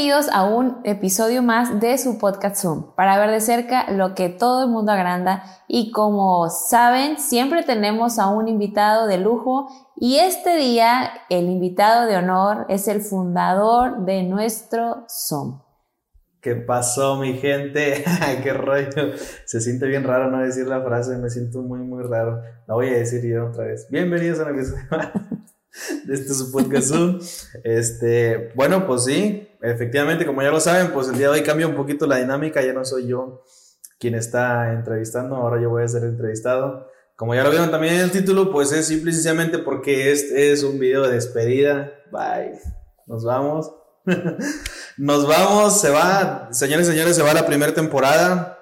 Bienvenidos 0.00 0.32
a 0.32 0.44
un 0.44 0.80
episodio 0.84 1.42
más 1.42 1.78
de 1.78 1.98
su 1.98 2.16
podcast 2.16 2.56
Zoom 2.56 2.94
para 2.94 3.18
ver 3.18 3.30
de 3.30 3.42
cerca 3.42 3.92
lo 3.92 4.14
que 4.14 4.30
todo 4.30 4.64
el 4.64 4.70
mundo 4.70 4.92
agranda 4.92 5.44
y 5.68 5.90
como 5.90 6.48
saben 6.48 7.18
siempre 7.18 7.64
tenemos 7.64 8.18
a 8.18 8.28
un 8.28 8.48
invitado 8.48 9.06
de 9.06 9.18
lujo 9.18 9.68
y 9.96 10.16
este 10.16 10.56
día 10.56 11.10
el 11.28 11.50
invitado 11.50 12.06
de 12.06 12.16
honor 12.16 12.64
es 12.70 12.88
el 12.88 13.02
fundador 13.02 14.06
de 14.06 14.22
nuestro 14.22 15.04
Zoom. 15.06 15.60
¿Qué 16.40 16.54
pasó 16.54 17.16
mi 17.16 17.34
gente? 17.34 18.02
¡Qué 18.42 18.54
rollo! 18.54 19.12
Se 19.44 19.60
siente 19.60 19.86
bien 19.86 20.04
raro 20.04 20.30
no 20.30 20.38
decir 20.38 20.66
la 20.66 20.80
frase, 20.80 21.18
me 21.18 21.28
siento 21.28 21.60
muy 21.60 21.80
muy 21.80 22.04
raro. 22.04 22.40
La 22.66 22.72
voy 22.72 22.88
a 22.88 22.94
decir 22.94 23.22
yo 23.22 23.48
otra 23.48 23.64
vez. 23.64 23.86
Bienvenidos 23.90 24.40
a 24.40 24.44
un 24.44 24.58
episodio 24.58 24.82
de 26.06 26.14
este 26.14 26.32
su 26.32 26.50
podcast 26.50 26.88
Zoom. 26.88 27.18
Este, 27.64 28.50
bueno, 28.54 28.86
pues 28.86 29.04
sí, 29.04 29.49
efectivamente, 29.62 30.26
como 30.26 30.42
ya 30.42 30.50
lo 30.50 30.60
saben, 30.60 30.92
pues 30.92 31.08
el 31.08 31.16
día 31.16 31.26
de 31.28 31.38
hoy 31.38 31.42
cambia 31.42 31.66
un 31.66 31.74
poquito 31.74 32.06
la 32.06 32.16
dinámica, 32.16 32.62
ya 32.62 32.72
no 32.72 32.84
soy 32.84 33.06
yo 33.06 33.44
quien 34.00 34.14
está 34.14 34.72
entrevistando, 34.72 35.36
ahora 35.36 35.60
yo 35.60 35.68
voy 35.68 35.84
a 35.84 35.88
ser 35.88 36.04
entrevistado. 36.04 36.88
Como 37.16 37.34
ya 37.34 37.44
lo 37.44 37.50
vieron 37.50 37.70
también 37.70 37.94
en 37.94 38.00
el 38.00 38.10
título, 38.10 38.50
pues 38.50 38.72
es 38.72 38.86
simple 38.86 39.10
y 39.10 39.14
sencillamente 39.14 39.58
porque 39.58 40.10
este 40.10 40.52
es 40.52 40.62
un 40.62 40.78
video 40.78 41.02
de 41.02 41.12
despedida. 41.12 41.92
Bye. 42.10 42.58
Nos 43.06 43.24
vamos. 43.24 43.74
Nos 44.96 45.28
vamos, 45.28 45.78
se 45.78 45.90
va, 45.90 46.48
señores 46.50 46.88
y 46.88 46.92
señores, 46.92 47.14
se 47.14 47.22
va 47.22 47.34
la 47.34 47.44
primera 47.44 47.74
temporada. 47.74 48.58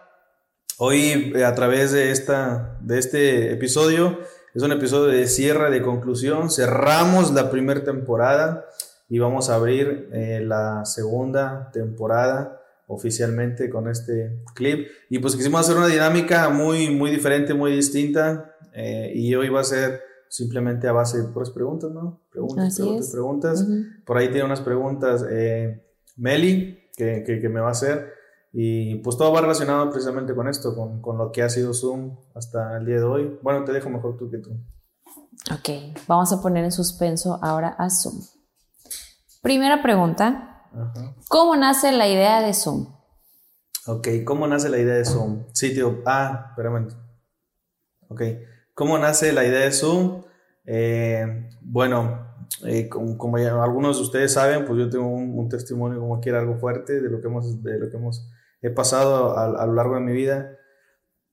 Hoy 0.77 1.33
eh, 1.37 1.45
a 1.45 1.55
través 1.55 1.93
de 1.93 2.11
esta 2.11 2.77
de 2.81 2.99
este 2.99 3.53
episodio 3.53 4.19
es 4.55 4.63
un 4.63 4.73
episodio 4.73 5.07
de 5.07 5.29
cierre, 5.29 5.71
de 5.71 5.83
conclusión. 5.83 6.51
Cerramos 6.51 7.33
la 7.33 7.51
primera 7.51 7.85
temporada 7.85 8.68
y 9.09 9.19
vamos 9.19 9.49
a 9.49 9.55
abrir 9.55 10.09
eh, 10.13 10.41
la 10.45 10.85
segunda 10.85 11.71
temporada 11.73 12.61
oficialmente 12.89 13.71
con 13.71 13.89
este 13.89 14.43
clip. 14.55 14.89
Y 15.09 15.19
pues 15.19 15.37
quisimos 15.37 15.61
hacer 15.61 15.77
una 15.77 15.87
dinámica 15.87 16.49
muy, 16.51 16.91
muy 16.91 17.11
diferente, 17.11 17.55
muy 17.55 17.73
distinta. 17.73 18.55
Eh, 18.73 19.13
y 19.15 19.35
hoy 19.35 19.49
va 19.49 19.61
a 19.61 19.65
ser 19.65 20.01
simplemente 20.29 20.89
a 20.89 20.93
base 20.93 21.19
de 21.19 21.29
puras 21.29 21.51
preguntas, 21.51 21.91
¿no? 21.91 22.21
Preguntas, 22.31 22.77
preguntas, 22.77 23.11
preguntas. 23.11 23.67
Por 24.05 24.19
ahí 24.19 24.29
tiene 24.29 24.45
unas 24.45 24.61
preguntas 24.61 25.25
eh, 25.31 25.87
Meli 26.17 26.79
que, 26.97 27.23
que, 27.25 27.41
que, 27.41 27.49
me 27.49 27.61
va 27.61 27.69
a 27.69 27.73
hacer. 27.73 28.13
Y 28.53 28.97
pues 28.97 29.17
todo 29.17 29.33
va 29.33 29.41
relacionado 29.41 29.91
precisamente 29.91 30.35
con 30.35 30.49
esto, 30.49 30.75
con, 30.75 31.01
con, 31.01 31.19
lo 31.19 31.31
que 31.31 31.43
ha 31.43 31.49
sido 31.49 31.75
Zoom 31.75 32.17
hasta 32.35 32.77
el 32.79 32.87
día 32.87 32.97
de 32.97 33.05
hoy. 33.05 33.39
Bueno, 33.43 33.65
te 33.65 33.73
dejo 33.73 33.91
mejor 33.91 34.17
tú 34.17 34.31
que 34.31 34.39
tú. 34.39 34.51
Ok, 35.53 35.97
vamos 36.07 36.33
a 36.33 36.41
poner 36.43 36.65
en 36.65 36.73
suspenso 36.73 37.39
ahora 37.43 37.69
a 37.79 37.89
Zoom. 37.91 38.19
Primera 39.43 39.83
pregunta. 39.83 40.69
¿Cómo 41.29 41.57
nace 41.57 41.93
la 41.93 42.09
idea 42.09 42.41
de 42.41 42.55
Zoom? 42.55 42.95
Ok, 43.87 44.09
¿cómo 44.25 44.47
nace 44.47 44.69
la 44.69 44.79
idea 44.79 44.95
de 44.95 45.05
Zoom? 45.05 45.47
Sitio. 45.53 46.03
Ah, 46.05 46.49
espérame. 46.51 46.89
Ok, 48.09 48.23
¿cómo 48.75 48.99
nace 48.99 49.33
la 49.33 49.45
idea 49.45 49.61
de 49.61 49.73
Zoom? 49.73 50.23
Eh, 50.65 51.49
bueno, 51.63 52.29
eh, 52.67 52.89
como, 52.89 53.39
ya 53.39 53.63
algunos 53.63 53.97
de 53.97 54.03
ustedes 54.03 54.33
saben, 54.33 54.65
pues 54.65 54.79
yo 54.79 54.91
tengo 54.91 55.09
un, 55.09 55.39
un, 55.39 55.49
testimonio 55.49 56.01
como 56.01 56.21
quiera 56.21 56.41
algo 56.41 56.59
fuerte 56.59 57.01
de 57.01 57.09
lo 57.09 57.21
que 57.21 57.29
hemos, 57.29 57.63
de 57.63 57.79
lo 57.79 57.91
que 57.91 57.97
hemos 57.97 58.29
he 58.61 58.71
pasado 58.71 59.37
a, 59.37 59.63
a 59.63 59.67
lo 59.67 59.75
largo 59.75 59.95
de 59.95 60.01
mi 60.01 60.13
vida. 60.13 60.57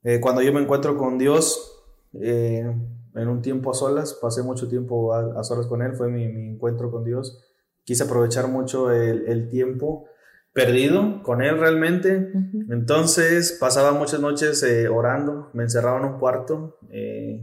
Eh, 0.03 0.19
cuando 0.19 0.41
yo 0.41 0.53
me 0.53 0.61
encuentro 0.61 0.97
con 0.97 1.17
Dios, 1.17 1.83
eh, 2.13 2.71
en 3.15 3.27
un 3.27 3.41
tiempo 3.41 3.71
a 3.71 3.73
solas, 3.73 4.13
pasé 4.13 4.43
mucho 4.43 4.67
tiempo 4.67 5.13
a, 5.13 5.39
a 5.39 5.43
solas 5.43 5.67
con 5.67 5.81
Él, 5.81 5.93
fue 5.93 6.09
mi, 6.09 6.27
mi, 6.27 6.49
encuentro 6.49 6.91
con 6.91 7.03
Dios. 7.03 7.44
Quise 7.85 8.03
aprovechar 8.03 8.47
mucho 8.49 8.91
el, 8.91 9.25
el 9.27 9.47
tiempo 9.47 10.09
perdido 10.51 11.21
con 11.23 11.41
Él 11.41 11.57
realmente. 11.57 12.31
Uh 12.33 12.37
-huh. 12.39 12.73
Entonces 12.73 13.57
pasaba 13.59 13.91
muchas 13.93 14.19
noches 14.19 14.61
eh, 14.63 14.89
orando, 14.89 15.49
me 15.53 15.63
encerraba 15.63 15.99
en 15.99 16.05
un 16.05 16.19
cuarto 16.19 16.77
y, 16.91 17.41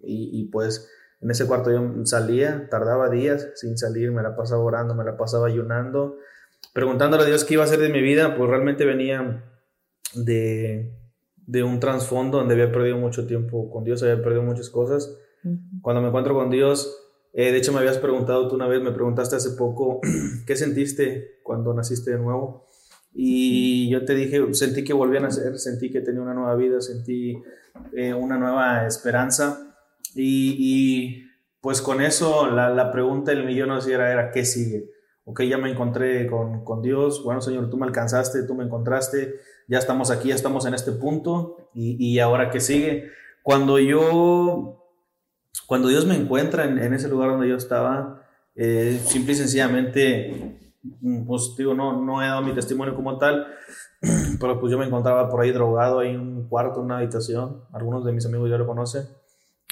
y 0.00 0.44
pues 0.50 0.88
en 1.22 1.30
ese 1.30 1.46
cuarto 1.46 1.70
yo 1.70 2.04
salía, 2.04 2.68
tardaba 2.68 3.08
días 3.08 3.50
sin 3.54 3.78
salir, 3.78 4.10
me 4.10 4.22
la 4.22 4.34
pasaba 4.36 4.60
orando, 4.62 4.94
me 4.94 5.04
la 5.04 5.16
pasaba 5.16 5.46
ayunando, 5.46 6.18
preguntándole 6.74 7.22
a 7.22 7.26
Dios 7.26 7.44
qué 7.44 7.54
iba 7.54 7.62
a 7.62 7.66
hacer 7.66 7.78
de 7.78 7.90
mi 7.90 8.02
vida, 8.02 8.36
pues 8.36 8.50
realmente 8.50 8.84
venía 8.84 9.44
de, 10.14 10.92
de 11.36 11.62
un 11.62 11.78
trasfondo 11.78 12.38
donde 12.38 12.54
había 12.54 12.72
perdido 12.72 12.96
mucho 12.98 13.26
tiempo 13.26 13.70
con 13.70 13.84
Dios, 13.84 14.02
había 14.02 14.20
perdido 14.20 14.42
muchas 14.42 14.68
cosas. 14.68 15.16
Uh 15.44 15.50
-huh. 15.50 15.80
Cuando 15.80 16.02
me 16.02 16.08
encuentro 16.08 16.34
con 16.34 16.50
Dios, 16.50 17.11
eh, 17.32 17.50
de 17.50 17.58
hecho 17.58 17.72
me 17.72 17.78
habías 17.78 17.98
preguntado 17.98 18.48
tú 18.48 18.56
una 18.56 18.66
vez, 18.66 18.82
me 18.82 18.92
preguntaste 18.92 19.36
hace 19.36 19.50
poco, 19.52 20.00
¿qué 20.46 20.56
sentiste 20.56 21.40
cuando 21.42 21.72
naciste 21.72 22.12
de 22.12 22.18
nuevo? 22.18 22.66
Y 23.14 23.90
yo 23.90 24.04
te 24.04 24.14
dije, 24.14 24.54
sentí 24.54 24.84
que 24.84 24.92
volví 24.92 25.16
a 25.16 25.20
nacer, 25.20 25.58
sentí 25.58 25.90
que 25.90 26.00
tenía 26.00 26.22
una 26.22 26.34
nueva 26.34 26.54
vida, 26.56 26.80
sentí 26.80 27.42
eh, 27.94 28.14
una 28.14 28.38
nueva 28.38 28.86
esperanza 28.86 29.76
y, 30.14 30.56
y 30.58 31.24
pues 31.60 31.80
con 31.80 32.00
eso 32.02 32.48
la, 32.50 32.70
la 32.70 32.90
pregunta 32.90 33.30
del 33.30 33.44
millón 33.44 33.70
era, 33.88 34.12
era, 34.12 34.30
¿qué 34.30 34.44
sigue? 34.44 34.90
Ok, 35.24 35.42
ya 35.42 35.56
me 35.56 35.70
encontré 35.70 36.26
con, 36.26 36.64
con, 36.64 36.82
Dios, 36.82 37.22
bueno 37.22 37.40
Señor, 37.40 37.70
tú 37.70 37.76
me 37.76 37.86
alcanzaste, 37.86 38.42
tú 38.42 38.54
me 38.54 38.64
encontraste, 38.64 39.36
ya 39.68 39.78
estamos 39.78 40.10
aquí, 40.10 40.28
ya 40.28 40.34
estamos 40.34 40.66
en 40.66 40.74
este 40.74 40.92
punto 40.92 41.68
y, 41.74 41.96
y 42.04 42.18
ahora 42.18 42.50
qué 42.50 42.60
sigue. 42.60 43.10
Cuando 43.42 43.78
yo, 43.78 44.81
cuando 45.66 45.88
Dios 45.88 46.06
me 46.06 46.16
encuentra 46.16 46.64
en, 46.64 46.78
en 46.78 46.94
ese 46.94 47.08
lugar 47.08 47.30
donde 47.30 47.48
yo 47.48 47.56
estaba, 47.56 48.22
eh, 48.54 49.00
simple 49.04 49.32
y 49.32 49.36
sencillamente, 49.36 50.58
pues 51.26 51.54
digo, 51.56 51.74
no, 51.74 52.02
no 52.02 52.22
he 52.22 52.26
dado 52.26 52.42
mi 52.42 52.52
testimonio 52.52 52.94
como 52.94 53.18
tal, 53.18 53.46
pero 54.40 54.60
pues 54.60 54.70
yo 54.70 54.78
me 54.78 54.86
encontraba 54.86 55.28
por 55.28 55.40
ahí 55.40 55.50
drogado, 55.50 56.00
ahí 56.00 56.10
en 56.10 56.20
un 56.20 56.48
cuarto, 56.48 56.80
en 56.80 56.86
una 56.86 56.98
habitación, 56.98 57.64
algunos 57.72 58.04
de 58.04 58.12
mis 58.12 58.26
amigos 58.26 58.50
ya 58.50 58.58
lo 58.58 58.66
conocen 58.66 59.06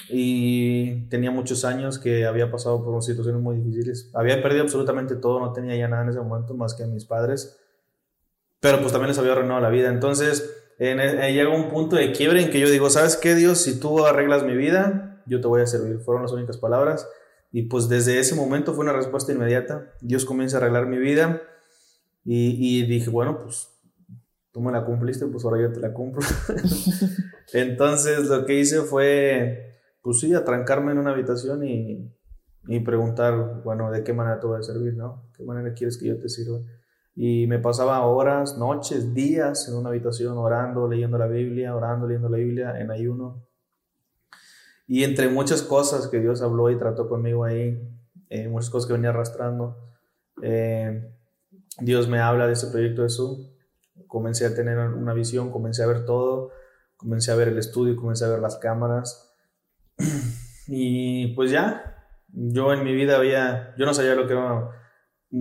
y 0.09 1.07
tenía 1.09 1.31
muchos 1.31 1.63
años 1.63 1.99
que 1.99 2.25
había 2.25 2.51
pasado 2.51 2.83
por 2.83 3.01
situaciones 3.03 3.41
muy 3.41 3.57
difíciles. 3.57 4.09
Había 4.13 4.41
perdido 4.41 4.63
absolutamente 4.63 5.15
todo, 5.15 5.39
no 5.39 5.53
tenía 5.53 5.75
ya 5.75 5.87
nada 5.87 6.03
en 6.03 6.09
ese 6.09 6.19
momento 6.19 6.53
más 6.55 6.73
que 6.73 6.83
a 6.83 6.87
mis 6.87 7.05
padres, 7.05 7.59
pero 8.59 8.79
pues 8.79 8.91
también 8.91 9.09
les 9.09 9.19
había 9.19 9.33
arruinado 9.33 9.61
la 9.61 9.69
vida. 9.69 9.89
Entonces 9.89 10.73
en, 10.79 10.99
en, 10.99 11.33
llega 11.33 11.49
un 11.49 11.69
punto 11.69 11.95
de 11.95 12.11
quiebre 12.11 12.41
en 12.41 12.49
que 12.49 12.59
yo 12.59 12.69
digo, 12.69 12.89
¿sabes 12.89 13.15
qué 13.15 13.35
Dios? 13.35 13.59
Si 13.59 13.79
tú 13.79 14.05
arreglas 14.05 14.43
mi 14.43 14.55
vida, 14.55 15.10
yo 15.25 15.41
te 15.41 15.47
voy 15.47 15.61
a 15.61 15.67
servir. 15.67 15.99
Fueron 15.99 16.23
las 16.23 16.31
únicas 16.31 16.57
palabras. 16.57 17.07
Y 17.51 17.63
pues 17.63 17.89
desde 17.89 18.19
ese 18.19 18.35
momento 18.35 18.73
fue 18.73 18.83
una 18.83 18.93
respuesta 18.93 19.31
inmediata. 19.31 19.93
Dios 20.01 20.25
comienza 20.25 20.57
a 20.57 20.61
arreglar 20.61 20.87
mi 20.87 20.97
vida 20.97 21.41
y, 22.23 22.55
y 22.59 22.85
dije, 22.87 23.09
bueno, 23.09 23.41
pues 23.43 23.69
tú 24.51 24.61
me 24.61 24.71
la 24.71 24.85
cumpliste, 24.85 25.25
pues 25.27 25.43
ahora 25.43 25.61
yo 25.61 25.73
te 25.73 25.79
la 25.79 25.93
cumplo. 25.93 26.21
Entonces 27.53 28.27
lo 28.27 28.45
que 28.45 28.59
hice 28.59 28.81
fue 28.81 29.71
pues 30.01 30.19
sí, 30.19 30.33
atrancarme 30.33 30.91
en 30.91 30.97
una 30.97 31.11
habitación 31.11 31.63
y, 31.63 32.11
y, 32.67 32.79
preguntar, 32.79 33.61
bueno, 33.63 33.91
¿de 33.91 34.03
qué 34.03 34.13
manera 34.13 34.39
te 34.39 34.47
voy 34.47 34.59
a 34.59 34.63
servir, 34.63 34.95
no? 34.95 35.29
¿Qué 35.35 35.43
manera 35.43 35.73
quieres 35.73 35.97
que 35.97 36.07
yo 36.07 36.19
te 36.19 36.27
sirva? 36.27 36.59
Y 37.15 37.45
me 37.47 37.59
pasaba 37.59 38.03
horas, 38.05 38.57
noches, 38.57 39.13
días 39.13 39.67
en 39.67 39.75
una 39.75 39.89
habitación 39.89 40.37
orando, 40.37 40.87
leyendo 40.87 41.17
la 41.17 41.27
Biblia, 41.27 41.75
orando, 41.75 42.07
leyendo 42.07 42.29
la 42.29 42.37
Biblia, 42.37 42.79
en 42.79 42.89
ayuno. 42.89 43.45
Y 44.91 45.05
entre 45.05 45.29
muchas 45.29 45.61
cosas 45.61 46.09
que 46.09 46.19
Dios 46.19 46.41
habló 46.41 46.69
y 46.69 46.77
trató 46.77 47.07
conmigo 47.07 47.45
ahí, 47.45 47.81
eh, 48.27 48.49
muchas 48.49 48.69
cosas 48.69 48.87
que 48.87 48.93
venía 48.93 49.11
arrastrando, 49.11 49.77
eh, 50.43 51.15
Dios 51.79 52.09
me 52.09 52.19
habla 52.19 52.45
de 52.45 52.51
ese 52.51 52.67
proyecto 52.67 53.01
de 53.01 53.09
Zoom. 53.09 53.47
Comencé 54.05 54.45
a 54.45 54.53
tener 54.53 54.77
una 54.77 55.13
visión, 55.13 55.49
comencé 55.49 55.81
a 55.81 55.87
ver 55.87 56.03
todo, 56.03 56.51
comencé 56.97 57.31
a 57.31 57.35
ver 57.35 57.47
el 57.47 57.57
estudio, 57.57 57.95
comencé 57.95 58.25
a 58.25 58.27
ver 58.27 58.41
las 58.41 58.57
cámaras 58.57 59.33
y 60.67 61.27
pues 61.35 61.51
ya, 61.51 61.95
yo 62.27 62.73
en 62.73 62.83
mi 62.83 62.93
vida 62.93 63.15
había, 63.15 63.73
yo 63.77 63.85
no 63.85 63.93
sabía 63.93 64.13
lo 64.13 64.27
que 64.27 64.33
era, 64.33 64.71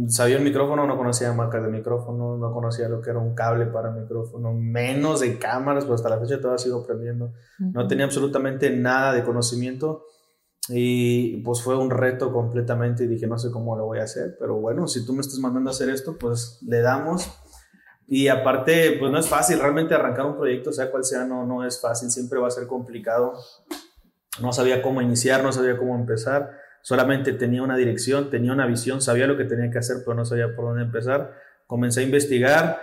sabía 0.08 0.36
el 0.36 0.44
micrófono, 0.44 0.86
no 0.86 0.96
conocía 0.96 1.32
marcas 1.32 1.62
de 1.62 1.68
micrófono, 1.68 2.36
no 2.36 2.52
conocía 2.52 2.88
lo 2.88 3.00
que 3.00 3.10
era 3.10 3.18
un 3.18 3.34
cable 3.34 3.66
para 3.66 3.90
micrófono, 3.90 4.52
menos 4.52 5.20
de 5.20 5.38
cámaras, 5.38 5.84
pues 5.84 6.00
hasta 6.00 6.10
la 6.10 6.20
fecha 6.20 6.40
todavía 6.40 6.58
sigo 6.58 6.80
aprendiendo. 6.80 7.26
Uh 7.26 7.64
-huh. 7.64 7.72
No 7.72 7.86
tenía 7.88 8.04
absolutamente 8.04 8.70
nada 8.70 9.12
de 9.12 9.24
conocimiento 9.24 10.04
y 10.68 11.42
pues 11.42 11.62
fue 11.62 11.76
un 11.76 11.90
reto 11.90 12.32
completamente 12.32 13.04
y 13.04 13.06
dije, 13.08 13.26
no 13.26 13.38
sé 13.38 13.50
cómo 13.50 13.76
lo 13.76 13.86
voy 13.86 13.98
a 13.98 14.04
hacer, 14.04 14.36
pero 14.38 14.56
bueno, 14.56 14.86
si 14.86 15.04
tú 15.04 15.12
me 15.12 15.20
estás 15.20 15.38
mandando 15.40 15.70
a 15.70 15.72
hacer 15.72 15.88
esto, 15.88 16.16
pues 16.18 16.60
le 16.66 16.80
damos. 16.80 17.28
Y 18.06 18.28
aparte, 18.28 18.96
pues 18.98 19.10
no 19.12 19.18
es 19.18 19.28
fácil, 19.28 19.60
realmente 19.60 19.94
arrancar 19.94 20.26
un 20.26 20.36
proyecto, 20.36 20.72
sea 20.72 20.90
cual 20.90 21.04
sea, 21.04 21.24
no, 21.24 21.46
no 21.46 21.64
es 21.64 21.80
fácil, 21.80 22.10
siempre 22.10 22.40
va 22.40 22.48
a 22.48 22.50
ser 22.50 22.66
complicado 22.66 23.34
no 24.40 24.52
sabía 24.52 24.82
cómo 24.82 25.02
iniciar, 25.02 25.42
no 25.42 25.52
sabía 25.52 25.76
cómo 25.76 25.94
empezar, 25.96 26.50
solamente 26.82 27.32
tenía 27.32 27.62
una 27.62 27.76
dirección, 27.76 28.30
tenía 28.30 28.52
una 28.52 28.66
visión, 28.66 29.00
sabía 29.00 29.26
lo 29.26 29.36
que 29.36 29.44
tenía 29.44 29.70
que 29.70 29.78
hacer, 29.78 29.98
pero 30.04 30.14
no 30.14 30.24
sabía 30.24 30.54
por 30.54 30.66
dónde 30.66 30.82
empezar. 30.82 31.34
Comencé 31.66 32.00
a 32.00 32.04
investigar 32.04 32.80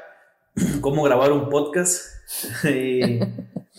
cómo 0.82 1.04
grabar 1.04 1.32
un 1.32 1.50
podcast 1.50 2.06
y 2.66 3.20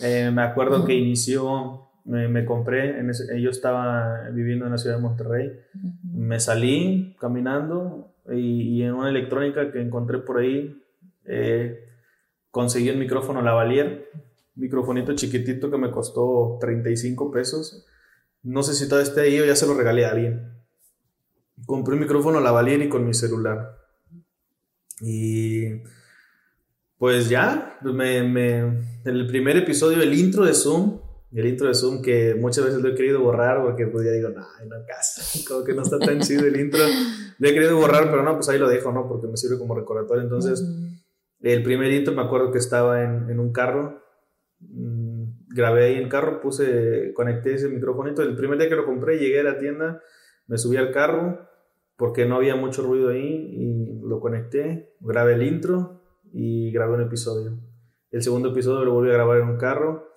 eh, 0.00 0.30
me 0.32 0.42
acuerdo 0.42 0.84
que 0.84 0.94
inició, 0.94 1.88
me, 2.04 2.28
me 2.28 2.44
compré, 2.44 2.98
en 2.98 3.10
ese, 3.10 3.40
yo 3.40 3.50
estaba 3.50 4.28
viviendo 4.32 4.66
en 4.66 4.72
la 4.72 4.78
ciudad 4.78 4.96
de 4.96 5.02
Monterrey, 5.02 5.52
me 6.02 6.40
salí 6.40 7.16
caminando, 7.20 8.12
y, 8.30 8.82
en 8.82 8.94
una 8.94 9.08
electrónica 9.08 9.70
que 9.72 9.80
encontré 9.80 10.18
por 10.18 10.38
ahí, 10.38 10.82
eh, 11.24 11.84
conseguí 12.50 12.88
el 12.88 12.98
micrófono 12.98 13.42
Lavalier, 13.42 14.10
microfonito 14.56 15.14
chiquitito 15.14 15.70
que 15.70 15.78
me 15.78 15.90
costó 15.90 16.58
35 16.60 17.30
pesos. 17.30 17.86
No 18.42 18.62
sé 18.62 18.74
si 18.74 18.88
todavía 18.88 19.08
está 19.08 19.22
ahí 19.22 19.40
o 19.40 19.44
ya 19.44 19.56
se 19.56 19.66
lo 19.66 19.74
regalé 19.74 20.04
a 20.04 20.10
alguien. 20.10 20.52
Compré 21.66 21.94
un 21.94 22.00
micrófono 22.00 22.40
Lavalier 22.40 22.80
y 22.82 22.88
con 22.88 23.04
mi 23.04 23.14
celular. 23.14 23.76
Y 25.00 25.82
pues 26.98 27.28
ya, 27.28 27.78
me, 27.82 28.22
me, 28.22 29.00
el 29.04 29.26
primer 29.26 29.56
episodio, 29.56 30.02
el 30.02 30.14
intro 30.14 30.44
de 30.44 30.54
Zoom, 30.54 31.00
el 31.32 31.46
intro 31.46 31.68
de 31.68 31.74
Zoom 31.74 32.02
que 32.02 32.34
muchas 32.34 32.64
veces 32.64 32.80
lo 32.80 32.88
he 32.88 32.94
querido 32.94 33.20
borrar 33.20 33.62
porque 33.62 33.86
pues 33.86 34.04
ya 34.04 34.12
digo, 34.12 34.30
no, 34.30 34.40
no 34.40 34.86
casa, 34.86 35.22
como 35.48 35.64
que 35.64 35.74
no 35.74 35.82
está 35.82 35.98
tan 35.98 36.20
chido 36.20 36.46
el 36.46 36.58
intro. 36.58 36.80
Lo 37.38 37.48
he 37.48 37.52
querido 37.52 37.76
borrar, 37.76 38.10
pero 38.10 38.22
no, 38.22 38.34
pues 38.34 38.48
ahí 38.48 38.58
lo 38.58 38.68
dejo, 38.68 38.90
¿no? 38.92 39.06
Porque 39.08 39.28
me 39.28 39.36
sirve 39.36 39.58
como 39.58 39.74
recordatorio. 39.74 40.22
Entonces, 40.22 40.64
el 41.40 41.62
primer 41.62 41.92
intro 41.92 42.14
me 42.14 42.22
acuerdo 42.22 42.50
que 42.50 42.58
estaba 42.58 43.02
en, 43.02 43.30
en 43.30 43.38
un 43.38 43.52
carro, 43.52 44.02
grabé 45.58 45.86
ahí 45.86 45.94
en 45.96 46.04
el 46.04 46.08
carro, 46.08 46.40
puse, 46.40 47.12
conecté 47.14 47.54
ese 47.54 47.68
micrófonito. 47.68 48.22
El 48.22 48.36
primer 48.36 48.58
día 48.58 48.68
que 48.68 48.76
lo 48.76 48.86
compré, 48.86 49.18
llegué 49.18 49.40
a 49.40 49.42
la 49.42 49.58
tienda, 49.58 50.00
me 50.46 50.56
subí 50.56 50.76
al 50.76 50.92
carro 50.92 51.48
porque 51.96 52.26
no 52.26 52.36
había 52.36 52.54
mucho 52.54 52.82
ruido 52.82 53.10
ahí 53.10 53.50
y 53.52 54.00
lo 54.06 54.20
conecté, 54.20 54.94
grabé 55.00 55.34
el 55.34 55.42
intro 55.42 56.00
y 56.32 56.70
grabé 56.70 56.94
un 56.94 57.02
episodio. 57.02 57.58
El 58.12 58.22
segundo 58.22 58.52
episodio 58.52 58.84
lo 58.84 58.94
volví 58.94 59.10
a 59.10 59.14
grabar 59.14 59.40
en 59.40 59.48
un 59.48 59.58
carro, 59.58 60.12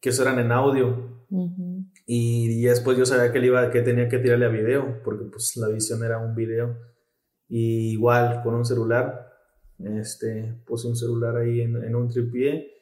que 0.00 0.10
eso 0.10 0.22
eran 0.22 0.38
en 0.38 0.52
audio. 0.52 1.26
Y, 2.06 2.62
después 2.62 2.96
yo 2.96 3.04
sabía 3.04 3.32
que, 3.32 3.38
él 3.38 3.46
iba, 3.46 3.70
que 3.72 3.82
tenía 3.82 4.08
que 4.08 4.18
tirarle 4.18 4.46
a 4.46 4.50
video, 4.50 5.02
porque 5.02 5.24
pues 5.24 5.56
la 5.56 5.68
visión 5.68 6.04
era 6.04 6.18
un 6.18 6.36
video. 6.36 6.78
Y 7.48 7.90
igual 7.92 8.40
con 8.44 8.54
un 8.54 8.64
celular, 8.64 9.32
este, 9.80 10.54
puse 10.64 10.86
un 10.86 10.94
celular 10.94 11.36
ahí 11.36 11.62
en, 11.62 11.82
en 11.82 11.96
un 11.96 12.08
tripié 12.08 12.73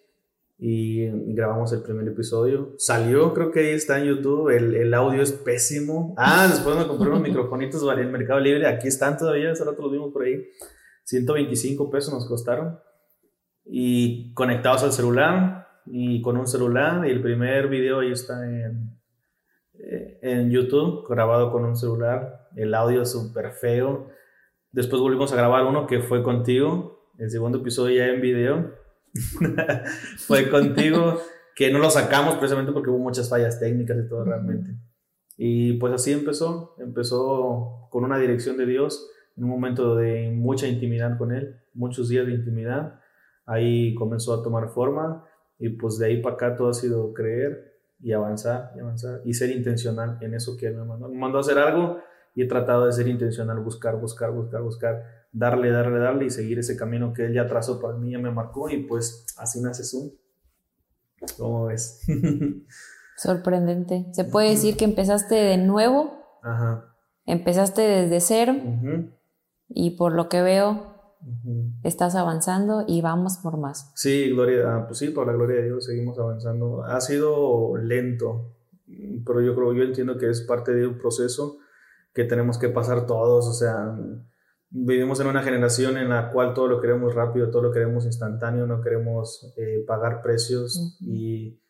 y 0.64 1.08
grabamos 1.34 1.72
el 1.72 1.82
primer 1.82 2.06
episodio. 2.06 2.76
Salió, 2.78 3.34
creo 3.34 3.50
que 3.50 3.58
ahí 3.58 3.70
está 3.70 3.98
en 3.98 4.04
YouTube, 4.04 4.48
el, 4.48 4.76
el 4.76 4.94
audio 4.94 5.20
es 5.20 5.32
pésimo. 5.32 6.14
Ah, 6.16 6.46
después 6.48 6.76
me 6.76 6.86
compré 6.86 7.08
unos 7.08 7.20
microfonitos 7.28 7.82
en 7.82 7.98
el 7.98 8.12
Mercado 8.12 8.38
Libre, 8.38 8.68
aquí 8.68 8.86
están 8.86 9.18
todavía, 9.18 9.50
hace 9.50 9.64
rato 9.64 9.82
los 9.82 9.90
vimos 9.90 10.12
por 10.12 10.22
ahí. 10.22 10.46
125 11.02 11.90
pesos 11.90 12.14
nos 12.14 12.28
costaron. 12.28 12.78
Y 13.64 14.32
conectados 14.34 14.84
al 14.84 14.92
celular 14.92 15.66
y 15.84 16.22
con 16.22 16.36
un 16.36 16.46
celular. 16.46 17.08
Y 17.08 17.10
el 17.10 17.20
primer 17.22 17.66
video 17.66 17.98
ahí 17.98 18.12
está 18.12 18.48
en, 18.48 19.00
en 20.22 20.48
YouTube, 20.48 21.08
grabado 21.08 21.50
con 21.50 21.64
un 21.64 21.74
celular. 21.74 22.50
El 22.54 22.72
audio 22.74 23.02
es 23.02 23.10
súper 23.10 23.50
feo. 23.50 24.10
Después 24.70 25.02
volvimos 25.02 25.32
a 25.32 25.36
grabar 25.36 25.64
uno 25.64 25.88
que 25.88 25.98
fue 25.98 26.22
contigo. 26.22 27.10
El 27.18 27.30
segundo 27.30 27.58
episodio 27.58 27.96
ya 27.96 28.06
en 28.06 28.20
video. 28.20 28.81
fue 30.18 30.50
contigo. 30.50 31.20
Que 31.54 31.70
no 31.70 31.78
lo 31.78 31.90
sacamos 31.90 32.36
precisamente 32.36 32.72
porque 32.72 32.88
hubo 32.88 32.98
muchas 32.98 33.28
fallas 33.28 33.60
técnicas 33.60 33.98
y 33.98 34.08
todo 34.08 34.24
realmente. 34.24 34.74
Y 35.36 35.74
pues 35.74 35.92
así 35.92 36.12
empezó. 36.12 36.74
Empezó 36.78 37.88
con 37.90 38.04
una 38.04 38.18
dirección 38.18 38.56
de 38.56 38.64
Dios 38.64 39.10
en 39.36 39.44
un 39.44 39.50
momento 39.50 39.96
de 39.96 40.30
mucha 40.30 40.66
intimidad 40.66 41.18
con 41.18 41.32
Él, 41.32 41.60
muchos 41.74 42.08
días 42.08 42.26
de 42.26 42.32
intimidad. 42.32 43.00
Ahí 43.44 43.94
comenzó 43.94 44.34
a 44.34 44.42
tomar 44.42 44.70
forma 44.70 45.24
y 45.58 45.70
pues 45.70 45.98
de 45.98 46.06
ahí 46.06 46.22
para 46.22 46.36
acá 46.36 46.56
todo 46.56 46.70
ha 46.70 46.74
sido 46.74 47.12
creer 47.12 47.72
y 48.00 48.12
avanzar 48.12 48.72
y 48.76 48.80
avanzar 48.80 49.20
y 49.24 49.34
ser 49.34 49.50
intencional 49.50 50.18
en 50.20 50.34
eso 50.34 50.56
que 50.56 50.66
Él 50.66 50.76
me 50.76 50.84
mandó. 50.84 51.08
Me 51.08 51.18
mandó 51.18 51.38
a 51.38 51.42
hacer 51.42 51.58
algo 51.58 51.98
y 52.34 52.42
he 52.42 52.48
tratado 52.48 52.86
de 52.86 52.92
ser 52.92 53.08
intencional, 53.08 53.60
buscar, 53.60 53.96
buscar, 54.00 54.32
buscar, 54.32 54.62
buscar, 54.62 55.21
darle, 55.32 55.70
darle, 55.70 55.98
darle 55.98 56.26
y 56.26 56.30
seguir 56.30 56.58
ese 56.58 56.76
camino 56.76 57.12
que 57.12 57.24
Él 57.24 57.34
ya 57.34 57.48
trazó 57.48 57.80
para 57.80 57.96
mí, 57.96 58.12
ya 58.12 58.18
me 58.18 58.30
marcó 58.30 58.68
y 58.68 58.84
pues 58.84 59.26
así 59.38 59.60
nace 59.60 59.82
Zoom. 59.82 60.10
¿Cómo 61.38 61.66
ves? 61.66 62.00
Sorprendente. 63.16 64.06
¿Se 64.12 64.24
puede 64.24 64.50
decir 64.50 64.76
que 64.76 64.84
empezaste 64.84 65.34
de 65.34 65.56
nuevo? 65.56 66.38
Ajá. 66.42 66.94
Empezaste 67.24 67.82
desde 67.82 68.20
cero 68.20 68.54
y 69.68 69.96
por 69.96 70.12
lo 70.12 70.28
que 70.28 70.42
veo, 70.42 70.92
estás 71.84 72.16
avanzando 72.16 72.84
y 72.86 73.00
vamos 73.00 73.38
por 73.38 73.58
más. 73.58 73.92
Sí, 73.94 74.30
gloria, 74.30 74.74
ah, 74.74 74.86
pues 74.86 74.98
sí, 74.98 75.10
por 75.10 75.26
la 75.26 75.32
gloria 75.32 75.58
de 75.58 75.66
Dios 75.66 75.86
seguimos 75.86 76.18
avanzando. 76.18 76.82
Ha 76.82 77.00
sido 77.00 77.76
lento, 77.76 78.56
pero 79.24 79.40
yo 79.40 79.54
creo, 79.54 79.72
yo 79.72 79.84
entiendo 79.84 80.18
que 80.18 80.28
es 80.28 80.40
parte 80.42 80.74
de 80.74 80.86
un 80.86 80.98
proceso 80.98 81.58
que 82.12 82.24
tenemos 82.24 82.58
que 82.58 82.68
pasar 82.68 83.06
todos, 83.06 83.46
o 83.46 83.52
sea, 83.52 83.96
vivimos 84.74 85.20
en 85.20 85.26
una 85.26 85.42
generación 85.42 85.98
en 85.98 86.08
la 86.08 86.30
cual 86.30 86.54
todo 86.54 86.66
lo 86.66 86.80
queremos 86.80 87.14
rápido, 87.14 87.50
todo 87.50 87.62
lo 87.62 87.72
queremos 87.72 88.06
instantáneo, 88.06 88.66
no 88.66 88.80
queremos 88.80 89.52
eh, 89.56 89.84
pagar 89.86 90.22
precios 90.22 90.96
y 91.00 91.60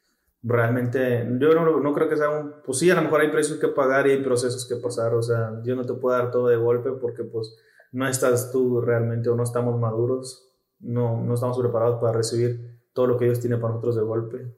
realmente 0.42 1.28
yo 1.38 1.54
no, 1.54 1.80
no, 1.80 1.92
creo 1.92 2.08
que 2.08 2.16
sea 2.16 2.30
un, 2.30 2.54
pues 2.64 2.78
sí, 2.78 2.90
a 2.90 2.94
lo 2.94 3.02
mejor 3.02 3.20
hay 3.20 3.30
precios 3.30 3.58
que 3.58 3.68
pagar 3.68 4.06
y 4.06 4.12
hay 4.12 4.22
procesos 4.22 4.66
que 4.66 4.76
pasar, 4.76 5.14
o 5.14 5.22
sea, 5.22 5.60
yo 5.64 5.74
no 5.74 5.84
te 5.84 5.94
puedo 5.94 6.16
dar 6.16 6.30
todo 6.30 6.48
de 6.48 6.56
golpe 6.56 6.92
porque 6.92 7.24
pues 7.24 7.56
no 7.90 8.06
estás 8.06 8.52
tú 8.52 8.80
realmente 8.80 9.28
o 9.28 9.34
no 9.34 9.42
estamos 9.42 9.78
maduros, 9.78 10.48
no, 10.78 11.22
no 11.22 11.34
estamos 11.34 11.58
preparados 11.58 12.00
para 12.00 12.12
recibir 12.12 12.80
todo 12.92 13.08
lo 13.08 13.18
que 13.18 13.24
Dios 13.24 13.40
tiene 13.40 13.56
para 13.56 13.74
nosotros 13.74 13.96
de 13.96 14.02
golpe. 14.02 14.56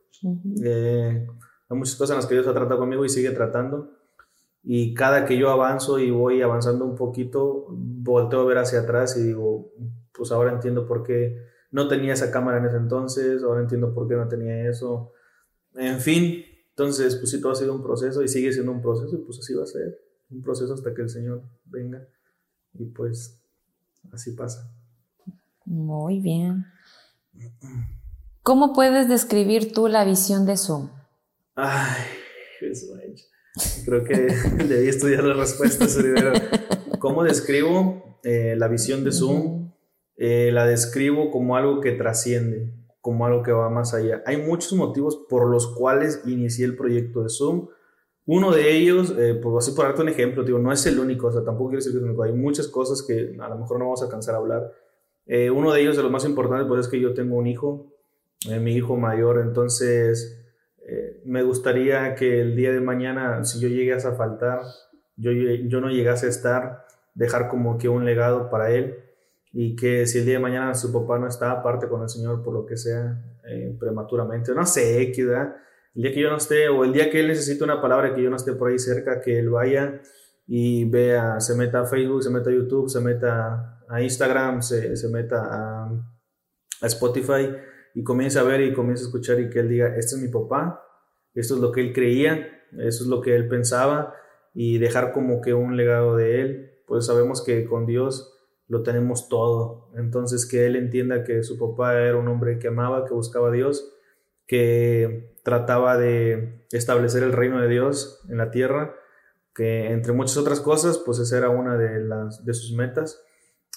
Eh, 0.62 1.26
hay 1.68 1.76
muchas 1.76 1.96
cosas 1.96 2.10
en 2.10 2.16
las 2.16 2.26
que 2.26 2.34
Dios 2.34 2.46
ha 2.46 2.52
tratado 2.52 2.80
conmigo 2.80 3.04
y 3.04 3.08
sigue 3.08 3.30
tratando. 3.30 3.90
Y 4.64 4.94
cada 4.94 5.26
que 5.26 5.36
yo 5.36 5.50
avanzo 5.50 5.98
y 5.98 6.10
voy 6.10 6.40
avanzando 6.40 6.86
un 6.86 6.96
poquito, 6.96 7.66
volteo 7.68 8.40
a 8.40 8.44
ver 8.46 8.58
hacia 8.58 8.80
atrás 8.80 9.16
y 9.18 9.22
digo, 9.22 9.72
pues 10.12 10.32
ahora 10.32 10.52
entiendo 10.52 10.86
por 10.86 11.02
qué 11.02 11.36
no 11.70 11.86
tenía 11.86 12.14
esa 12.14 12.30
cámara 12.30 12.58
en 12.58 12.66
ese 12.66 12.78
entonces, 12.78 13.42
ahora 13.42 13.60
entiendo 13.60 13.92
por 13.92 14.08
qué 14.08 14.14
no 14.14 14.26
tenía 14.26 14.68
eso. 14.68 15.12
En 15.74 16.00
fin, 16.00 16.44
entonces, 16.70 17.16
pues 17.16 17.30
sí, 17.30 17.40
todo 17.40 17.52
ha 17.52 17.56
sido 17.56 17.74
un 17.74 17.82
proceso 17.82 18.22
y 18.22 18.28
sigue 18.28 18.52
siendo 18.52 18.72
un 18.72 18.80
proceso 18.80 19.14
y 19.14 19.18
pues 19.18 19.38
así 19.38 19.54
va 19.54 19.64
a 19.64 19.66
ser. 19.66 20.00
Un 20.30 20.42
proceso 20.42 20.72
hasta 20.72 20.94
que 20.94 21.02
el 21.02 21.10
Señor 21.10 21.42
venga. 21.66 22.06
Y 22.72 22.86
pues 22.86 23.40
así 24.12 24.32
pasa. 24.32 24.72
Muy 25.66 26.20
bien. 26.20 26.64
¿Cómo 28.42 28.72
puedes 28.72 29.08
describir 29.08 29.72
tú 29.72 29.88
la 29.88 30.04
visión 30.04 30.46
de 30.46 30.56
Zoom? 30.56 30.90
Ay, 31.54 32.02
Creo 33.84 34.04
que 34.04 34.14
debí 34.64 34.88
estudiar 34.88 35.24
las 35.24 35.36
respuestas 35.36 35.96
primero. 35.96 36.32
¿Cómo 36.98 37.22
describo 37.22 38.18
eh, 38.22 38.54
la 38.56 38.68
visión 38.68 39.04
de 39.04 39.12
Zoom? 39.12 39.72
Eh, 40.16 40.50
la 40.52 40.66
describo 40.66 41.30
como 41.30 41.56
algo 41.56 41.80
que 41.80 41.92
trasciende, 41.92 42.72
como 43.00 43.26
algo 43.26 43.42
que 43.42 43.52
va 43.52 43.68
más 43.68 43.94
allá. 43.94 44.22
Hay 44.26 44.38
muchos 44.38 44.72
motivos 44.72 45.16
por 45.28 45.50
los 45.50 45.74
cuales 45.74 46.22
inicié 46.26 46.64
el 46.64 46.76
proyecto 46.76 47.22
de 47.22 47.28
Zoom. 47.28 47.68
Uno 48.26 48.52
de 48.52 48.74
ellos, 48.74 49.14
eh, 49.18 49.38
pues 49.42 49.66
así 49.66 49.76
por 49.76 49.84
darte 49.84 50.00
un 50.00 50.08
ejemplo, 50.08 50.44
digo, 50.44 50.58
no 50.58 50.72
es 50.72 50.86
el 50.86 50.98
único, 50.98 51.26
o 51.26 51.32
sea, 51.32 51.44
tampoco 51.44 51.70
quiero 51.70 51.80
decir 51.80 51.92
que 51.92 51.98
es 51.98 52.02
el 52.02 52.08
único, 52.08 52.22
hay 52.22 52.32
muchas 52.32 52.68
cosas 52.68 53.02
que 53.02 53.36
a 53.38 53.48
lo 53.48 53.58
mejor 53.58 53.78
no 53.78 53.84
vamos 53.86 54.00
a 54.00 54.06
alcanzar 54.06 54.34
a 54.34 54.38
hablar. 54.38 54.72
Eh, 55.26 55.50
uno 55.50 55.72
de 55.72 55.82
ellos, 55.82 55.96
de 55.96 56.02
los 56.02 56.12
más 56.12 56.24
importantes, 56.24 56.66
pues 56.66 56.80
es 56.80 56.88
que 56.88 57.00
yo 57.00 57.12
tengo 57.12 57.36
un 57.36 57.46
hijo, 57.46 57.92
eh, 58.48 58.58
mi 58.60 58.74
hijo 58.74 58.96
mayor, 58.96 59.40
entonces 59.40 60.43
me 61.24 61.42
gustaría 61.42 62.14
que 62.14 62.40
el 62.40 62.56
día 62.56 62.72
de 62.72 62.80
mañana, 62.80 63.44
si 63.44 63.60
yo 63.60 63.68
llegase 63.68 64.08
a 64.08 64.12
faltar, 64.12 64.60
yo, 65.16 65.30
yo 65.32 65.80
no 65.80 65.88
llegase 65.88 66.26
a 66.26 66.30
estar, 66.30 66.86
dejar 67.14 67.48
como 67.48 67.78
que 67.78 67.88
un 67.88 68.04
legado 68.04 68.50
para 68.50 68.70
él 68.70 68.98
y 69.52 69.76
que 69.76 70.06
si 70.06 70.18
el 70.18 70.24
día 70.24 70.34
de 70.34 70.40
mañana 70.40 70.74
su 70.74 70.92
papá 70.92 71.18
no 71.18 71.28
está, 71.28 71.52
aparte 71.52 71.88
con 71.88 72.02
el 72.02 72.08
Señor 72.08 72.42
por 72.42 72.54
lo 72.54 72.66
que 72.66 72.76
sea, 72.76 73.22
prematuramente, 73.78 74.52
no 74.52 74.66
sé, 74.66 75.12
¿qué 75.12 75.24
da? 75.24 75.56
el 75.94 76.02
día 76.02 76.12
que 76.12 76.20
yo 76.20 76.30
no 76.30 76.36
esté, 76.36 76.68
o 76.68 76.84
el 76.84 76.92
día 76.92 77.08
que 77.08 77.20
él 77.20 77.28
necesite 77.28 77.62
una 77.62 77.80
palabra 77.80 78.14
que 78.14 78.22
yo 78.22 78.30
no 78.30 78.36
esté 78.36 78.52
por 78.54 78.70
ahí 78.70 78.78
cerca, 78.78 79.20
que 79.20 79.38
él 79.38 79.48
vaya 79.50 80.00
y 80.46 80.84
vea, 80.84 81.40
se 81.40 81.54
meta 81.54 81.82
a 81.82 81.86
Facebook, 81.86 82.22
se 82.22 82.30
meta 82.30 82.50
a 82.50 82.52
YouTube, 82.52 82.88
se 82.88 83.00
meta 83.00 83.80
a 83.88 84.02
Instagram, 84.02 84.60
se, 84.60 84.96
se 84.96 85.08
meta 85.08 85.44
a, 85.44 85.84
a, 86.80 86.86
Spotify 86.86 87.54
y 87.94 88.02
comience 88.02 88.38
a 88.38 88.42
ver 88.42 88.60
y 88.62 88.72
comience 88.72 89.04
a 89.04 89.06
escuchar 89.06 89.38
y 89.38 89.48
que 89.48 89.60
él 89.60 89.68
diga, 89.68 89.94
este 89.96 90.16
es 90.16 90.20
mi 90.20 90.28
papá, 90.28 90.83
esto 91.34 91.54
es 91.54 91.60
lo 91.60 91.72
que 91.72 91.80
él 91.80 91.92
creía, 91.92 92.62
eso 92.72 93.04
es 93.04 93.06
lo 93.06 93.20
que 93.20 93.34
él 93.34 93.48
pensaba 93.48 94.14
y 94.54 94.78
dejar 94.78 95.12
como 95.12 95.40
que 95.40 95.54
un 95.54 95.76
legado 95.76 96.16
de 96.16 96.40
él, 96.40 96.70
pues 96.86 97.06
sabemos 97.06 97.42
que 97.42 97.64
con 97.64 97.86
Dios 97.86 98.30
lo 98.68 98.82
tenemos 98.82 99.28
todo, 99.28 99.90
entonces 99.96 100.46
que 100.46 100.66
él 100.66 100.76
entienda 100.76 101.24
que 101.24 101.42
su 101.42 101.58
papá 101.58 102.00
era 102.00 102.16
un 102.16 102.28
hombre 102.28 102.58
que 102.58 102.68
amaba, 102.68 103.04
que 103.04 103.14
buscaba 103.14 103.48
a 103.48 103.52
Dios, 103.52 103.94
que 104.46 105.34
trataba 105.42 105.98
de 105.98 106.66
establecer 106.72 107.22
el 107.22 107.32
reino 107.32 107.60
de 107.60 107.68
Dios 107.68 108.24
en 108.28 108.38
la 108.38 108.50
tierra, 108.50 108.94
que 109.54 109.90
entre 109.90 110.12
muchas 110.12 110.36
otras 110.36 110.60
cosas, 110.60 110.98
pues 110.98 111.18
esa 111.18 111.38
era 111.38 111.50
una 111.50 111.76
de, 111.76 112.00
las, 112.00 112.44
de 112.44 112.54
sus 112.54 112.72
metas. 112.72 113.22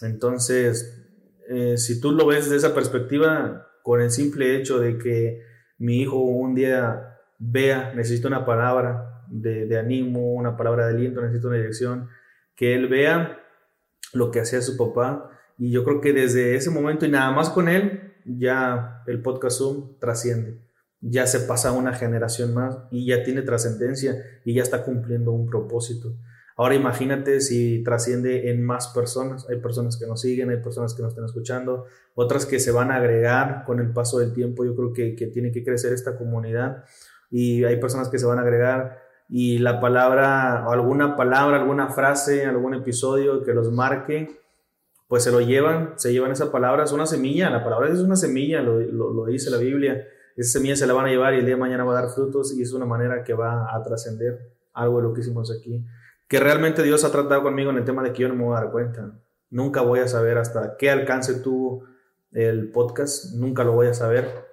Entonces, 0.02 1.06
eh, 1.50 1.78
si 1.78 2.00
tú 2.02 2.12
lo 2.12 2.26
ves 2.26 2.46
desde 2.46 2.58
esa 2.58 2.74
perspectiva, 2.74 3.68
con 3.84 4.02
el 4.02 4.12
simple 4.12 4.56
hecho 4.56 4.80
de 4.80 4.98
que 4.98 5.42
mi 5.78 6.02
hijo 6.02 6.18
un 6.18 6.56
día 6.56 7.17
vea, 7.38 7.94
necesita 7.96 8.28
una 8.28 8.46
palabra 8.46 9.24
de, 9.28 9.66
de 9.66 9.78
ánimo, 9.78 10.34
una 10.34 10.58
palabra 10.58 10.88
de 10.88 10.94
aliento, 10.94 11.22
necesita 11.22 11.48
una 11.48 11.58
dirección, 11.58 12.10
que 12.56 12.76
él 12.76 12.88
vea 12.88 13.40
lo 14.14 14.32
que 14.32 14.40
hacía 14.40 14.62
su 14.62 14.78
papá. 14.78 15.30
Y 15.58 15.72
yo 15.72 15.84
creo 15.84 16.02
que 16.02 16.14
desde 16.14 16.56
ese 16.56 16.70
momento 16.70 17.06
y 17.06 17.10
nada 17.10 17.32
más 17.32 17.50
con 17.50 17.68
él, 17.68 18.14
ya 18.26 19.04
el 19.08 19.22
podcast 19.22 19.60
Zoom 19.60 19.98
trasciende. 20.00 20.60
Ya 21.00 21.28
se 21.28 21.42
pasa 21.42 21.72
una 21.72 21.94
generación 21.94 22.54
más 22.54 22.78
y 22.92 23.06
ya 23.06 23.24
tiene 23.24 23.44
trascendencia 23.44 24.16
y 24.44 24.56
ya 24.56 24.64
está 24.64 24.84
cumpliendo 24.84 25.32
un 25.32 25.48
propósito. 25.48 26.16
Ahora 26.56 26.74
imagínate 26.74 27.40
si 27.40 27.84
trasciende 27.84 28.50
en 28.50 28.66
más 28.66 28.88
personas. 28.88 29.48
Hay 29.48 29.58
personas 29.58 29.96
que 29.98 30.08
nos 30.08 30.22
siguen, 30.22 30.50
hay 30.50 30.58
personas 30.58 30.96
que 30.96 31.04
nos 31.04 31.12
están 31.12 31.26
escuchando, 31.26 31.86
otras 32.16 32.48
que 32.48 32.60
se 32.60 32.72
van 32.72 32.90
a 32.90 32.96
agregar 32.96 33.64
con 33.64 33.80
el 33.80 33.94
paso 33.94 34.18
del 34.18 34.34
tiempo. 34.34 34.66
Yo 34.66 34.76
creo 34.76 34.92
que, 34.92 35.16
que 35.16 35.28
tiene 35.28 35.52
que 35.52 35.64
crecer 35.64 35.94
esta 35.94 36.18
comunidad 36.18 36.84
y 37.30 37.64
hay 37.64 37.80
personas 37.80 38.10
que 38.10 38.20
se 38.20 38.26
van 38.26 38.40
a 38.40 38.42
agregar 38.42 39.00
y 39.30 39.58
la 39.60 39.80
palabra 39.80 40.66
o 40.68 40.72
alguna 40.72 41.16
palabra, 41.16 41.58
alguna 41.58 41.90
frase, 41.90 42.46
algún 42.46 42.74
episodio 42.74 43.44
que 43.44 43.54
los 43.54 43.72
marque, 43.72 44.42
pues 45.08 45.24
se 45.24 45.32
lo 45.32 45.42
llevan, 45.42 45.94
se 45.98 46.12
llevan 46.12 46.32
esa 46.32 46.52
palabra, 46.52 46.84
es 46.84 46.92
una 46.92 47.06
semilla, 47.06 47.50
la 47.50 47.64
palabra 47.64 47.90
es 47.90 48.00
una 48.00 48.16
semilla, 48.16 48.62
lo, 48.62 48.80
lo, 48.80 49.26
dice 49.26 49.50
la 49.50 49.58
Biblia, 49.58 50.06
esa 50.36 50.60
semilla 50.60 50.76
se 50.76 50.88
la 50.88 50.94
van 50.94 51.06
a 51.06 51.10
llevar 51.10 51.34
y 51.34 51.40
el 51.40 51.46
día 51.46 51.56
de 51.56 51.62
mañana 51.62 51.84
va 51.84 51.98
a 51.98 52.02
dar 52.02 52.12
frutos 52.12 52.54
y 52.58 52.62
es 52.62 52.74
una 52.74 52.86
manera 52.86 53.24
que 53.24 53.34
va 53.34 53.74
a 53.76 53.82
trascender 53.84 54.54
algo 54.74 54.98
de 54.98 55.04
lo 55.04 55.14
que 55.14 55.22
hicimos 55.22 55.52
aquí 55.52 55.84
que 56.28 56.40
realmente 56.40 56.84
Dios 56.84 57.04
ha 57.04 57.12
tratado 57.12 57.42
conmigo 57.42 57.72
en 57.72 57.78
el 57.78 57.86
tema 57.86 58.04
de 58.04 58.12
que 58.12 58.24
yo 58.24 58.28
no 58.28 58.36
me 58.36 58.44
voy 58.44 58.58
a 58.58 58.62
dar 58.62 58.72
cuenta. 58.72 59.20
Nunca 59.50 59.82
voy 59.82 60.00
a 60.00 60.08
saber 60.08 60.38
hasta 60.38 60.76
qué 60.78 60.90
alcance 60.92 61.36
tuvo 61.36 61.86
el 62.32 62.70
podcast, 62.72 63.34
nunca 63.36 63.64
lo 63.64 63.74
voy 63.74 63.88
a 63.88 63.94
saber. 63.94 64.47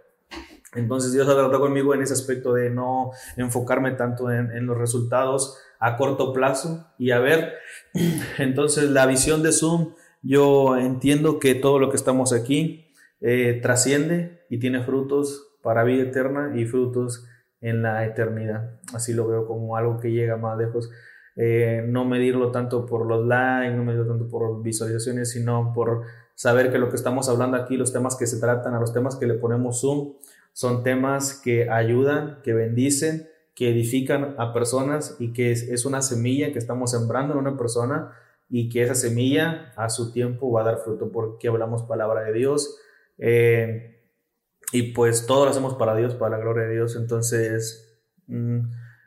Entonces 0.74 1.12
Dios 1.12 1.28
ha 1.28 1.34
tratado 1.34 1.60
conmigo 1.60 1.94
en 1.94 2.02
ese 2.02 2.12
aspecto 2.12 2.54
de 2.54 2.70
no 2.70 3.10
enfocarme 3.36 3.92
tanto 3.92 4.30
en, 4.30 4.66
los 4.66 4.76
resultados 4.76 5.58
a 5.78 5.96
corto 5.96 6.32
plazo 6.32 6.86
y 6.98 7.10
a 7.10 7.18
ver, 7.18 7.54
entonces 8.38 8.90
la 8.90 9.06
visión 9.06 9.42
de 9.42 9.52
Zoom, 9.52 9.94
yo 10.22 10.76
entiendo 10.76 11.38
que 11.38 11.54
todo 11.54 11.78
lo 11.78 11.90
que 11.90 11.96
estamos 11.96 12.32
aquí 12.32 12.86
eh, 13.20 13.60
trasciende 13.62 14.44
y 14.48 14.58
tiene 14.58 14.82
frutos 14.82 15.56
para 15.62 15.84
vida 15.84 16.02
eterna 16.02 16.52
y 16.56 16.66
frutos 16.66 17.26
en 17.60 17.82
la 17.82 18.04
eternidad. 18.04 18.78
Así 18.92 19.14
lo 19.14 19.26
veo 19.26 19.46
como 19.46 19.76
algo 19.76 19.98
que 19.98 20.12
llega 20.12 20.36
más 20.36 20.58
lejos. 20.58 20.90
Eh, 21.36 21.84
no 21.88 22.04
medirlo 22.04 22.52
tanto 22.52 22.86
por 22.86 23.06
los 23.06 23.26
likes, 23.26 23.74
no 23.74 23.84
medirlo 23.84 24.06
tanto 24.06 24.28
por 24.28 24.62
visualizaciones, 24.62 25.30
sino 25.30 25.72
por 25.74 26.02
saber 26.34 26.70
que 26.70 26.78
lo 26.78 26.90
que 26.90 26.96
estamos 26.96 27.28
hablando 27.28 27.56
aquí, 27.56 27.76
los 27.76 27.92
temas 27.92 28.16
que 28.16 28.26
se 28.26 28.38
tratan, 28.38 28.74
a 28.74 28.80
los 28.80 28.92
temas 28.92 29.16
que 29.16 29.26
le 29.26 29.34
ponemos 29.34 29.80
zoom, 29.80 30.14
son 30.54 30.82
temas 30.82 31.34
que 31.34 31.68
ayudan, 31.68 32.40
que 32.42 32.54
bendicen, 32.54 33.28
que 33.54 33.68
edifican 33.70 34.34
a 34.38 34.54
personas 34.54 35.16
y 35.18 35.34
que 35.34 35.52
es, 35.52 35.84
una 35.84 36.00
semilla 36.00 36.50
que 36.52 36.58
estamos 36.58 36.92
sembrando 36.92 37.34
en 37.34 37.40
una 37.40 37.58
persona 37.58 38.12
y 38.48 38.70
que 38.70 38.82
esa 38.82 38.94
semilla 38.94 39.74
a 39.76 39.90
su 39.90 40.10
tiempo 40.10 40.50
va 40.50 40.62
a 40.62 40.64
dar 40.64 40.78
fruto 40.78 41.12
porque 41.12 41.48
hablamos 41.48 41.82
palabra 41.82 42.22
de 42.22 42.32
Dios. 42.32 42.78
Eh, 43.18 44.00
y 44.72 44.94
pues 44.94 45.26
todo 45.26 45.44
lo 45.44 45.50
hacemos 45.50 45.74
para 45.74 45.94
Dios, 45.94 46.14
para 46.14 46.38
la 46.38 46.42
gloria 46.42 46.64
de 46.64 46.72
Dios. 46.72 46.96
Entonces, 46.96 48.00
mm, 48.28 48.60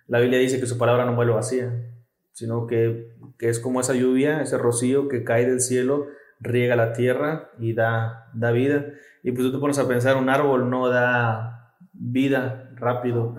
la 0.05 0.19
Biblia 0.19 0.37
dice 0.37 0.59
que 0.59 0.67
su 0.67 0.77
palabra 0.77 1.03
no 1.03 1.15
vuelve 1.15 1.33
vacía 1.33 1.97
sino 2.37 2.67
que, 2.67 3.15
es 3.39 3.59
como 3.59 3.81
esa 3.81 3.95
lluvia, 3.95 4.43
ese 4.43 4.59
rocío 4.59 5.07
que 5.07 5.23
cae 5.23 5.47
del 5.47 5.59
cielo, 5.59 6.05
riega 6.39 6.75
la 6.75 6.93
tierra 6.93 7.51
y 7.59 7.73
da, 7.73 8.29
da 8.33 8.51
vida. 8.51 8.85
Y 9.23 9.31
pues 9.31 9.47
tú 9.47 9.53
te 9.53 9.59
pones 9.59 9.79
a 9.79 9.87
pensar, 9.87 10.17
un 10.17 10.29
árbol 10.29 10.69
no 10.69 10.89
da 10.89 11.75
vida 11.93 12.71
rápido, 12.75 13.35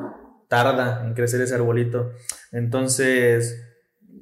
tarda 0.49 1.07
en 1.07 1.15
crecer 1.15 1.41
ese 1.41 1.55
arbolito. 1.55 2.11
Entonces 2.53 3.65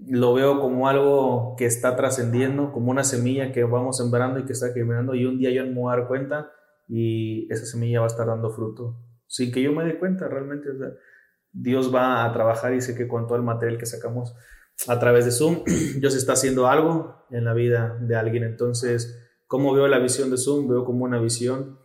lo 0.09 0.35
veo 0.35 0.61
como 0.61 0.88
algo 0.88 1.56
que 1.56 1.66
está 1.66 1.97
trascendiendo, 1.97 2.73
como 2.73 2.90
una 2.90 3.04
semilla 3.04 3.52
que 3.52 3.64
vamos 3.64 3.97
sembrando 3.97 4.38
y 4.38 4.45
que 4.45 4.52
está 4.52 4.73
germinando 4.73 5.14
y 5.14 5.25
un 5.25 5.38
día 5.38 5.50
yo 5.50 5.64
me 5.64 5.75
voy 5.75 5.97
a 5.97 6.06
cuenta 6.06 6.52
y 6.88 7.52
esa 7.52 7.66
semilla 7.66 8.00
va 8.00 8.06
a 8.06 8.09
estar 8.09 8.26
dando 8.26 8.50
fruto, 8.50 8.97
sin 9.26 9.50
que 9.50 9.62
yo 9.62 9.73
me 9.73 9.85
dé 9.85 9.99
cuenta 9.99 10.28
realmente. 10.28 10.68
Dios 11.52 11.92
va 11.92 12.25
a 12.25 12.33
trabajar 12.33 12.75
y 12.75 12.80
sé 12.80 12.95
que 12.95 13.09
con 13.09 13.26
todo 13.26 13.37
el 13.37 13.42
material 13.42 13.78
que 13.78 13.87
sacamos 13.87 14.37
a 14.88 14.99
través 14.99 15.25
de 15.25 15.30
Zoom, 15.30 15.64
Dios 15.99 16.14
está 16.14 16.35
haciendo 16.35 16.66
algo 16.66 17.25
en 17.30 17.45
la 17.45 17.54
vida 17.54 17.97
de 18.00 18.16
alguien. 18.16 18.45
Entonces, 18.45 19.18
¿cómo 19.47 19.73
veo 19.75 19.88
la 19.88 19.99
visión 19.99 20.30
de 20.30 20.37
Zoom? 20.37 20.68
Veo 20.68 20.85
como 20.85 21.04
una 21.04 21.18
visión, 21.18 21.78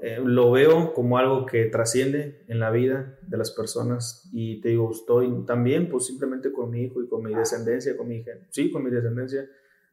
eh, 0.00 0.20
lo 0.22 0.50
veo 0.50 0.94
como 0.94 1.16
algo 1.18 1.46
que 1.46 1.64
trasciende 1.66 2.44
en 2.48 2.60
la 2.60 2.70
vida 2.70 3.18
de 3.22 3.36
las 3.36 3.50
personas. 3.52 4.28
Y 4.32 4.60
te 4.60 4.70
digo, 4.70 4.90
estoy 4.92 5.44
también, 5.46 5.88
pues 5.88 6.06
simplemente 6.06 6.52
con 6.52 6.70
mi 6.70 6.82
hijo 6.82 7.02
y 7.02 7.08
con 7.08 7.22
mi 7.22 7.34
descendencia, 7.34 7.96
con 7.96 8.08
mi 8.08 8.16
hija, 8.16 8.32
sí, 8.50 8.70
con 8.70 8.84
mi 8.84 8.90
descendencia. 8.90 9.48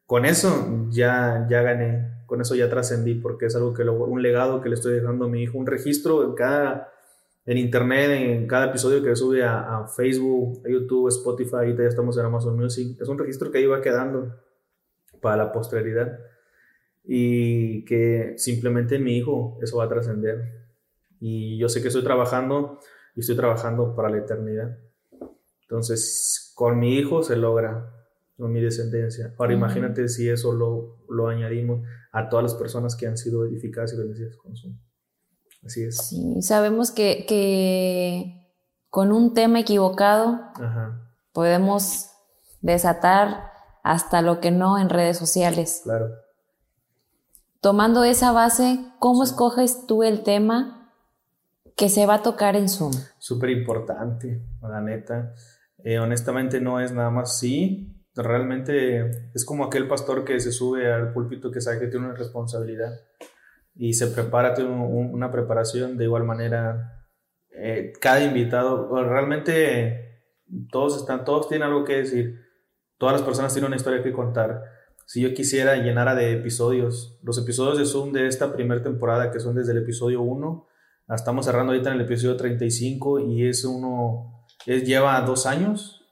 Con 0.05 0.25
eso 0.25 0.87
ya, 0.89 1.45
ya 1.47 1.61
gané, 1.61 2.23
con 2.25 2.41
eso 2.41 2.55
ya 2.55 2.67
trascendí, 2.67 3.13
porque 3.13 3.45
es 3.45 3.55
algo 3.55 3.75
que 3.75 3.83
lo, 3.83 3.93
un 4.05 4.23
legado 4.23 4.59
que 4.59 4.69
le 4.69 4.73
estoy 4.73 4.95
dejando 4.95 5.25
a 5.25 5.29
mi 5.29 5.43
hijo, 5.43 5.59
un 5.59 5.67
registro 5.67 6.23
en 6.23 6.33
cada 6.33 6.91
en 7.49 7.57
internet, 7.57 8.11
en 8.11 8.45
cada 8.45 8.67
episodio 8.67 9.01
que 9.01 9.15
sube 9.15 9.43
a, 9.43 9.87
Facebook, 9.87 10.61
a 10.63 10.69
YouTube, 10.69 11.07
Spotify, 11.07 11.75
ya 11.75 11.85
estamos 11.85 12.15
en 12.19 12.25
Amazon 12.25 12.55
Music. 12.55 12.95
Es 13.01 13.07
un 13.07 13.17
registro 13.17 13.51
que 13.51 13.57
ahí 13.57 13.65
va 13.65 13.81
quedando 13.81 14.35
para 15.19 15.35
la 15.35 15.51
posteridad 15.51 16.19
y 17.03 17.83
que 17.85 18.35
simplemente 18.37 18.99
mi 18.99 19.17
hijo 19.17 19.57
eso 19.63 19.77
va 19.77 19.85
a 19.85 19.89
trascender. 19.89 20.67
Y 21.19 21.57
yo 21.57 21.69
sé 21.69 21.81
que 21.81 21.87
estoy 21.87 22.03
trabajando 22.03 22.81
y 23.15 23.21
estoy 23.21 23.35
trabajando 23.35 23.95
para 23.95 24.11
la 24.11 24.19
eternidad. 24.19 24.77
Entonces, 25.63 26.51
con 26.53 26.77
mi 26.77 26.99
hijo 26.99 27.23
se 27.23 27.35
logra, 27.35 27.91
con 28.37 28.51
mi 28.51 28.61
descendencia. 28.61 29.33
Ahora 29.39 29.53
imagínate 29.53 30.07
si 30.07 30.29
eso 30.29 30.53
lo, 30.53 30.99
lo 31.09 31.29
añadimos 31.29 31.81
a 32.11 32.29
todas 32.29 32.43
las 32.43 32.53
personas 32.53 32.95
que 32.95 33.07
han 33.07 33.17
sido 33.17 33.43
edificadas 33.43 33.91
y 33.93 33.97
bendecidas 33.97 34.37
con 34.37 34.55
su 34.55 34.71
Así 35.65 35.83
es. 35.83 35.97
Sí, 36.07 36.41
sabemos 36.41 36.91
que, 36.91 38.35
con 38.89 39.11
un 39.11 39.33
tema 39.33 39.59
equivocado 39.59 40.39
podemos 41.33 42.09
desatar 42.61 43.51
hasta 43.83 44.21
lo 44.21 44.39
que 44.39 44.51
no 44.51 44.77
en 44.77 44.89
redes 44.89 45.17
sociales. 45.17 45.81
Claro. 45.83 46.09
Tomando 47.61 48.03
esa 48.03 48.31
base, 48.31 48.79
¿cómo 48.99 49.23
escoges 49.23 49.85
tú 49.85 50.03
el 50.03 50.23
tema 50.23 50.93
que 51.75 51.89
se 51.89 52.05
va 52.05 52.15
a 52.15 52.23
tocar 52.23 52.55
en 52.55 52.69
Zoom? 52.69 52.93
Súper 53.17 53.49
importante, 53.49 54.41
la 54.61 54.81
neta. 54.81 55.33
Eh, 55.83 55.99
honestamente 55.99 56.61
no 56.61 56.79
es 56.79 56.91
nada 56.91 57.09
más 57.09 57.37
sí. 57.37 57.95
Realmente 58.15 59.29
es 59.33 59.45
como 59.45 59.65
aquel 59.65 59.87
pastor 59.87 60.25
que 60.25 60.39
se 60.39 60.51
sube 60.51 60.91
al 60.91 61.13
púlpito 61.13 61.51
que 61.51 61.61
sabe 61.61 61.79
que 61.79 61.87
tiene 61.87 62.07
una 62.07 62.15
responsabilidad 62.15 62.91
y 63.81 63.93
se 63.93 64.07
prepara, 64.07 64.53
tiene 64.53 64.71
una 64.71 65.31
preparación 65.31 65.97
de 65.97 66.03
igual 66.03 66.25
manera. 66.25 67.07
Eh, 67.49 67.93
cada 68.01 68.21
invitado, 68.21 68.89
realmente 69.05 70.25
todos 70.69 70.97
están, 70.97 71.23
todos 71.23 71.47
tienen 71.47 71.69
algo 71.69 71.85
que 71.85 71.95
decir. 71.95 72.41
Todas 72.97 73.13
las 73.13 73.21
personas 73.21 73.53
tienen 73.53 73.67
una 73.67 73.77
historia 73.77 74.03
que 74.03 74.11
contar. 74.11 74.61
Si 75.05 75.21
yo 75.21 75.33
quisiera 75.33 75.77
llenara 75.77 76.13
de 76.13 76.33
episodios, 76.33 77.21
los 77.23 77.37
episodios 77.37 77.77
de 77.77 77.85
Zoom 77.85 78.11
de 78.11 78.27
esta 78.27 78.51
primera 78.51 78.83
temporada, 78.83 79.31
que 79.31 79.39
son 79.39 79.55
desde 79.55 79.71
el 79.71 79.77
episodio 79.77 80.23
1, 80.23 80.67
estamos 81.15 81.45
cerrando 81.45 81.71
ahorita 81.71 81.91
en 81.91 81.95
el 81.95 82.05
episodio 82.05 82.35
35 82.35 83.21
y 83.21 83.47
es 83.47 83.63
uno, 83.63 84.45
es, 84.65 84.83
lleva 84.83 85.21
dos 85.21 85.45
años, 85.45 86.05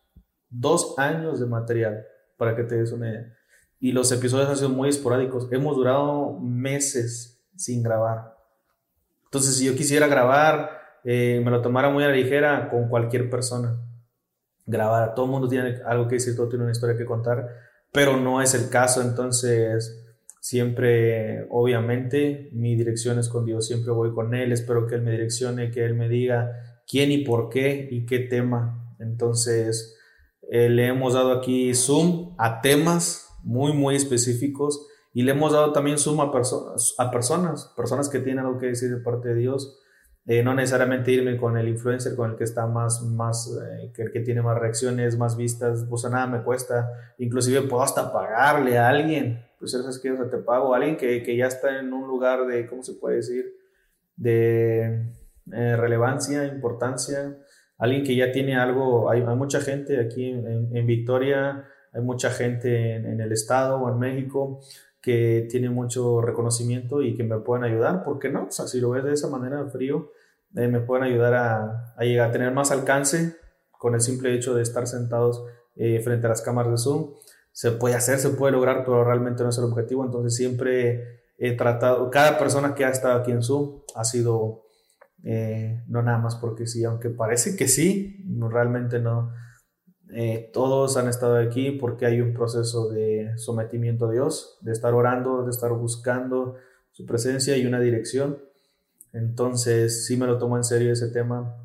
dos 0.50 0.98
años 0.98 1.42
de 1.42 1.48
material, 1.48 2.06
para 2.38 2.56
que 2.56 2.64
te 2.64 2.76
des 2.78 2.94
una 2.94 3.10
idea. 3.10 3.34
Y 3.78 3.92
los 3.92 4.10
episodios 4.14 4.48
han 4.48 4.56
sido 4.56 4.70
muy 4.70 4.88
esporádicos. 4.88 5.50
Hemos 5.52 5.76
durado 5.76 6.40
meses 6.40 7.37
sin 7.58 7.84
grabar. 7.84 8.38
Entonces, 9.26 9.58
si 9.58 9.66
yo 9.66 9.76
quisiera 9.76 10.08
grabar, 10.08 10.70
eh, 11.04 11.42
me 11.44 11.52
lo 11.52 11.62
tomara 11.62 11.90
muy 11.90 12.04
a 12.04 12.08
la 12.08 12.14
ligera 12.14 12.70
con 12.70 12.88
cualquier 12.88 13.30
persona. 13.30 13.80
Grabar, 14.66 15.16
todo 15.16 15.26
el 15.26 15.32
mundo 15.32 15.48
tiene 15.48 15.80
algo 15.86 16.08
que 16.08 16.16
decir, 16.16 16.36
todo 16.36 16.50
tiene 16.50 16.64
una 16.64 16.72
historia 16.72 16.98
que 16.98 17.06
contar, 17.06 17.48
pero 17.92 18.18
no 18.18 18.42
es 18.42 18.54
el 18.54 18.70
caso. 18.70 19.02
Entonces, 19.02 20.06
siempre, 20.40 21.46
obviamente, 21.50 22.50
mi 22.54 22.76
dirección 22.76 23.20
es 23.20 23.30
con 23.30 23.46
Dios, 23.46 23.68
siempre 23.68 23.92
voy 23.92 24.14
con 24.14 24.34
Él, 24.34 24.52
espero 24.52 24.88
que 24.88 24.96
Él 24.96 25.02
me 25.02 25.12
direccione, 25.12 25.72
que 25.72 25.86
Él 25.86 25.94
me 25.94 26.08
diga 26.10 26.82
quién 26.88 27.12
y 27.12 27.20
por 27.20 27.50
qué 27.50 27.88
y 27.92 28.06
qué 28.06 28.20
tema. 28.20 28.96
Entonces, 29.00 29.98
eh, 30.50 30.70
le 30.70 30.88
hemos 30.88 31.14
dado 31.14 31.34
aquí 31.34 31.74
zoom 31.74 32.36
a 32.38 32.62
temas 32.62 33.28
muy, 33.44 33.74
muy 33.74 33.96
específicos 33.96 34.88
y 35.18 35.24
le 35.24 35.32
hemos 35.32 35.52
dado 35.52 35.74
también 35.74 35.98
suma 35.98 36.26
a, 36.26 36.32
personas 36.32 36.94
a 37.00 37.10
personas, 37.10 37.74
personas 37.76 38.08
que 38.08 38.20
tienen 38.20 38.46
algo 38.46 38.60
que 38.60 38.68
decir 38.68 38.96
de 38.96 39.02
parte 39.02 39.30
de 39.30 39.34
Dios. 39.34 39.82
Eh, 40.28 40.44
no 40.44 40.54
necesariamente 40.54 41.12
irme 41.12 41.38
con 41.38 41.58
el 41.58 41.68
influencer, 41.68 42.16
con 42.16 42.30
el 42.30 42.38
que 42.38 42.44
está 42.44 42.68
más, 42.68 43.02
más 43.02 43.52
eh, 43.60 43.92
que, 43.96 44.12
que 44.12 44.20
tiene 44.20 44.44
más 44.44 44.60
reacciones, 44.60 45.18
más 45.18 45.36
vistas, 45.36 45.88
pues 45.90 46.04
nada 46.04 46.28
me 46.28 46.44
cuesta. 46.44 47.16
Inclusive 47.18 47.64
puedo 47.64 47.82
hasta 47.82 48.14
pagarle 48.14 48.78
a 48.78 48.90
alguien, 48.90 49.44
pues 49.58 49.72
sabes 49.72 49.98
que 49.98 50.12
o 50.12 50.30
te 50.30 50.38
pago 50.38 50.76
a 50.76 50.78
alguien 50.78 50.98
que, 50.98 51.24
que, 51.24 51.36
ya 51.36 51.48
está 51.48 51.80
en 51.80 51.94
un 51.94 52.08
lugar 52.08 52.46
de, 52.46 52.68
¿cómo 52.68 52.84
se 52.84 52.94
puede 52.94 53.16
decir? 53.16 53.56
De 54.18 55.04
eh, 55.52 55.78
relevancia, 55.78 56.46
importancia, 56.46 57.40
alguien 57.80 58.04
que 58.04 58.16
ya 58.16 58.32
tiene 58.32 58.56
algo, 58.56 59.10
hay, 59.10 59.22
hay 59.22 59.36
mucha 59.36 59.62
gente 59.62 60.00
aquí 60.00 60.30
en, 60.30 60.78
en 60.78 60.86
Victoria, 60.86 61.66
hay 61.98 62.04
mucha 62.04 62.30
gente 62.30 62.96
en, 62.96 63.20
el 63.20 63.32
estado 63.32 63.78
o 63.80 63.90
en 63.90 63.98
México 63.98 64.60
que 65.08 65.48
tiene 65.50 65.70
mucho 65.70 66.20
reconocimiento 66.20 67.02
y 67.02 67.16
que 67.16 67.24
me 67.24 67.38
pueden 67.38 67.64
ayudar, 67.64 68.04
¿por 68.04 68.20
qué 68.20 68.28
no? 68.28 68.48
O 68.48 68.52
sea, 68.52 68.68
si 68.68 68.82
lo 68.82 68.90
ves 68.90 69.06
de 69.06 69.14
esa 69.14 69.30
manera 69.30 69.66
frío, 69.70 70.12
eh, 70.54 70.68
me 70.68 70.82
pueden 70.82 71.06
ayudar 71.06 71.34
a, 71.34 71.96
llegar 72.02 72.28
a 72.28 72.32
tener 72.34 72.52
más 72.52 72.72
alcance 72.72 73.38
con 73.72 73.96
el 73.96 74.02
simple 74.02 74.36
hecho 74.36 74.54
de 74.54 74.64
estar 74.64 74.86
sentados 74.86 75.46
eh, 75.78 76.02
frente 76.04 76.26
a 76.26 76.30
las 76.32 76.42
cámaras 76.42 76.74
de 76.74 76.78
Zoom. 76.78 77.14
Se 77.54 77.72
puede 77.72 77.96
hacer, 77.96 78.20
se 78.20 78.32
puede 78.32 78.52
lograr, 78.52 78.84
pero 78.84 79.06
realmente 79.06 79.44
no 79.44 79.50
es 79.50 79.58
el 79.58 79.64
objetivo. 79.64 80.04
Entonces 80.04 80.36
siempre 80.36 81.22
he 81.38 81.56
tratado, 81.56 82.12
cada 82.12 82.38
persona 82.38 82.76
que 82.76 82.84
ha 82.84 82.90
estado 82.90 83.18
aquí 83.18 83.32
en 83.32 83.44
Zoom 83.44 83.84
ha 83.96 84.04
sido, 84.04 84.66
eh, 85.24 85.86
no 85.88 86.02
nada 86.02 86.18
más 86.18 86.36
porque 86.36 86.68
sí, 86.68 86.84
aunque 86.84 87.12
parece 87.12 87.56
que 87.56 87.70
sí, 87.70 88.26
realmente 88.52 89.00
no. 89.00 89.32
Eh, 90.14 90.50
todos 90.54 90.96
han 90.98 91.08
estado 91.08 91.38
aquí 91.38 91.72
porque 91.72 92.06
hay 92.06 92.22
un 92.22 92.34
proceso 92.34 92.90
de 92.90 93.38
sometimiento 93.38 94.08
a 94.08 94.12
Dios, 94.12 94.58
de 94.62 94.72
estar 94.72 94.94
orando, 94.94 95.44
de 95.44 95.52
estar 95.52 95.72
buscando 95.74 96.56
su 96.92 97.06
presencia 97.06 97.58
y 97.58 97.66
una 97.66 97.80
dirección. 97.80 98.40
Entonces, 99.14 100.06
sí 100.06 100.18
me 100.18 100.28
lo 100.28 100.38
tomo 100.38 100.58
en 100.58 100.64
serio 100.64 100.92
ese 100.92 101.10
tema. 101.10 101.56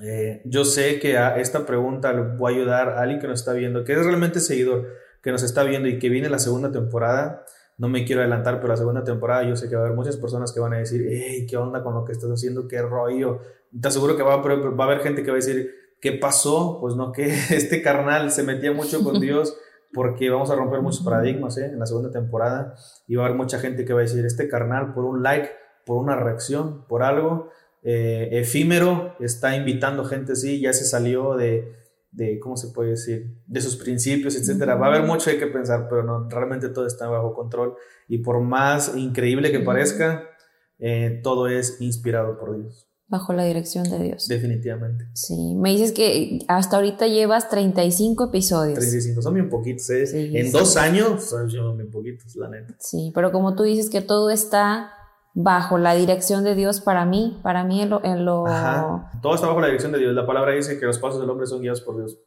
Eh, 0.00 0.42
yo 0.44 0.64
sé 0.64 0.98
que 0.98 1.16
a 1.16 1.38
esta 1.38 1.64
pregunta 1.64 2.12
le 2.12 2.22
voy 2.36 2.52
a 2.52 2.56
ayudar 2.56 2.88
a 2.90 3.02
alguien 3.02 3.20
que 3.20 3.28
nos 3.28 3.40
está 3.40 3.52
viendo, 3.52 3.84
que 3.84 3.92
es 3.92 4.04
realmente 4.04 4.40
seguidor, 4.40 4.88
que 5.22 5.30
nos 5.30 5.42
está 5.42 5.62
viendo 5.62 5.88
y 5.88 5.98
que 5.98 6.08
viene 6.08 6.28
la 6.28 6.38
segunda 6.38 6.70
temporada. 6.72 7.44
No 7.78 7.88
me 7.88 8.04
quiero 8.04 8.20
adelantar, 8.20 8.56
pero 8.56 8.68
la 8.68 8.76
segunda 8.76 9.04
temporada 9.04 9.44
yo 9.44 9.56
sé 9.56 9.68
que 9.68 9.76
va 9.76 9.82
a 9.82 9.84
haber 9.86 9.96
muchas 9.96 10.16
personas 10.16 10.52
que 10.52 10.60
van 10.60 10.74
a 10.74 10.78
decir, 10.78 11.06
hey, 11.08 11.46
¿qué 11.48 11.56
onda 11.56 11.82
con 11.82 11.94
lo 11.94 12.04
que 12.04 12.12
estás 12.12 12.30
haciendo? 12.30 12.68
¿Qué 12.68 12.82
rollo? 12.82 13.40
Te 13.80 13.88
aseguro 13.88 14.16
que 14.16 14.22
va 14.22 14.34
a, 14.34 14.36
va 14.36 14.84
a 14.84 14.86
haber 14.86 15.00
gente 15.00 15.22
que 15.22 15.30
va 15.30 15.36
a 15.36 15.40
decir, 15.40 15.81
¿qué 16.02 16.12
pasó? 16.12 16.78
Pues 16.80 16.94
no, 16.96 17.12
que 17.12 17.24
este 17.50 17.80
carnal 17.80 18.30
se 18.30 18.42
metía 18.42 18.72
mucho 18.72 19.02
con 19.02 19.18
Dios 19.20 19.56
porque 19.94 20.28
vamos 20.28 20.50
a 20.50 20.56
romper 20.56 20.82
muchos 20.82 21.02
paradigmas 21.02 21.56
¿eh? 21.56 21.66
en 21.66 21.78
la 21.78 21.86
segunda 21.86 22.10
temporada 22.10 22.74
y 23.06 23.14
va 23.14 23.22
a 23.22 23.26
haber 23.26 23.38
mucha 23.38 23.58
gente 23.58 23.86
que 23.86 23.94
va 23.94 24.00
a 24.00 24.02
decir, 24.02 24.26
este 24.26 24.48
carnal 24.48 24.92
por 24.92 25.04
un 25.04 25.22
like 25.22 25.48
por 25.84 26.02
una 26.02 26.16
reacción, 26.16 26.86
por 26.86 27.02
algo 27.02 27.50
eh, 27.82 28.28
efímero, 28.32 29.16
está 29.18 29.56
invitando 29.56 30.04
gente 30.04 30.32
así, 30.32 30.60
ya 30.60 30.72
se 30.72 30.84
salió 30.84 31.34
de, 31.34 31.74
de, 32.12 32.38
¿cómo 32.38 32.56
se 32.56 32.68
puede 32.68 32.90
decir?, 32.90 33.34
de 33.46 33.60
sus 33.60 33.76
principios, 33.76 34.36
etcétera. 34.36 34.76
Va 34.76 34.86
a 34.86 34.90
haber 34.90 35.02
mucho 35.02 35.30
hay 35.30 35.38
que 35.38 35.48
pensar, 35.48 35.88
pero 35.88 36.04
no, 36.04 36.28
realmente 36.28 36.68
todo 36.68 36.86
está 36.86 37.08
bajo 37.08 37.34
control 37.34 37.74
y 38.06 38.18
por 38.18 38.40
más 38.40 38.96
increíble 38.96 39.50
que 39.50 39.58
parezca, 39.58 40.28
eh, 40.78 41.20
todo 41.22 41.48
es 41.48 41.80
inspirado 41.80 42.38
por 42.38 42.56
Dios. 42.56 42.91
Bajo 43.12 43.34
la 43.34 43.44
dirección 43.44 43.84
de 43.90 43.98
Dios. 43.98 44.26
Definitivamente. 44.26 45.04
Sí, 45.12 45.54
me 45.54 45.68
dices 45.68 45.92
que 45.92 46.38
hasta 46.48 46.76
ahorita 46.76 47.08
llevas 47.08 47.50
35 47.50 48.24
episodios. 48.24 48.78
35, 48.78 49.20
son 49.20 49.34
bien 49.34 49.50
poquitos, 49.50 49.90
¿eh? 49.90 50.40
en 50.40 50.50
dos 50.50 50.78
años 50.78 51.22
son 51.22 51.76
bien 51.76 51.90
poquitos, 51.90 52.34
la 52.36 52.48
neta. 52.48 52.74
Sí, 52.78 53.12
pero 53.14 53.30
como 53.30 53.54
tú 53.54 53.64
dices 53.64 53.90
que 53.90 54.00
todo 54.00 54.30
está 54.30 54.94
bajo 55.34 55.76
la 55.76 55.94
dirección 55.94 56.42
de 56.42 56.54
Dios 56.54 56.80
para 56.80 57.04
mí, 57.04 57.38
para 57.42 57.64
mí 57.64 57.82
en 57.82 57.90
lo... 57.90 58.02
En 58.02 58.24
lo... 58.24 58.44
Todo 59.20 59.34
está 59.34 59.46
bajo 59.46 59.60
la 59.60 59.66
dirección 59.66 59.92
de 59.92 59.98
Dios. 59.98 60.14
La 60.14 60.24
palabra 60.26 60.52
dice 60.52 60.80
que 60.80 60.86
los 60.86 60.98
pasos 60.98 61.20
del 61.20 61.28
hombre 61.28 61.46
son 61.46 61.60
guiados 61.60 61.82
por 61.82 61.98
Dios. 61.98 62.18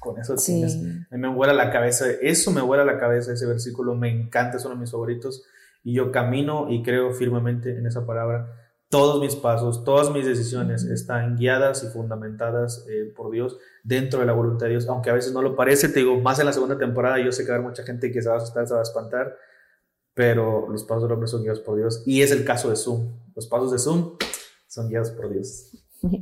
con 0.00 0.18
eso 0.18 0.36
sí. 0.36 0.64
Mí 1.12 1.18
me 1.18 1.28
vuela 1.28 1.52
la 1.52 1.70
cabeza, 1.70 2.06
eso 2.20 2.50
me 2.50 2.62
vuela 2.62 2.84
la 2.84 2.98
cabeza, 2.98 3.32
ese 3.32 3.46
versículo 3.46 3.94
me 3.94 4.10
encanta, 4.10 4.56
es 4.56 4.64
uno 4.64 4.74
de 4.74 4.80
mis 4.80 4.90
favoritos. 4.90 5.44
Y 5.84 5.94
yo 5.94 6.10
camino 6.10 6.66
y 6.68 6.82
creo 6.82 7.12
firmemente 7.12 7.78
en 7.78 7.86
esa 7.86 8.04
palabra. 8.04 8.61
Todos 8.92 9.22
mis 9.22 9.34
pasos, 9.36 9.84
todas 9.84 10.10
mis 10.10 10.26
decisiones 10.26 10.84
están 10.84 11.38
guiadas 11.38 11.82
y 11.82 11.86
fundamentadas 11.86 12.84
eh, 12.90 13.10
por 13.16 13.30
Dios 13.30 13.56
dentro 13.82 14.20
de 14.20 14.26
la 14.26 14.34
voluntad 14.34 14.66
de 14.66 14.72
Dios, 14.72 14.86
aunque 14.86 15.08
a 15.08 15.14
veces 15.14 15.32
no 15.32 15.40
lo 15.40 15.56
parece, 15.56 15.88
te 15.88 16.00
digo, 16.00 16.20
más 16.20 16.38
en 16.40 16.44
la 16.44 16.52
segunda 16.52 16.76
temporada 16.76 17.18
yo 17.18 17.32
sé 17.32 17.42
que 17.42 17.48
va 17.48 17.54
a 17.54 17.58
haber 17.60 17.70
mucha 17.70 17.84
gente 17.84 18.12
que 18.12 18.20
se 18.20 18.28
va 18.28 18.34
a 18.34 18.36
asustar, 18.36 18.68
se 18.68 18.74
va 18.74 18.80
a 18.80 18.82
espantar, 18.82 19.34
pero 20.12 20.68
los 20.68 20.84
pasos 20.84 21.04
del 21.04 21.12
hombre 21.12 21.26
son 21.26 21.40
guiados 21.40 21.60
por 21.60 21.78
Dios. 21.78 22.02
Y 22.04 22.20
es 22.20 22.32
el 22.32 22.44
caso 22.44 22.68
de 22.68 22.76
Zoom. 22.76 23.08
Los 23.34 23.46
pasos 23.46 23.72
de 23.72 23.78
Zoom 23.78 24.18
son 24.68 24.90
guiados 24.90 25.10
por 25.12 25.32
Dios. 25.32 25.70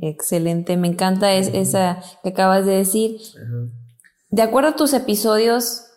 Excelente, 0.01 0.77
me 0.77 0.87
encanta 0.87 1.33
es, 1.33 1.49
esa 1.53 2.01
que 2.23 2.29
acabas 2.29 2.65
de 2.65 2.71
decir. 2.71 3.19
De 4.29 4.43
acuerdo 4.43 4.69
a 4.69 4.75
tus 4.77 4.93
episodios, 4.93 5.87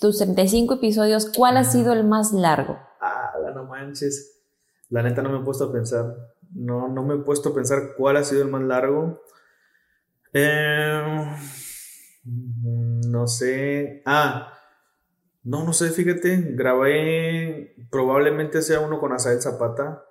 tus 0.00 0.16
35 0.16 0.76
episodios, 0.76 1.30
¿cuál 1.36 1.58
ha 1.58 1.64
sido 1.64 1.92
el 1.92 2.04
más 2.04 2.32
largo? 2.32 2.78
Ah, 3.02 3.34
no 3.54 3.64
manches. 3.64 4.35
La 4.88 5.02
neta 5.02 5.22
no 5.22 5.30
me 5.30 5.38
he 5.38 5.44
puesto 5.44 5.64
a 5.64 5.72
pensar. 5.72 6.14
No, 6.52 6.88
no 6.88 7.04
me 7.04 7.14
he 7.14 7.18
puesto 7.18 7.50
a 7.50 7.54
pensar 7.54 7.94
cuál 7.96 8.16
ha 8.16 8.24
sido 8.24 8.42
el 8.42 8.50
más 8.50 8.62
largo. 8.62 9.22
Eh, 10.32 11.26
no 12.24 13.26
sé. 13.26 14.02
Ah, 14.04 14.52
no, 15.46 15.64
no 15.64 15.72
sé, 15.72 15.90
fíjate, 15.90 16.54
grabé, 16.54 17.76
probablemente 17.88 18.62
sea 18.62 18.80
uno 18.80 18.98
con 18.98 19.12
Asael 19.12 19.40
Zapata. 19.40 20.04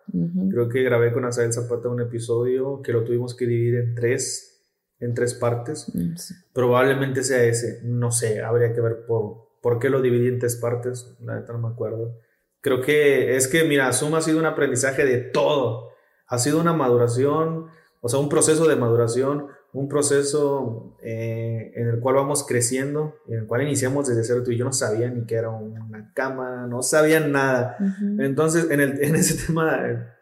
Creo 0.50 0.70
que 0.70 0.82
grabé 0.82 1.12
con 1.12 1.26
Asael 1.26 1.52
Zapata 1.52 1.90
un 1.90 2.00
episodio 2.00 2.82
que 2.82 2.94
lo 2.94 3.04
tuvimos 3.04 3.36
que 3.36 3.46
dividir 3.46 3.76
en 3.76 3.96
tres, 3.96 4.66
en 5.02 5.14
tres 5.14 5.34
partes. 5.34 5.94
Mm, 5.94 6.14
probablemente 6.54 7.22
sea 7.22 7.44
ese, 7.44 7.82
no 7.84 8.12
sé, 8.12 8.42
habría 8.42 8.74
que 8.74 8.80
ver 8.80 9.06
por, 9.06 9.50
por 9.62 9.78
qué 9.78 9.90
lo 9.90 10.02
dividí 10.02 10.30
en 10.30 10.40
tres 10.40 10.56
partes, 10.56 11.18
la 11.20 11.36
neta 11.36 11.52
no 11.52 11.60
me 11.60 11.74
acuerdo. 11.74 12.18
Creo 12.66 12.82
que 12.82 13.36
es 13.36 13.48
que, 13.48 13.64
mira, 13.64 13.94
Zoom 13.94 14.16
ha 14.16 14.22
sido 14.22 14.40
un 14.40 14.48
aprendizaje 14.48 15.06
de 15.06 15.20
todo. 15.20 15.92
Ha 16.26 16.40
sido 16.40 16.60
una 16.60 16.74
maduración, 16.74 17.68
o 18.02 18.10
sea, 18.10 18.20
un 18.20 18.28
proceso 18.28 18.68
de 18.68 18.76
maduración, 18.76 19.46
un 19.72 19.88
proceso 19.88 20.98
eh, 21.04 21.74
en 21.76 21.90
el 21.90 22.00
cual 22.00 22.16
vamos 22.16 22.44
creciendo, 22.44 23.18
en 23.28 23.42
el 23.42 23.46
cual 23.46 23.62
iniciamos 23.62 24.08
desde 24.08 24.24
cero. 24.24 24.42
Tú 24.44 24.50
y 24.50 24.58
yo 24.58 24.66
no 24.66 24.74
sabía 24.74 25.08
ni 25.12 25.28
que 25.28 25.36
era 25.36 25.52
una 25.52 26.12
cámara, 26.16 26.66
no 26.66 26.82
sabía 26.82 27.20
nada. 27.20 27.78
Entonces, 28.18 28.72
en, 28.72 28.82
el, 28.82 29.04
en, 29.04 29.14
ese 29.14 29.46
tema, 29.46 30.16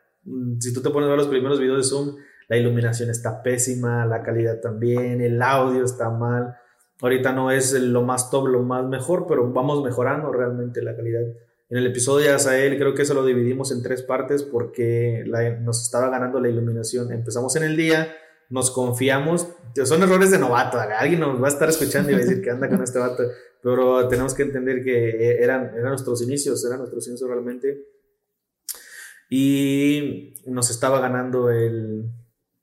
si 0.60 0.74
tú 0.74 0.82
te 0.82 0.90
pones 0.90 1.08
a 1.08 1.12
ver 1.12 1.20
los 1.20 1.30
primeros 1.30 1.62
videos 1.62 1.78
de 1.78 1.90
Zoom, 1.90 2.18
la 2.50 2.58
iluminación 2.58 3.10
está 3.10 3.42
pésima, 3.42 4.06
la 4.06 4.22
calidad 4.22 4.60
también, 4.60 5.22
el 5.22 5.42
audio 5.42 5.86
está 5.86 6.10
mal. 6.10 6.58
Ahorita 7.02 7.32
no 7.32 7.52
es 7.52 7.72
lo 7.72 8.02
más 8.02 8.30
top, 8.30 8.48
lo 8.48 8.64
más 8.64 8.84
mejor, 8.84 9.28
pero 9.30 9.50
vamos 9.50 9.82
mejorando 9.82 10.30
realmente 10.34 10.82
la 10.82 10.94
calidad. 10.94 11.22
En 11.74 11.80
el 11.80 11.88
episodio 11.88 12.28
de 12.28 12.36
Asael 12.36 12.78
creo 12.78 12.94
que 12.94 13.02
eso 13.02 13.16
lo 13.16 13.26
dividimos 13.26 13.72
en 13.72 13.82
tres 13.82 14.04
partes 14.04 14.44
porque 14.44 15.24
nos 15.62 15.82
estaba 15.82 16.08
ganando 16.08 16.40
la 16.40 16.48
iluminación. 16.48 17.12
Empezamos 17.12 17.56
en 17.56 17.64
el 17.64 17.76
día, 17.76 18.16
nos 18.52 18.70
confiamos, 18.70 19.48
son 19.84 20.04
errores 20.04 20.30
de 20.30 20.38
novato, 20.38 20.78
alguien 20.80 21.22
nos 21.22 21.42
va 21.42 21.48
a 21.48 21.50
estar 21.50 21.68
escuchando 21.68 22.12
y 22.12 22.14
va 22.14 22.20
a 22.20 22.22
decir 22.22 22.44
que 22.44 22.52
anda 22.52 22.70
con 22.70 22.84
este 22.84 23.00
vato, 23.00 23.24
pero 23.64 24.08
tenemos 24.08 24.36
que 24.36 24.44
entender 24.44 24.84
que 24.84 25.42
eran, 25.42 25.74
eran 25.76 25.90
nuestros 25.90 26.22
inicios, 26.22 26.64
eran 26.64 26.78
nuestros 26.78 27.08
inicios 27.08 27.28
realmente. 27.28 27.88
Y 29.32 30.36
nos 30.46 30.70
estaba 30.70 31.00
ganando 31.00 31.50
el, 31.50 32.06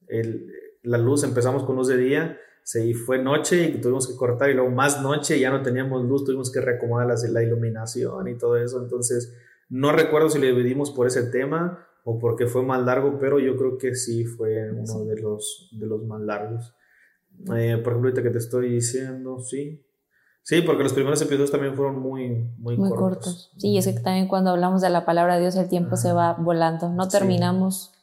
el, 0.07 0.53
la 0.85 0.99
luz, 0.99 1.25
empezamos 1.25 1.65
con 1.65 1.75
luz 1.75 1.89
de 1.89 1.97
día, 1.97 2.39
se 2.71 2.95
fue 2.95 3.19
noche 3.19 3.65
y 3.65 3.81
tuvimos 3.81 4.07
que 4.07 4.15
cortar 4.15 4.49
y 4.49 4.55
luego 4.55 4.71
más 4.71 5.03
noche, 5.03 5.41
ya 5.41 5.51
no 5.51 5.61
teníamos 5.61 6.05
luz, 6.05 6.25
tuvimos 6.25 6.53
que 6.53 6.61
reacomodar 6.61 7.09
la, 7.09 7.17
la 7.29 7.43
iluminación 7.43 8.29
y 8.29 8.39
todo 8.39 8.57
eso, 8.57 8.81
entonces 8.81 9.35
no 9.69 9.91
recuerdo 9.91 10.31
si 10.31 10.39
le 10.39 10.47
dividimos 10.47 10.93
por 10.93 11.09
ese 11.09 11.25
tema 11.25 11.85
o 12.05 12.21
porque 12.21 12.47
fue 12.47 12.63
más 12.63 12.81
largo, 12.85 13.19
pero 13.19 13.41
yo 13.41 13.57
creo 13.57 13.77
que 13.77 13.97
sí 13.97 14.25
fue 14.25 14.71
uno 14.71 15.05
de 15.05 15.21
los, 15.21 15.69
de 15.73 15.85
los 15.85 16.05
más 16.05 16.21
largos. 16.21 16.73
Eh, 17.57 17.77
por 17.83 17.93
ejemplo, 17.93 18.11
ahorita 18.11 18.23
que 18.23 18.31
te 18.31 18.39
estoy 18.39 18.71
diciendo, 18.71 19.41
sí. 19.41 19.85
Sí, 20.45 20.63
porque 20.63 20.85
los 20.85 20.93
primeros 20.93 21.21
episodios 21.21 21.51
también 21.51 21.75
fueron 21.75 21.99
muy, 21.99 22.55
muy, 22.57 22.77
muy 22.77 22.91
cortos. 22.91 23.51
Sí, 23.57 23.77
es 23.79 23.89
que 23.89 23.95
también 23.95 24.29
cuando 24.29 24.51
hablamos 24.51 24.81
de 24.81 24.91
la 24.91 25.05
palabra 25.05 25.35
de 25.35 25.41
Dios 25.41 25.57
el 25.57 25.69
tiempo 25.69 25.97
se 25.97 26.13
va 26.13 26.35
volando, 26.35 26.89
no 26.89 27.09
terminamos. 27.09 27.91
Sí, 27.93 28.00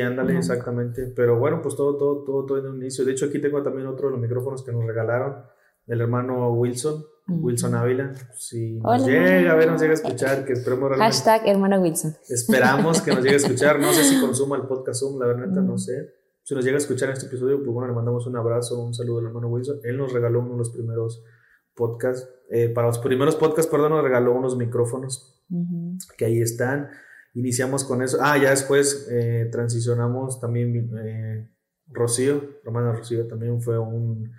ándale, 0.00 0.36
exactamente. 0.36 1.12
Pero 1.14 1.38
bueno, 1.38 1.62
pues 1.62 1.76
todo, 1.76 1.96
todo, 1.96 2.24
todo, 2.24 2.46
todo 2.46 2.58
en 2.58 2.66
un 2.66 2.76
inicio. 2.78 3.04
De 3.04 3.12
hecho, 3.12 3.26
aquí 3.26 3.40
tengo 3.40 3.62
también 3.62 3.86
otro 3.86 4.08
de 4.08 4.12
los 4.12 4.20
micrófonos 4.20 4.64
que 4.64 4.72
nos 4.72 4.84
regalaron 4.84 5.44
del 5.86 6.00
hermano 6.00 6.52
Wilson. 6.52 7.04
Wilson 7.28 7.74
Ávila. 7.74 8.14
Si 8.34 8.78
nos 8.78 9.06
llega 9.06 9.52
a 9.52 9.54
ver, 9.54 9.70
nos 9.70 9.80
llega 9.80 9.92
a 9.92 9.96
escuchar, 9.96 10.44
que 10.44 10.54
esperemos 10.54 10.88
realmente. 10.88 11.14
Hashtag 11.14 11.46
hermano 11.46 11.80
Wilson. 11.80 12.16
Esperamos 12.28 13.02
que 13.02 13.10
nos 13.10 13.22
llegue 13.22 13.34
a 13.34 13.38
escuchar. 13.38 13.78
No 13.78 13.92
sé 13.92 14.02
si 14.02 14.20
consuma 14.20 14.56
el 14.56 14.62
podcast 14.62 15.00
Zoom, 15.00 15.20
la 15.20 15.26
verdad, 15.26 15.46
no 15.46 15.76
sé. 15.76 16.14
Si 16.42 16.54
nos 16.54 16.64
llega 16.64 16.76
a 16.76 16.78
escuchar 16.78 17.10
en 17.10 17.14
este 17.14 17.26
episodio, 17.26 17.58
pues 17.58 17.70
bueno, 17.70 17.88
le 17.88 17.94
mandamos 17.94 18.26
un 18.26 18.36
abrazo, 18.36 18.82
un 18.82 18.94
saludo 18.94 19.18
al 19.18 19.26
hermano 19.26 19.48
Wilson. 19.48 19.80
Él 19.84 19.98
nos 19.98 20.12
regaló 20.12 20.40
uno 20.40 20.52
de 20.52 20.58
los 20.58 20.70
primeros 20.70 21.22
podcasts. 21.74 22.26
Eh, 22.50 22.70
para 22.70 22.86
los 22.86 22.98
primeros 22.98 23.36
podcasts, 23.36 23.70
perdón, 23.70 23.92
nos 23.92 24.02
regaló 24.02 24.32
unos 24.32 24.56
micrófonos 24.56 25.44
que 26.16 26.24
ahí 26.24 26.40
están. 26.40 26.88
Iniciamos 27.34 27.84
con 27.84 28.02
eso. 28.02 28.18
Ah, 28.20 28.36
ya 28.38 28.50
después 28.50 29.08
eh, 29.10 29.48
transicionamos 29.50 30.40
también. 30.40 30.90
Eh, 30.98 31.50
Rocío, 31.90 32.60
hermano 32.64 32.92
Rocío, 32.92 33.26
también 33.26 33.62
fue 33.62 33.78
un 33.78 34.30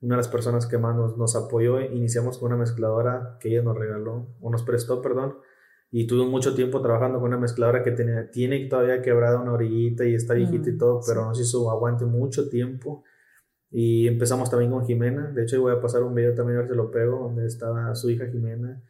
una 0.00 0.14
de 0.14 0.18
las 0.18 0.28
personas 0.28 0.66
que 0.66 0.78
más 0.78 0.94
nos, 0.94 1.36
apoyó, 1.36 1.80
iniciamos 1.80 2.38
con 2.38 2.48
una 2.48 2.56
mezcladora 2.56 3.38
que 3.40 3.48
ella 3.48 3.62
nos 3.62 3.76
regaló, 3.76 4.36
o 4.40 4.50
nos 4.50 4.62
prestó, 4.62 5.00
perdón, 5.00 5.38
y 5.90 6.06
tuve 6.06 6.26
mucho 6.28 6.54
tiempo 6.54 6.82
trabajando 6.82 7.18
con 7.18 7.28
una 7.28 7.38
mezcladora 7.38 7.82
que 7.82 7.92
tenía, 7.92 8.30
tiene 8.30 8.66
todavía 8.66 9.00
quebrada 9.00 9.40
una 9.40 9.52
orillita 9.52 10.04
y 10.04 10.14
está 10.14 10.34
viejita 10.34 10.70
y 10.70 10.74
mm, 10.74 10.78
todo, 10.78 11.00
pero 11.06 11.24
nos 11.24 11.40
hizo 11.40 11.70
aguante 11.70 12.04
mucho 12.04 12.48
tiempo. 12.48 13.04
Y 13.70 14.06
empezamos 14.06 14.50
también 14.50 14.70
con 14.70 14.86
Jimena. 14.86 15.30
De 15.32 15.42
hecho, 15.42 15.60
voy 15.60 15.72
a 15.72 15.80
pasar 15.80 16.02
un 16.02 16.14
video 16.14 16.34
también 16.34 16.58
a 16.58 16.62
ver 16.62 16.70
si 16.70 16.76
lo 16.76 16.90
pego, 16.90 17.20
donde 17.20 17.46
estaba 17.46 17.94
su 17.94 18.10
hija 18.10 18.26
Jimena. 18.26 18.82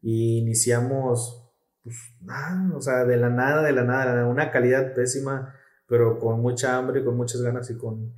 Y 0.00 0.38
iniciamos, 0.38 1.49
pues, 1.82 1.96
nada, 2.20 2.76
o 2.76 2.80
sea, 2.80 3.04
de 3.04 3.16
la 3.16 3.30
nada, 3.30 3.62
de 3.62 3.72
la 3.72 3.84
nada, 3.84 4.00
de 4.00 4.06
la 4.08 4.14
nada, 4.16 4.26
una 4.26 4.50
calidad 4.50 4.94
pésima, 4.94 5.54
pero 5.86 6.18
con 6.18 6.40
mucha 6.40 6.76
hambre, 6.76 7.04
con 7.04 7.16
muchas 7.16 7.42
ganas 7.42 7.70
y 7.70 7.76
con, 7.76 8.14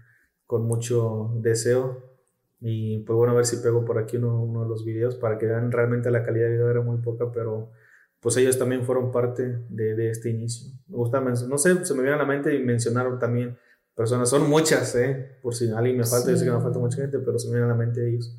con 0.46 0.66
mucho 0.66 1.32
deseo. 1.36 2.12
Y 2.60 3.00
pues 3.00 3.16
bueno, 3.16 3.32
a 3.32 3.36
ver 3.36 3.46
si 3.46 3.56
pego 3.56 3.84
por 3.84 3.98
aquí 3.98 4.16
uno, 4.18 4.42
uno 4.42 4.62
de 4.62 4.68
los 4.68 4.84
videos 4.84 5.16
para 5.16 5.38
que 5.38 5.46
vean 5.46 5.72
realmente 5.72 6.10
la 6.10 6.22
calidad 6.22 6.46
de 6.46 6.52
video 6.52 6.70
era 6.70 6.80
muy 6.80 6.98
poca, 6.98 7.32
pero 7.32 7.72
pues 8.20 8.36
ellos 8.36 8.56
también 8.56 8.84
fueron 8.84 9.10
parte 9.10 9.64
de, 9.68 9.96
de 9.96 10.10
este 10.10 10.30
inicio. 10.30 10.70
Me 10.86 10.96
gusta, 10.96 11.20
no 11.20 11.58
sé, 11.58 11.84
se 11.84 11.94
me 11.94 12.02
viene 12.02 12.14
a 12.14 12.18
la 12.18 12.24
mente 12.24 12.54
y 12.54 12.62
mencionaron 12.62 13.18
también 13.18 13.58
personas, 13.94 14.30
son 14.30 14.48
muchas, 14.48 14.94
¿eh? 14.94 15.38
por 15.42 15.54
si 15.54 15.70
alguien 15.70 15.96
me 15.96 16.04
falta, 16.04 16.30
yo 16.30 16.36
sé 16.36 16.44
que 16.44 16.50
me 16.50 16.60
falta 16.60 16.78
mucha 16.78 16.98
gente, 16.98 17.18
pero 17.18 17.38
se 17.38 17.48
me 17.48 17.54
viene 17.54 17.66
a 17.66 17.74
la 17.74 17.78
mente 17.78 18.08
ellos. 18.08 18.38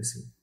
Sí. 0.00 0.35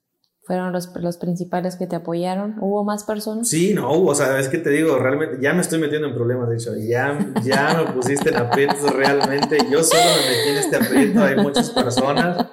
¿Fueron 0.45 0.73
los, 0.73 0.93
los, 0.97 1.17
principales 1.17 1.77
que 1.77 1.87
te 1.87 1.95
apoyaron? 1.95 2.57
¿Hubo 2.59 2.83
más 2.83 3.05
personas? 3.05 3.47
Sí, 3.47 3.73
no 3.73 3.89
hubo, 3.93 4.11
o 4.11 4.15
sea, 4.15 4.37
es 4.39 4.49
que 4.49 4.57
te 4.57 4.71
digo, 4.71 4.97
realmente, 4.97 5.37
ya 5.41 5.53
me 5.53 5.61
estoy 5.61 5.79
metiendo 5.79 6.09
en 6.09 6.13
problemas, 6.13 6.49
de 6.49 6.55
hecho, 6.55 6.75
ya, 6.75 7.17
ya 7.43 7.81
me 7.81 7.93
pusiste 7.93 8.29
en 8.29 8.35
aprietos 8.35 8.93
realmente, 8.93 9.57
yo 9.71 9.81
solo 9.81 10.03
me 10.03 10.35
metí 10.35 10.49
en 10.49 10.57
este 10.57 10.75
aprieto, 10.75 11.23
hay 11.23 11.37
muchas 11.37 11.69
personas. 11.69 12.45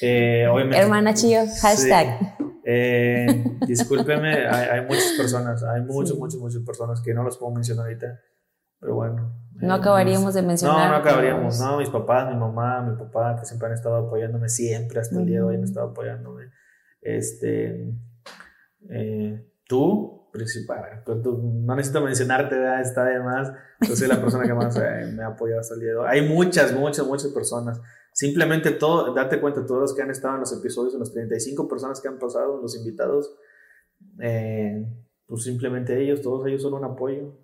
Eh, 0.00 0.46
Hermana 0.74 1.12
Chillo, 1.14 1.40
hashtag. 1.60 2.36
Eh, 2.64 3.44
discúlpeme, 3.66 4.46
hay, 4.46 4.82
muchas 4.82 5.14
personas, 5.16 5.62
hay 5.64 5.82
muchas, 5.82 6.16
muchas, 6.16 6.40
muchas 6.40 6.62
personas 6.62 7.02
que 7.02 7.14
no 7.14 7.24
los 7.24 7.36
puedo 7.36 7.52
mencionar 7.52 7.86
ahorita, 7.86 8.20
pero 8.78 8.94
bueno. 8.94 9.32
No 9.54 9.74
acabaríamos 9.74 10.34
de 10.34 10.42
mencionar. 10.42 10.86
No, 10.86 10.92
no 10.92 10.96
acabaríamos, 10.98 11.58
no, 11.58 11.78
mis 11.78 11.90
papás, 11.90 12.32
mi 12.32 12.36
mamá, 12.36 12.80
mi 12.82 12.96
papá, 12.96 13.36
que 13.40 13.44
siempre 13.44 13.66
han 13.68 13.74
estado 13.74 13.96
apoyándome, 13.96 14.48
siempre 14.48 15.00
hasta 15.00 15.18
el 15.18 15.26
día 15.26 15.38
de 15.38 15.42
hoy 15.42 15.56
han 15.56 15.64
estado 15.64 15.90
apoyándome. 15.90 16.44
Este, 17.04 17.92
eh, 18.88 19.46
tú, 19.68 20.30
principal, 20.32 21.04
no 21.06 21.76
necesito 21.76 22.00
mencionarte, 22.00 22.56
está 22.80 23.04
de 23.04 23.20
más, 23.20 23.52
yo 23.86 23.94
soy 23.94 24.08
la 24.08 24.20
persona 24.20 24.44
que 24.44 24.54
más 24.54 24.74
eh, 24.76 25.12
me 25.14 25.22
ha 25.22 25.28
apoyado 25.28 25.60
hasta 25.60 25.74
el 25.74 25.80
día 25.80 25.90
de 25.90 25.96
hoy. 25.96 26.06
Hay 26.08 26.26
muchas, 26.26 26.72
muchas, 26.72 27.06
muchas 27.06 27.30
personas. 27.30 27.80
Simplemente 28.12 28.70
todo, 28.70 29.12
date 29.12 29.38
cuenta, 29.38 29.66
todos 29.66 29.82
los 29.82 29.94
que 29.94 30.02
han 30.02 30.10
estado 30.10 30.34
en 30.34 30.40
los 30.40 30.52
episodios, 30.52 30.94
en 30.94 31.00
las 31.00 31.12
35 31.12 31.68
personas 31.68 32.00
que 32.00 32.08
han 32.08 32.18
pasado, 32.18 32.60
los 32.60 32.74
invitados, 32.76 33.36
eh, 34.20 34.86
pues 35.26 35.42
simplemente 35.42 36.02
ellos, 36.02 36.22
todos 36.22 36.46
ellos 36.46 36.62
son 36.62 36.74
un 36.74 36.84
apoyo. 36.84 37.36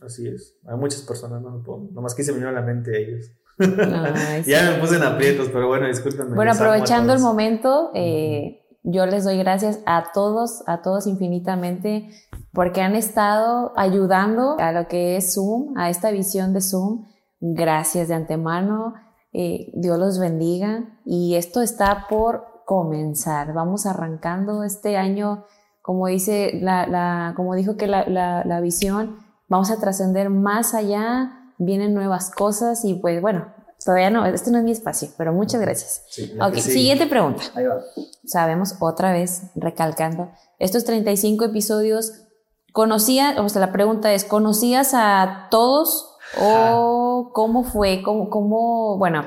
Así 0.00 0.26
es. 0.26 0.58
Hay 0.66 0.76
muchas 0.76 1.02
personas, 1.02 1.40
no 1.40 1.62
nomás 1.92 2.14
quise 2.14 2.32
venir 2.32 2.48
a 2.48 2.52
la 2.52 2.62
mente 2.62 3.00
ellos. 3.00 3.30
ya 4.46 4.72
me 4.72 4.80
puse 4.80 4.96
en 4.96 5.02
aprietos, 5.04 5.48
pero 5.52 5.68
bueno, 5.68 5.86
discúlpenme. 5.86 6.34
Bueno, 6.34 6.52
aprovechando 6.52 7.12
el 7.12 7.20
momento, 7.20 7.92
eh, 7.94 8.63
yo 8.84 9.06
les 9.06 9.24
doy 9.24 9.38
gracias 9.38 9.80
a 9.86 10.12
todos, 10.12 10.62
a 10.66 10.82
todos 10.82 11.06
infinitamente, 11.06 12.10
porque 12.52 12.82
han 12.82 12.94
estado 12.94 13.72
ayudando 13.76 14.56
a 14.58 14.72
lo 14.72 14.86
que 14.88 15.16
es 15.16 15.34
Zoom, 15.34 15.76
a 15.76 15.88
esta 15.88 16.10
visión 16.10 16.52
de 16.52 16.60
Zoom. 16.60 17.06
Gracias 17.40 18.08
de 18.08 18.14
antemano. 18.14 18.94
Eh, 19.32 19.72
Dios 19.74 19.98
los 19.98 20.18
bendiga 20.18 21.00
y 21.04 21.34
esto 21.34 21.62
está 21.62 22.06
por 22.08 22.62
comenzar. 22.66 23.54
Vamos 23.54 23.86
arrancando 23.86 24.62
este 24.64 24.98
año, 24.98 25.46
como 25.80 26.06
dice 26.06 26.60
la, 26.60 27.32
como 27.36 27.54
dijo 27.54 27.76
que 27.76 27.86
la, 27.86 28.04
la, 28.06 28.60
visión, 28.60 29.16
vamos 29.48 29.70
a 29.70 29.80
trascender 29.80 30.28
más 30.28 30.74
allá, 30.74 31.52
vienen 31.58 31.94
nuevas 31.94 32.30
cosas 32.30 32.84
y 32.84 32.94
pues 32.94 33.20
bueno, 33.22 33.46
todavía 33.84 34.10
no, 34.10 34.24
este 34.26 34.50
no 34.50 34.58
es 34.58 34.64
mi 34.64 34.72
espacio, 34.72 35.08
pero 35.16 35.32
muchas 35.32 35.60
gracias. 35.60 36.02
ok, 36.40 36.54
siguiente 36.56 37.06
pregunta. 37.06 37.42
Ahí 37.54 37.66
va. 37.66 37.80
Sabemos 38.24 38.76
otra 38.80 39.12
vez, 39.12 39.42
recalcando, 39.54 40.30
estos 40.58 40.84
35 40.84 41.44
episodios, 41.44 42.12
¿conocías, 42.72 43.38
o 43.38 43.48
sea, 43.48 43.60
la 43.60 43.72
pregunta 43.72 44.12
es, 44.12 44.24
¿conocías 44.24 44.92
a 44.94 45.48
todos 45.50 46.14
¿O 46.40 47.30
cómo 47.32 47.64
fue? 47.64 48.02
¿Cómo, 48.02 48.30
cómo, 48.30 48.98
bueno, 48.98 49.24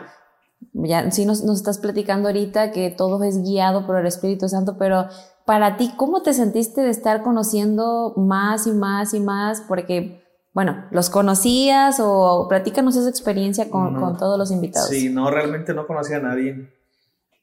ya 0.74 1.10
sí 1.12 1.26
nos, 1.26 1.44
nos 1.44 1.58
estás 1.58 1.78
platicando 1.78 2.30
ahorita 2.30 2.72
que 2.72 2.90
todo 2.90 3.24
es 3.24 3.44
guiado 3.44 3.86
por 3.86 3.98
el 3.98 4.08
Espíritu 4.08 4.50
Santo, 4.50 4.78
pero 4.78 5.08
para 5.46 5.78
ti, 5.78 5.94
¿cómo 5.96 6.22
te 6.22 6.34
sentiste 6.34 6.82
de 6.82 6.90
estar 6.90 7.24
conociendo 7.24 8.14
más 8.18 8.68
y 8.68 8.72
más 8.72 9.14
y 9.14 9.20
más? 9.20 9.62
Porque, 9.62 10.27
bueno, 10.58 10.88
¿los 10.90 11.12
conocías 11.12 12.00
o 12.02 12.48
platícanos 12.50 12.96
esa 12.96 13.10
experiencia 13.12 13.70
con, 13.70 13.94
con 13.94 14.18
todos 14.18 14.40
los 14.40 14.50
invitados? 14.50 14.90
Sí, 14.90 15.08
no, 15.08 15.30
realmente 15.30 15.72
no 15.72 15.86
conocía 15.86 16.18
a 16.18 16.22
nadie. 16.22 16.74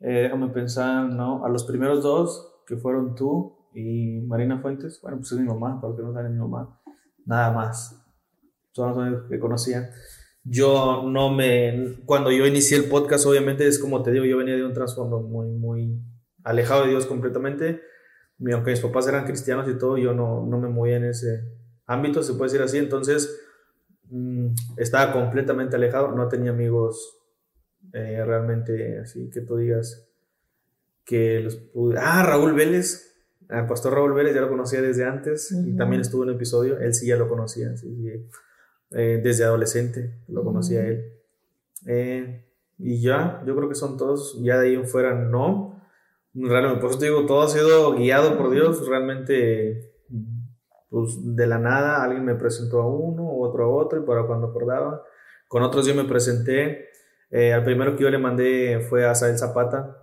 Eh, 0.01 0.23
déjame 0.23 0.49
pensar, 0.49 1.05
¿no? 1.05 1.45
A 1.45 1.49
los 1.49 1.63
primeros 1.63 2.03
dos, 2.03 2.65
que 2.67 2.77
fueron 2.77 3.15
tú 3.15 3.69
y 3.73 4.21
Marina 4.27 4.59
Fuentes, 4.61 4.99
bueno, 5.01 5.19
pues 5.19 5.31
es 5.31 5.39
mi 5.39 5.47
mamá, 5.47 5.81
porque 5.81 6.03
no 6.03 6.13
sabe 6.13 6.29
mi 6.29 6.41
mamá, 6.41 6.81
nada 7.25 7.53
más 7.53 8.05
son 8.73 9.13
los 9.13 9.29
que 9.31 9.39
conocía. 9.39 9.91
Yo 10.43 11.05
no 11.07 11.31
me, 11.31 12.01
cuando 12.07 12.33
yo 12.33 12.45
inicié 12.47 12.79
el 12.79 12.87
podcast, 12.87 13.27
obviamente 13.27 13.65
es 13.69 13.79
como 13.79 14.03
te 14.03 14.11
digo, 14.11 14.25
yo 14.25 14.39
venía 14.39 14.57
de 14.57 14.67
un 14.67 14.75
trasfondo 14.75 15.21
muy, 15.21 15.53
muy 15.53 16.03
alejado 16.43 16.83
de 16.83 16.89
Dios 16.89 17.07
completamente. 17.07 17.81
Aunque 18.53 18.73
mis 18.73 18.81
papás 18.81 19.07
eran 19.07 19.25
cristianos 19.25 19.69
y 19.69 19.79
todo, 19.79 19.99
yo 19.99 20.15
no, 20.15 20.45
no 20.45 20.59
me 20.59 20.69
movía 20.69 20.97
en 20.97 21.05
ese 21.05 21.63
ámbito, 21.87 22.23
se 22.23 22.35
puede 22.35 22.51
decir 22.53 22.63
así. 22.63 22.79
Entonces, 22.79 23.41
mm, 24.11 24.49
estaba 24.77 25.13
completamente 25.13 25.77
alejado, 25.77 26.13
no 26.13 26.29
tenía 26.29 26.51
amigos 26.51 27.21
eh, 27.93 28.25
realmente 28.25 28.99
así 28.99 29.31
que 29.31 29.43
tú 29.43 29.57
digas 29.57 30.09
que 31.05 31.41
los 31.41 31.57
pude. 31.57 31.99
Ah, 31.99 32.23
Raúl 32.23 32.55
Vélez. 32.55 33.13
El 33.49 33.67
pastor 33.67 33.93
Raúl 33.93 34.15
Vélez 34.15 34.35
ya 34.35 34.41
lo 34.41 34.49
conocía 34.49 34.81
desde 34.81 35.05
antes 35.05 35.53
y 35.53 35.77
también 35.77 36.01
estuvo 36.01 36.23
en 36.23 36.31
un 36.31 36.37
episodio, 36.37 36.79
él 36.79 36.95
sí 36.95 37.07
ya 37.07 37.17
lo 37.17 37.29
conocía. 37.29 37.77
Sí, 37.77 37.95
sí. 37.95 38.27
Eh, 38.93 39.21
desde 39.23 39.45
adolescente, 39.45 40.15
lo 40.29 40.43
conocía 40.43 40.87
él. 40.87 41.13
Eh, 41.87 42.45
y 42.79 43.03
ya, 43.03 43.43
yo 43.47 43.55
creo 43.55 43.69
que 43.69 43.75
son 43.75 43.99
todos, 43.99 44.41
ya 44.43 44.59
de 44.59 44.69
ahí 44.69 44.75
en 44.75 44.87
fuera 44.87 45.15
no. 45.15 45.83
Realmente, 46.33 46.81
por 46.81 46.91
eso 46.91 46.99
te 46.99 47.07
digo, 47.07 47.27
todo 47.27 47.43
ha 47.43 47.49
sido 47.49 47.95
guiado 47.95 48.39
por 48.39 48.51
Dios, 48.51 48.89
realmente, 48.89 49.94
pues 50.95 51.17
de 51.35 51.49
la 51.49 51.59
nada 51.59 52.05
alguien 52.05 52.25
me 52.25 52.37
presentó 52.37 52.81
a 52.81 52.87
uno, 52.87 53.29
otro 53.41 53.65
a 53.65 53.69
otro, 53.69 54.01
y 54.01 54.07
para 54.07 54.29
cuando 54.29 54.47
acordaba, 54.47 55.03
con 55.49 55.65
otros 55.65 55.87
yo 55.87 55.95
me 55.97 56.05
presenté. 56.05 56.87
Eh, 57.33 57.53
al 57.53 57.65
primero 57.65 57.97
que 57.97 58.05
yo 58.05 58.11
le 58.11 58.19
mandé 58.19 58.79
fue 58.79 59.05
a 59.05 59.13
Sael 59.17 59.37
Zapata, 59.37 59.97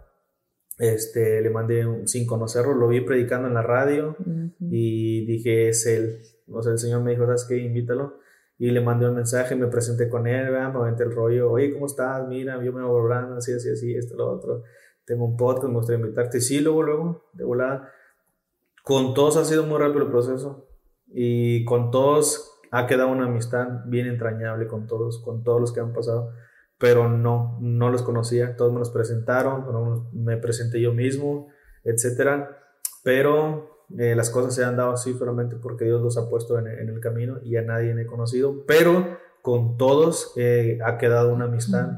este, 0.78 1.42
le 1.42 1.50
mandé 1.50 1.88
sin 2.08 2.28
conocerlo, 2.28 2.74
lo 2.74 2.90
vi 2.90 3.00
predicando 3.00 3.48
en 3.48 3.54
la 3.54 3.62
radio 3.62 4.18
y 4.60 5.26
dije, 5.26 5.70
es 5.70 5.86
él. 5.86 6.20
O 6.52 6.62
sea, 6.62 6.74
el 6.74 6.78
Señor 6.78 7.04
me 7.04 7.12
dijo, 7.12 7.26
¿sabes 7.26 7.46
qué? 7.48 7.56
Invítalo 7.56 8.20
y 8.58 8.70
le 8.70 8.82
mandé 8.82 9.08
un 9.08 9.16
mensaje, 9.16 9.56
me 9.56 9.68
presenté 9.68 10.10
con 10.10 10.28
él, 10.28 10.52
me 10.52 10.58
aventé 10.58 11.04
el 11.04 11.14
rollo, 11.14 11.52
oye, 11.52 11.72
¿cómo 11.72 11.86
estás? 11.86 12.28
Mira, 12.28 12.62
yo 12.62 12.74
me 12.74 12.84
voy 12.84 13.00
hablando, 13.00 13.38
así, 13.38 13.54
así, 13.54 13.70
así, 13.70 13.96
esto, 13.96 14.18
lo 14.18 14.30
otro. 14.30 14.64
Tengo 15.06 15.24
un 15.24 15.38
podcast, 15.38 15.68
me 15.70 15.76
gustaría 15.76 16.02
invitarte. 16.02 16.42
Sí, 16.42 16.60
luego, 16.60 16.84
luego, 16.84 17.30
de 17.32 17.46
volada. 17.46 17.90
Con 18.84 19.14
todos 19.14 19.38
ha 19.38 19.46
sido 19.46 19.64
muy 19.64 19.80
rápido 19.80 20.04
el 20.04 20.12
proceso 20.12 20.68
y 21.14 21.66
con 21.66 21.92
todos 21.92 22.52
ha 22.72 22.88
quedado 22.88 23.10
una 23.10 23.26
amistad 23.26 23.68
bien 23.86 24.08
entrañable 24.08 24.68
con 24.68 24.88
todos, 24.88 25.22
con 25.24 25.44
todos 25.44 25.60
los 25.60 25.74
que 25.74 25.82
han 25.82 25.94
pasado, 25.94 26.32
pero 26.78 27.10
no, 27.10 27.60
no 27.62 27.90
los 27.90 28.02
conocía, 28.02 28.56
todos 28.56 28.72
me 28.72 28.80
los 28.80 28.90
presentaron, 28.90 30.10
me 30.14 30.38
presenté 30.38 30.82
yo 30.82 30.94
mismo, 30.94 31.50
etcétera, 31.84 32.58
pero 33.04 33.86
eh, 33.98 34.16
las 34.16 34.30
cosas 34.30 34.56
se 34.56 34.64
han 34.64 34.78
dado 34.78 34.92
así 34.92 35.14
solamente 35.14 35.58
porque 35.58 35.86
Dios 35.86 36.02
los 36.02 36.18
ha 36.18 36.30
puesto 36.30 36.58
en, 36.58 36.68
el 36.68 37.00
camino 37.02 37.40
y 37.44 37.58
a 37.58 37.62
nadie 37.62 37.92
he 38.00 38.06
conocido, 38.06 38.66
pero 38.66 39.18
con 39.42 39.78
todos 39.78 40.34
eh, 40.38 40.80
ha 40.86 40.98
quedado 40.98 41.34
una 41.34 41.46
amistad 41.46 41.90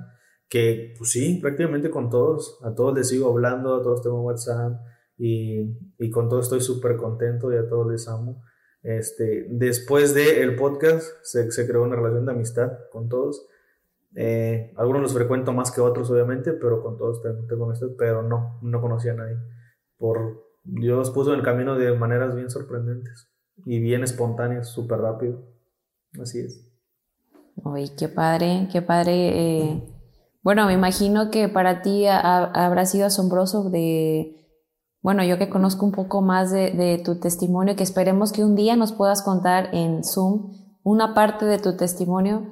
que, 0.50 0.96
pues 0.98 1.12
sí, 1.12 1.40
prácticamente 1.42 1.90
con 1.90 2.10
todos, 2.10 2.60
a 2.64 2.74
todos 2.74 2.96
les 2.96 3.10
sigo 3.10 3.30
hablando, 3.30 3.76
a 3.76 3.84
todos 3.84 4.02
tengo 4.02 4.22
WhatsApp 4.22 4.82
y, 5.18 5.78
y 5.98 6.10
con 6.10 6.30
todos 6.30 6.46
estoy 6.46 6.62
súper 6.62 6.96
contento 6.96 7.54
y 7.54 7.58
a 7.58 7.68
todos 7.68 7.92
les 7.92 8.08
amo. 8.08 8.42
Este, 8.84 9.48
después 9.50 10.14
del 10.14 10.38
el 10.38 10.56
podcast 10.56 11.08
se, 11.24 11.52
se, 11.52 11.66
creó 11.66 11.84
una 11.84 11.96
relación 11.96 12.26
de 12.26 12.34
amistad 12.34 12.72
con 12.92 13.10
todos. 13.10 13.48
Eh, 14.16 14.74
algunos 14.76 15.02
los 15.02 15.14
frecuento 15.14 15.54
más 15.54 15.72
que 15.72 15.82
otros, 15.82 16.12
obviamente, 16.12 16.52
pero 16.52 16.84
con 16.84 16.98
todos 16.98 17.22
tengo, 17.22 17.66
amistad, 17.66 17.88
pero 17.98 18.22
no, 18.22 18.60
no 18.62 18.82
conocía 18.82 19.14
a 19.14 19.16
nadie 19.16 19.38
por, 20.04 20.44
Dios 20.66 21.12
puso 21.12 21.32
en 21.32 21.40
el 21.40 21.46
camino 21.46 21.78
de 21.78 21.94
maneras 21.94 22.36
bien 22.36 22.50
sorprendentes 22.50 23.30
y 23.66 23.80
bien 23.80 24.04
espontáneas, 24.04 24.68
súper 24.68 25.00
rápido. 25.00 25.46
Así 26.22 26.40
es. 26.40 26.70
Uy, 27.56 27.90
qué 27.98 28.10
padre, 28.10 28.68
qué 28.70 28.82
padre. 28.82 29.14
Eh, 29.14 29.84
bueno, 30.42 30.66
me 30.66 30.74
imagino 30.74 31.32
que 31.32 31.48
para 31.48 31.82
ti 31.82 32.06
habrá 32.06 32.86
sido 32.86 33.06
asombroso 33.06 33.70
de, 33.70 34.43
bueno, 35.04 35.24
yo 35.24 35.38
que 35.38 35.50
conozco 35.50 35.86
un 35.86 35.92
poco 35.92 36.22
más 36.22 36.50
de, 36.50 36.72
de, 36.72 36.98
tu 36.98 37.20
testimonio, 37.20 37.76
que 37.76 37.84
esperemos 37.84 38.32
que 38.32 38.44
un 38.44 38.56
día 38.56 38.76
nos 38.76 38.94
puedas 38.94 39.22
contar 39.22 39.70
en 39.76 40.04
Zoom 40.04 40.54
una 40.82 41.14
parte 41.14 41.46
de 41.46 41.60
tu 41.60 41.78
testimonio. 41.78 42.48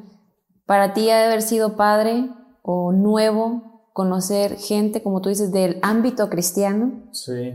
Para 0.68 0.94
ti 0.94 1.10
ha 1.10 1.18
de 1.18 1.26
haber 1.26 1.42
sido 1.42 1.76
padre 1.76 2.30
o 2.62 2.92
nuevo 2.92 3.90
conocer 3.94 4.58
gente, 4.58 5.02
como 5.02 5.22
tú 5.22 5.30
dices, 5.30 5.52
del 5.52 5.80
ámbito 5.82 6.30
cristiano. 6.30 7.10
Sí. 7.12 7.54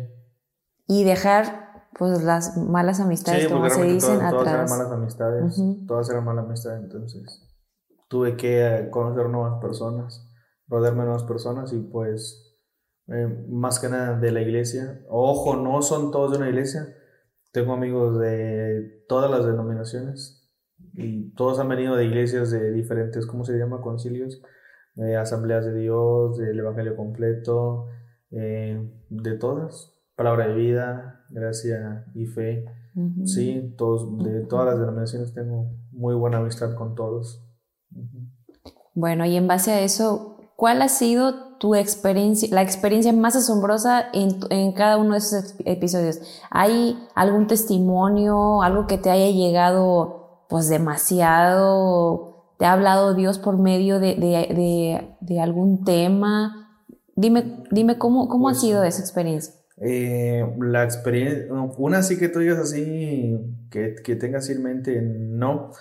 Y 0.88 1.04
dejar 1.04 1.66
pues 1.98 2.22
las 2.22 2.56
malas 2.56 3.00
amistades, 3.00 3.48
como 3.48 3.68
se 3.70 3.84
dicen, 3.84 4.18
todas, 4.18 4.34
atrás. 4.34 4.44
Todas 4.44 4.48
eran 4.48 4.70
malas 4.70 4.92
amistades, 4.92 5.62
todas 5.86 6.10
eran 6.10 6.24
malas 6.24 6.44
amistades, 6.44 6.82
entonces 6.82 7.42
tuve 8.08 8.36
que 8.36 8.66
eh, 8.66 8.90
conocer 8.90 9.28
nuevas 9.28 9.60
personas, 9.60 10.26
rodearme 10.68 11.00
de 11.00 11.06
nuevas 11.06 11.24
personas 11.24 11.72
y 11.72 11.78
pues 11.80 12.45
eh, 13.08 13.44
más 13.48 13.78
que 13.78 13.88
nada 13.88 14.18
de 14.18 14.32
la 14.32 14.42
iglesia. 14.42 15.00
Ojo, 15.08 15.56
no 15.56 15.82
son 15.82 16.10
todos 16.10 16.32
de 16.32 16.38
una 16.38 16.48
iglesia, 16.48 16.94
tengo 17.52 17.72
amigos 17.72 18.18
de 18.18 19.04
todas 19.08 19.30
las 19.30 19.46
denominaciones 19.46 20.50
y 20.92 21.30
todos 21.34 21.58
han 21.58 21.68
venido 21.68 21.96
de 21.96 22.04
iglesias 22.04 22.50
de 22.50 22.72
diferentes, 22.72 23.26
¿cómo 23.26 23.44
se 23.44 23.56
llama? 23.58 23.80
Concilios, 23.80 24.42
de 24.94 25.16
asambleas 25.16 25.64
de 25.64 25.74
Dios, 25.74 26.36
del 26.38 26.58
Evangelio 26.58 26.96
completo, 26.96 27.86
eh, 28.30 28.90
de 29.08 29.38
todas, 29.38 29.94
palabra 30.16 30.48
de 30.48 30.54
vida, 30.54 31.24
gracia 31.30 32.06
y 32.14 32.26
fe. 32.26 32.64
Sí, 33.24 33.74
todos, 33.76 34.24
de 34.24 34.40
todas 34.46 34.64
las 34.64 34.80
denominaciones 34.80 35.34
tengo 35.34 35.70
muy 35.92 36.14
buena 36.14 36.38
amistad 36.38 36.74
con 36.74 36.94
todos. 36.94 37.46
Bueno, 38.94 39.26
y 39.26 39.36
en 39.36 39.46
base 39.46 39.72
a 39.72 39.82
eso, 39.82 40.40
¿cuál 40.56 40.80
ha 40.80 40.88
sido 40.88 41.45
tu 41.58 41.74
experiencia, 41.74 42.48
la 42.52 42.62
experiencia 42.62 43.12
más 43.12 43.36
asombrosa 43.36 44.06
en, 44.12 44.38
en, 44.50 44.72
cada 44.72 44.98
uno 44.98 45.12
de 45.12 45.18
esos 45.18 45.54
episodios? 45.64 46.20
¿Hay 46.50 46.98
algún 47.14 47.46
testimonio, 47.46 48.62
algo 48.62 48.86
que 48.86 48.98
te 48.98 49.10
haya 49.10 49.30
llegado 49.30 50.44
pues 50.48 50.68
demasiado? 50.68 52.54
¿Te 52.58 52.66
ha 52.66 52.72
hablado 52.72 53.14
Dios 53.14 53.38
por 53.38 53.58
medio 53.58 54.00
de, 54.00 54.14
de, 54.14 55.16
de, 55.20 55.40
algún 55.40 55.84
tema? 55.84 56.84
Dime, 57.14 57.64
dime 57.70 57.98
cómo, 57.98 58.28
cómo 58.28 58.48
ha 58.48 58.52
pues, 58.52 58.60
sido 58.60 58.82
esa 58.84 59.00
experiencia. 59.00 59.54
Eh, 59.78 60.42
la 60.60 60.84
experiencia, 60.84 61.52
una 61.52 62.02
sí 62.02 62.18
que 62.18 62.28
tú 62.28 62.38
digas 62.38 62.58
así, 62.58 63.38
que, 63.70 63.96
que 64.02 64.16
tengas 64.16 64.48
en 64.48 64.62
mente, 64.62 65.02
no 65.02 65.72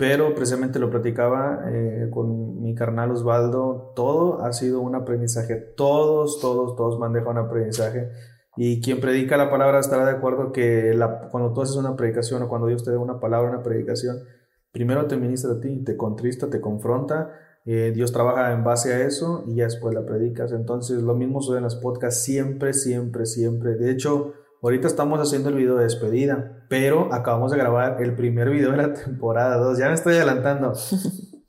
pero 0.00 0.34
precisamente 0.34 0.78
lo 0.78 0.88
platicaba 0.88 1.64
eh, 1.68 2.08
con 2.10 2.62
mi 2.62 2.74
carnal 2.74 3.10
Osvaldo, 3.10 3.92
todo 3.94 4.40
ha 4.42 4.50
sido 4.54 4.80
un 4.80 4.94
aprendizaje, 4.94 5.56
todos, 5.56 6.40
todos, 6.40 6.74
todos 6.74 6.98
me 6.98 7.04
han 7.04 7.12
dejado 7.12 7.32
un 7.32 7.36
aprendizaje. 7.36 8.08
Y 8.56 8.80
quien 8.80 8.98
predica 8.98 9.36
la 9.36 9.50
palabra 9.50 9.78
estará 9.78 10.06
de 10.06 10.12
acuerdo 10.12 10.52
que 10.52 10.98
cuando 11.30 11.52
tú 11.52 11.60
haces 11.60 11.76
una 11.76 11.96
predicación 11.96 12.42
o 12.42 12.48
cuando 12.48 12.68
Dios 12.68 12.82
te 12.82 12.90
da 12.90 12.98
una 12.98 13.20
palabra, 13.20 13.50
una 13.50 13.62
predicación, 13.62 14.20
primero 14.72 15.04
te 15.04 15.18
ministra 15.18 15.52
a 15.52 15.60
ti, 15.60 15.84
te 15.84 15.98
contrista, 15.98 16.48
te 16.48 16.62
confronta, 16.62 17.32
eh, 17.66 17.92
Dios 17.94 18.10
trabaja 18.10 18.52
en 18.52 18.64
base 18.64 18.94
a 18.94 19.04
eso 19.04 19.44
y 19.46 19.56
ya 19.56 19.64
después 19.64 19.94
la 19.94 20.06
predicas, 20.06 20.52
entonces 20.52 21.02
lo 21.02 21.14
mismo 21.14 21.42
sucede 21.42 21.58
en 21.58 21.64
las 21.64 21.76
podcasts, 21.76 22.22
siempre, 22.22 22.72
siempre, 22.72 23.26
siempre, 23.26 23.74
de 23.74 23.90
hecho, 23.90 24.32
Ahorita 24.62 24.88
estamos 24.88 25.18
haciendo 25.20 25.48
el 25.48 25.54
video 25.54 25.76
de 25.76 25.84
despedida, 25.84 26.66
pero 26.68 27.12
acabamos 27.14 27.50
de 27.50 27.56
grabar 27.56 28.02
el 28.02 28.14
primer 28.14 28.50
video 28.50 28.72
de 28.72 28.76
la 28.76 28.92
temporada 29.04 29.56
2. 29.56 29.78
Ya 29.78 29.88
me 29.88 29.94
estoy 29.94 30.14
adelantando. 30.14 30.72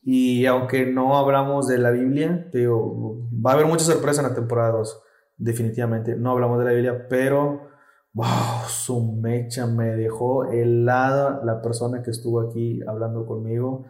Y 0.03 0.47
aunque 0.47 0.87
no 0.87 1.15
hablamos 1.15 1.67
de 1.67 1.77
la 1.77 1.91
Biblia, 1.91 2.49
digo, 2.51 3.29
va 3.33 3.51
a 3.51 3.53
haber 3.53 3.67
mucha 3.67 3.85
sorpresa 3.85 4.21
en 4.23 4.29
la 4.29 4.33
temporada 4.33 4.71
2. 4.71 5.03
Definitivamente. 5.37 6.15
No 6.15 6.31
hablamos 6.31 6.57
de 6.57 6.65
la 6.65 6.71
Biblia, 6.71 7.05
pero 7.07 7.69
wow, 8.13 8.65
su 8.67 9.13
mecha 9.21 9.67
me 9.67 9.95
dejó 9.95 10.45
helada 10.45 11.41
la 11.45 11.61
persona 11.61 12.01
que 12.01 12.09
estuvo 12.09 12.41
aquí 12.41 12.81
hablando 12.87 13.27
conmigo. 13.27 13.85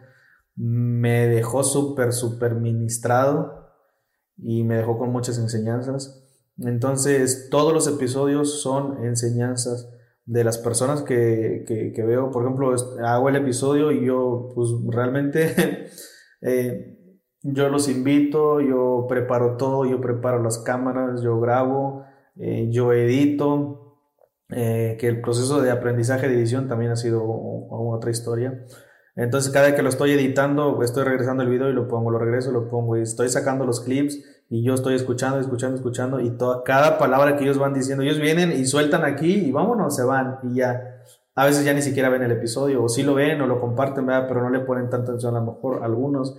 Me 0.54 1.28
dejó 1.28 1.64
súper, 1.64 2.12
súper 2.12 2.56
ministrado 2.56 3.70
y 4.36 4.64
me 4.64 4.76
dejó 4.76 4.98
con 4.98 5.10
muchas 5.10 5.38
enseñanzas. 5.38 6.21
Entonces, 6.58 7.48
todos 7.50 7.72
los 7.72 7.86
episodios 7.88 8.62
son 8.62 9.04
enseñanzas 9.04 9.90
de 10.24 10.44
las 10.44 10.58
personas 10.58 11.02
que, 11.02 11.64
que, 11.66 12.02
veo. 12.04 12.30
Por 12.30 12.44
ejemplo, 12.44 12.74
hago 13.04 13.28
el 13.28 13.36
episodio 13.36 13.90
y 13.90 14.04
yo, 14.04 14.50
pues 14.54 14.68
realmente, 14.88 15.86
eh, 16.42 16.98
yo 17.42 17.68
los 17.68 17.88
invito, 17.88 18.60
yo 18.60 19.06
preparo 19.08 19.56
todo, 19.56 19.84
yo 19.84 20.00
preparo 20.00 20.42
las 20.42 20.58
cámaras, 20.58 21.22
yo 21.22 21.40
grabo, 21.40 22.04
eh, 22.36 22.68
yo 22.70 22.92
edito. 22.92 23.78
Eh, 24.54 24.98
que 25.00 25.08
el 25.08 25.22
proceso 25.22 25.62
de 25.62 25.70
aprendizaje 25.70 26.28
de 26.28 26.34
edición 26.34 26.68
también 26.68 26.90
ha 26.90 26.96
sido 26.96 27.24
otra 27.24 28.10
historia. 28.10 28.66
Entonces, 29.16 29.50
cada 29.50 29.66
vez 29.66 29.74
que 29.74 29.82
lo 29.82 29.88
estoy 29.88 30.12
editando, 30.12 30.82
estoy 30.82 31.04
regresando 31.04 31.42
el 31.42 31.48
video 31.48 31.70
y 31.70 31.72
lo 31.72 31.88
pongo, 31.88 32.10
lo 32.10 32.18
regreso, 32.18 32.52
lo 32.52 32.68
pongo 32.68 32.98
y 32.98 33.02
estoy 33.02 33.30
sacando 33.30 33.64
los 33.64 33.80
clips 33.80 34.22
y 34.52 34.62
yo 34.62 34.74
estoy 34.74 34.94
escuchando, 34.94 35.40
escuchando, 35.40 35.76
escuchando 35.76 36.20
y 36.20 36.28
toda, 36.28 36.62
cada 36.62 36.98
palabra 36.98 37.38
que 37.38 37.44
ellos 37.44 37.56
van 37.56 37.72
diciendo, 37.72 38.04
ellos 38.04 38.20
vienen 38.20 38.52
y 38.52 38.66
sueltan 38.66 39.02
aquí 39.02 39.32
y 39.32 39.50
vámonos, 39.50 39.96
se 39.96 40.04
van 40.04 40.40
y 40.42 40.56
ya. 40.56 41.00
A 41.34 41.46
veces 41.46 41.64
ya 41.64 41.72
ni 41.72 41.80
siquiera 41.80 42.10
ven 42.10 42.22
el 42.22 42.32
episodio 42.32 42.84
o 42.84 42.88
sí 42.90 43.02
lo 43.02 43.14
ven 43.14 43.40
o 43.40 43.46
lo 43.46 43.58
comparten, 43.58 44.04
¿verdad? 44.04 44.26
pero 44.28 44.42
no 44.42 44.50
le 44.50 44.60
ponen 44.60 44.90
tanta 44.90 45.12
atención 45.12 45.34
a 45.36 45.40
lo 45.40 45.52
mejor 45.54 45.82
algunos. 45.82 46.36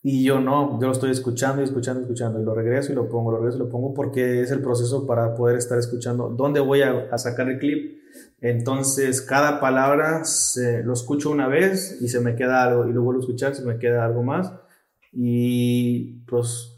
Y 0.00 0.22
yo 0.22 0.38
no, 0.38 0.78
yo 0.80 0.86
lo 0.86 0.92
estoy 0.92 1.10
escuchando 1.10 1.60
y 1.60 1.64
escuchando 1.64 1.98
y 1.98 2.02
escuchando 2.04 2.40
y 2.40 2.44
lo 2.44 2.54
regreso 2.54 2.92
y 2.92 2.94
lo 2.94 3.08
pongo, 3.08 3.32
lo 3.32 3.38
regreso 3.38 3.56
y 3.56 3.62
lo 3.62 3.68
pongo 3.68 3.92
porque 3.92 4.42
es 4.42 4.52
el 4.52 4.62
proceso 4.62 5.04
para 5.04 5.34
poder 5.34 5.56
estar 5.56 5.76
escuchando. 5.76 6.28
¿Dónde 6.28 6.60
voy 6.60 6.82
a, 6.82 7.08
a 7.10 7.18
sacar 7.18 7.48
el 7.50 7.58
clip? 7.58 7.98
Entonces, 8.40 9.20
cada 9.22 9.58
palabra 9.58 10.22
se, 10.22 10.84
lo 10.84 10.92
escucho 10.92 11.32
una 11.32 11.48
vez 11.48 11.98
y 12.00 12.06
se 12.06 12.20
me 12.20 12.36
queda 12.36 12.62
algo 12.62 12.86
y 12.86 12.92
luego 12.92 13.12
lo 13.12 13.18
escuchar, 13.18 13.56
se 13.56 13.64
me 13.64 13.80
queda 13.80 14.04
algo 14.04 14.22
más. 14.22 14.52
Y 15.10 16.20
pues 16.28 16.75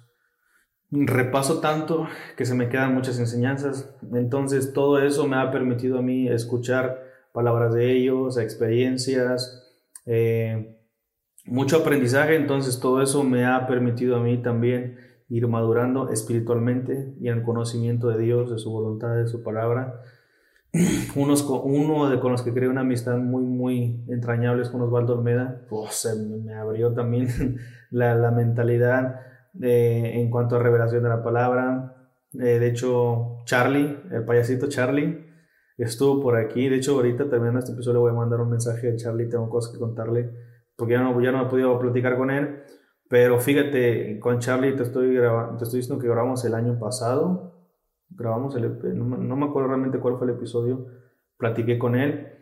repaso 0.90 1.60
tanto 1.60 2.06
que 2.36 2.46
se 2.46 2.54
me 2.54 2.68
quedan 2.68 2.94
muchas 2.94 3.18
enseñanzas. 3.18 3.94
Entonces 4.12 4.72
todo 4.72 4.98
eso 5.00 5.26
me 5.26 5.36
ha 5.36 5.50
permitido 5.50 5.98
a 5.98 6.02
mí 6.02 6.28
escuchar 6.28 7.02
palabras 7.32 7.74
de 7.74 7.92
ellos, 7.92 8.38
experiencias, 8.38 9.66
eh, 10.06 10.76
mucho 11.44 11.78
aprendizaje. 11.78 12.36
Entonces 12.36 12.80
todo 12.80 13.02
eso 13.02 13.22
me 13.24 13.44
ha 13.44 13.66
permitido 13.66 14.16
a 14.16 14.20
mí 14.20 14.38
también 14.38 14.98
ir 15.28 15.46
madurando 15.46 16.10
espiritualmente 16.10 17.14
y 17.20 17.28
en 17.28 17.42
conocimiento 17.42 18.08
de 18.08 18.18
Dios, 18.18 18.50
de 18.50 18.58
su 18.58 18.70
voluntad, 18.70 19.14
de 19.14 19.28
su 19.28 19.42
palabra. 19.42 20.00
Unos, 21.16 21.48
uno 21.48 22.10
de 22.10 22.20
con 22.20 22.32
los 22.32 22.42
que 22.42 22.52
creé 22.52 22.68
una 22.68 22.82
amistad 22.82 23.16
muy, 23.16 23.42
muy 23.42 24.04
entrañable 24.08 24.62
es 24.62 24.68
con 24.68 24.82
Osvaldo 24.82 25.14
Olmeda. 25.14 25.62
Pues 25.68 26.06
me 26.44 26.54
abrió 26.54 26.92
también 26.92 27.58
la, 27.90 28.14
la 28.14 28.30
mentalidad 28.30 29.27
en 29.60 30.30
cuanto 30.30 30.56
a 30.56 30.58
revelación 30.60 31.02
de 31.02 31.08
la 31.08 31.22
palabra. 31.22 31.94
Eh, 32.34 32.58
de 32.58 32.68
hecho, 32.68 33.38
Charlie, 33.44 33.98
el 34.10 34.24
payasito 34.24 34.68
Charlie, 34.68 35.26
estuvo 35.76 36.22
por 36.22 36.36
aquí. 36.36 36.68
De 36.68 36.76
hecho, 36.76 36.96
ahorita 36.96 37.28
terminando 37.28 37.60
este 37.60 37.72
episodio 37.72 37.94
le 37.94 38.00
voy 38.00 38.10
a 38.10 38.14
mandar 38.14 38.40
un 38.40 38.50
mensaje 38.50 38.92
a 38.92 38.96
Charlie, 38.96 39.28
tengo 39.28 39.48
cosas 39.48 39.72
que 39.72 39.78
contarle, 39.78 40.30
porque 40.76 40.94
ya 40.94 41.00
no, 41.00 41.20
ya 41.20 41.32
no 41.32 41.42
he 41.42 41.46
podido 41.46 41.78
platicar 41.78 42.16
con 42.16 42.30
él. 42.30 42.62
Pero 43.08 43.40
fíjate, 43.40 44.20
con 44.20 44.38
Charlie 44.38 44.76
te 44.76 44.82
estoy, 44.82 45.16
te 45.16 45.64
estoy 45.64 45.80
diciendo 45.80 46.00
que 46.00 46.08
grabamos 46.08 46.44
el 46.44 46.54
año 46.54 46.78
pasado. 46.78 47.54
Grabamos 48.10 48.54
el, 48.56 48.98
no, 48.98 49.16
no 49.16 49.36
me 49.36 49.46
acuerdo 49.46 49.68
realmente 49.68 49.98
cuál 49.98 50.18
fue 50.18 50.26
el 50.26 50.34
episodio. 50.34 50.86
Platiqué 51.38 51.78
con 51.78 51.96
él. 51.96 52.32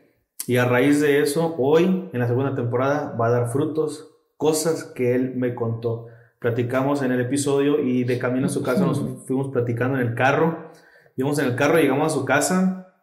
Y 0.48 0.56
a 0.56 0.64
raíz 0.64 1.00
de 1.00 1.20
eso, 1.20 1.54
hoy, 1.58 2.08
en 2.12 2.20
la 2.20 2.26
segunda 2.26 2.54
temporada, 2.54 3.16
va 3.16 3.26
a 3.26 3.30
dar 3.30 3.48
frutos, 3.48 4.12
cosas 4.36 4.84
que 4.84 5.14
él 5.14 5.34
me 5.36 5.54
contó 5.54 6.06
platicamos 6.38 7.02
en 7.02 7.12
el 7.12 7.20
episodio 7.20 7.80
y 7.80 8.04
de 8.04 8.18
camino 8.18 8.46
a 8.46 8.50
su 8.50 8.62
casa 8.62 8.84
nos 8.84 9.00
fuimos 9.26 9.48
platicando 9.48 9.98
en 9.98 10.06
el 10.06 10.14
carro. 10.14 10.70
Íbamos 11.16 11.38
en 11.38 11.46
el 11.46 11.56
carro, 11.56 11.78
llegamos 11.78 12.12
a 12.12 12.16
su 12.16 12.24
casa 12.24 12.94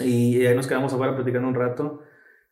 y 0.00 0.44
ahí 0.44 0.54
nos 0.54 0.66
quedamos 0.66 0.92
afuera 0.92 1.14
platicando 1.14 1.48
un 1.48 1.54
rato. 1.54 2.00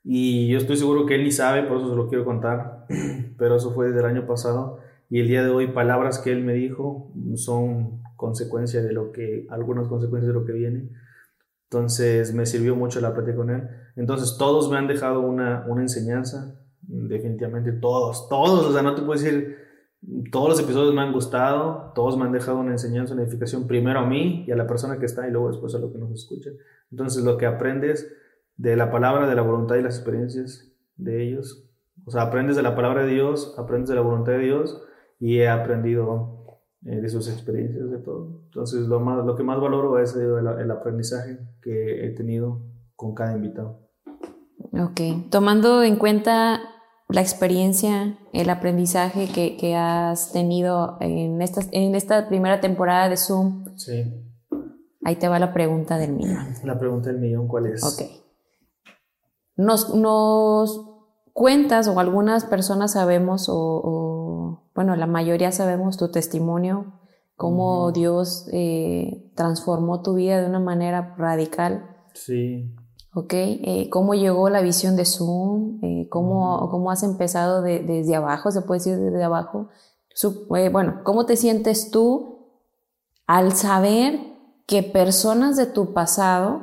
Y 0.02 0.48
yo 0.48 0.58
estoy 0.58 0.76
seguro 0.76 1.06
que 1.06 1.14
él 1.14 1.24
ni 1.24 1.30
sabe, 1.30 1.62
por 1.62 1.78
eso 1.78 1.90
se 1.90 1.96
lo 1.96 2.08
quiero 2.08 2.24
contar, 2.24 2.86
pero 3.38 3.56
eso 3.56 3.72
fue 3.72 3.86
desde 3.86 4.00
el 4.00 4.06
año 4.06 4.26
pasado. 4.26 4.78
Y 5.10 5.20
el 5.20 5.28
día 5.28 5.42
de 5.42 5.50
hoy, 5.50 5.68
palabras 5.68 6.18
que 6.18 6.32
él 6.32 6.42
me 6.42 6.54
dijo 6.54 7.12
son 7.36 8.02
consecuencia 8.16 8.82
de 8.82 8.92
lo 8.92 9.12
que, 9.12 9.46
algunas 9.50 9.88
consecuencias 9.88 10.28
de 10.28 10.38
lo 10.38 10.44
que 10.44 10.52
viene. 10.52 10.90
Entonces 11.70 12.34
me 12.34 12.46
sirvió 12.46 12.76
mucho 12.76 13.00
la 13.00 13.14
plática 13.14 13.36
con 13.36 13.50
él. 13.50 13.68
Entonces 13.96 14.36
todos 14.38 14.70
me 14.70 14.76
han 14.76 14.86
dejado 14.86 15.20
una, 15.20 15.64
una 15.68 15.82
enseñanza, 15.82 16.58
definitivamente 16.82 17.72
todos, 17.72 18.28
todos, 18.28 18.66
o 18.66 18.72
sea, 18.72 18.82
no 18.82 18.94
te 18.94 19.02
puedo 19.02 19.20
decir 19.20 19.63
todos 20.30 20.48
los 20.48 20.60
episodios 20.60 20.94
me 20.94 21.00
han 21.00 21.12
gustado, 21.12 21.92
todos 21.94 22.16
me 22.16 22.24
han 22.24 22.32
dejado 22.32 22.58
una 22.58 22.72
enseñanza, 22.72 23.14
una 23.14 23.22
edificación, 23.22 23.66
primero 23.66 24.00
a 24.00 24.06
mí 24.06 24.44
y 24.46 24.52
a 24.52 24.56
la 24.56 24.66
persona 24.66 24.98
que 24.98 25.06
está 25.06 25.26
y 25.26 25.30
luego 25.30 25.48
después 25.48 25.74
a 25.74 25.78
lo 25.78 25.92
que 25.92 25.98
nos 25.98 26.10
escucha. 26.12 26.50
Entonces 26.90 27.24
lo 27.24 27.36
que 27.36 27.46
aprendes 27.46 28.12
de 28.56 28.76
la 28.76 28.90
palabra, 28.90 29.28
de 29.28 29.34
la 29.34 29.42
voluntad 29.42 29.76
y 29.76 29.82
las 29.82 29.96
experiencias 29.96 30.70
de 30.96 31.26
ellos, 31.26 31.68
o 32.04 32.10
sea, 32.10 32.22
aprendes 32.22 32.56
de 32.56 32.62
la 32.62 32.74
palabra 32.74 33.04
de 33.04 33.12
Dios, 33.12 33.54
aprendes 33.58 33.88
de 33.88 33.94
la 33.94 34.02
voluntad 34.02 34.32
de 34.32 34.40
Dios 34.40 34.82
y 35.18 35.38
he 35.38 35.48
aprendido 35.48 36.60
eh, 36.84 37.00
de 37.00 37.08
sus 37.08 37.28
experiencias, 37.28 37.90
de 37.90 37.98
todo. 37.98 38.42
Entonces 38.44 38.86
lo, 38.86 39.00
más, 39.00 39.24
lo 39.24 39.36
que 39.36 39.42
más 39.42 39.60
valoro 39.60 39.98
es 39.98 40.14
el, 40.16 40.46
el 40.46 40.70
aprendizaje 40.70 41.38
que 41.62 42.06
he 42.06 42.10
tenido 42.10 42.60
con 42.94 43.14
cada 43.14 43.34
invitado. 43.34 43.80
Ok, 44.72 45.30
tomando 45.30 45.82
en 45.82 45.96
cuenta 45.96 46.60
la 47.08 47.20
experiencia, 47.20 48.18
el 48.32 48.50
aprendizaje 48.50 49.28
que, 49.28 49.76
has 49.76 50.32
tenido 50.32 50.96
en 51.00 51.40
esta, 51.42 51.60
en 51.70 51.94
esta 51.94 52.28
primera 52.28 52.60
temporada 52.60 53.08
de 53.08 53.16
Zoom. 53.16 53.76
Sí. 53.76 54.12
Ahí 55.04 55.16
te 55.16 55.28
va 55.28 55.38
la 55.38 55.52
pregunta 55.52 55.98
del 55.98 56.12
millón. 56.12 56.54
La 56.64 56.78
pregunta 56.78 57.10
del 57.10 57.20
millón, 57.20 57.46
¿cuál 57.46 57.66
es? 57.66 57.84
Ok. 57.84 58.10
Nos, 59.56 59.94
nos 59.94 60.94
cuentas 61.32 61.88
o 61.88 62.00
algunas 62.00 62.46
personas 62.46 62.92
sabemos 62.92 63.48
o, 63.50 64.62
bueno, 64.74 64.96
la 64.96 65.06
mayoría 65.06 65.52
sabemos 65.52 65.98
tu 65.98 66.10
testimonio, 66.10 67.00
cómo 67.36 67.92
Dios 67.92 68.48
eh, 68.52 69.30
transformó 69.34 70.02
tu 70.02 70.14
vida 70.14 70.40
de 70.40 70.48
una 70.48 70.60
manera 70.60 71.14
radical. 71.18 71.90
Sí. 72.14 72.74
¿Ok? 73.14 73.32
Eh, 73.32 73.88
¿Cómo 73.90 74.14
llegó 74.14 74.50
la 74.50 74.60
visión 74.60 74.96
de 74.96 75.04
Zoom? 75.04 75.78
Eh, 75.82 76.08
¿cómo, 76.10 76.68
¿cómo, 76.70 76.90
has 76.90 77.02
empezado 77.02 77.62
desde 77.62 78.14
abajo? 78.16 78.50
¿Se 78.50 78.62
puede 78.62 78.80
decir 78.80 78.98
desde 78.98 79.22
abajo? 79.22 79.68
Eh, 80.56 80.68
bueno, 80.70 81.00
¿cómo 81.04 81.24
te 81.24 81.36
sientes 81.36 81.90
tú 81.90 82.50
al 83.26 83.52
saber 83.52 84.18
que 84.66 84.82
personas 84.82 85.56
de 85.56 85.66
tu 85.66 85.92
pasado, 85.92 86.62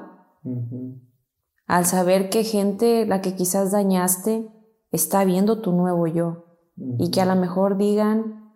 al 1.68 1.86
saber 1.86 2.30
que 2.30 2.44
gente, 2.44 3.06
la 3.06 3.22
que 3.22 3.36
quizás 3.36 3.72
dañaste, 3.72 4.50
está 4.92 5.24
viendo 5.24 5.62
tu 5.62 5.72
nuevo 5.72 6.08
yo? 6.08 6.46
Y 6.98 7.12
que 7.12 7.22
a 7.22 7.26
lo 7.26 7.36
mejor 7.36 7.78
digan, 7.78 8.54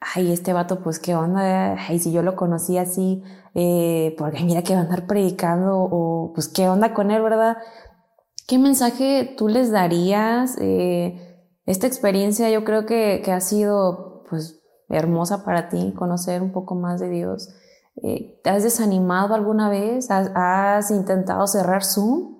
ay, 0.00 0.32
este 0.32 0.52
vato, 0.52 0.80
pues 0.82 0.98
qué 0.98 1.14
onda, 1.14 1.74
ay, 1.74 1.98
si 1.98 2.10
yo 2.10 2.22
lo 2.22 2.36
conocí 2.36 2.78
así, 2.78 3.22
eh, 3.54 4.14
porque 4.18 4.44
mira 4.44 4.62
que 4.62 4.74
va 4.74 4.80
a 4.80 4.84
andar 4.84 5.06
predicando, 5.06 5.76
o 5.78 6.32
pues 6.34 6.48
qué 6.48 6.68
onda 6.68 6.94
con 6.94 7.10
él, 7.10 7.22
¿verdad? 7.22 7.56
¿Qué 8.46 8.58
mensaje 8.58 9.34
tú 9.36 9.48
les 9.48 9.70
darías? 9.70 10.56
Eh, 10.60 11.48
esta 11.66 11.86
experiencia 11.86 12.50
yo 12.50 12.64
creo 12.64 12.86
que, 12.86 13.22
que, 13.24 13.32
ha 13.32 13.40
sido, 13.40 14.24
pues, 14.28 14.60
hermosa 14.88 15.44
para 15.44 15.68
ti, 15.68 15.94
conocer 15.96 16.42
un 16.42 16.52
poco 16.52 16.74
más 16.74 17.00
de 17.00 17.10
Dios. 17.10 17.48
Eh, 18.02 18.40
¿Te 18.42 18.50
has 18.50 18.62
desanimado 18.62 19.34
alguna 19.34 19.68
vez? 19.68 20.08
¿Has, 20.10 20.90
intentado 20.90 21.46
cerrar 21.46 21.84
Zoom? 21.84 22.38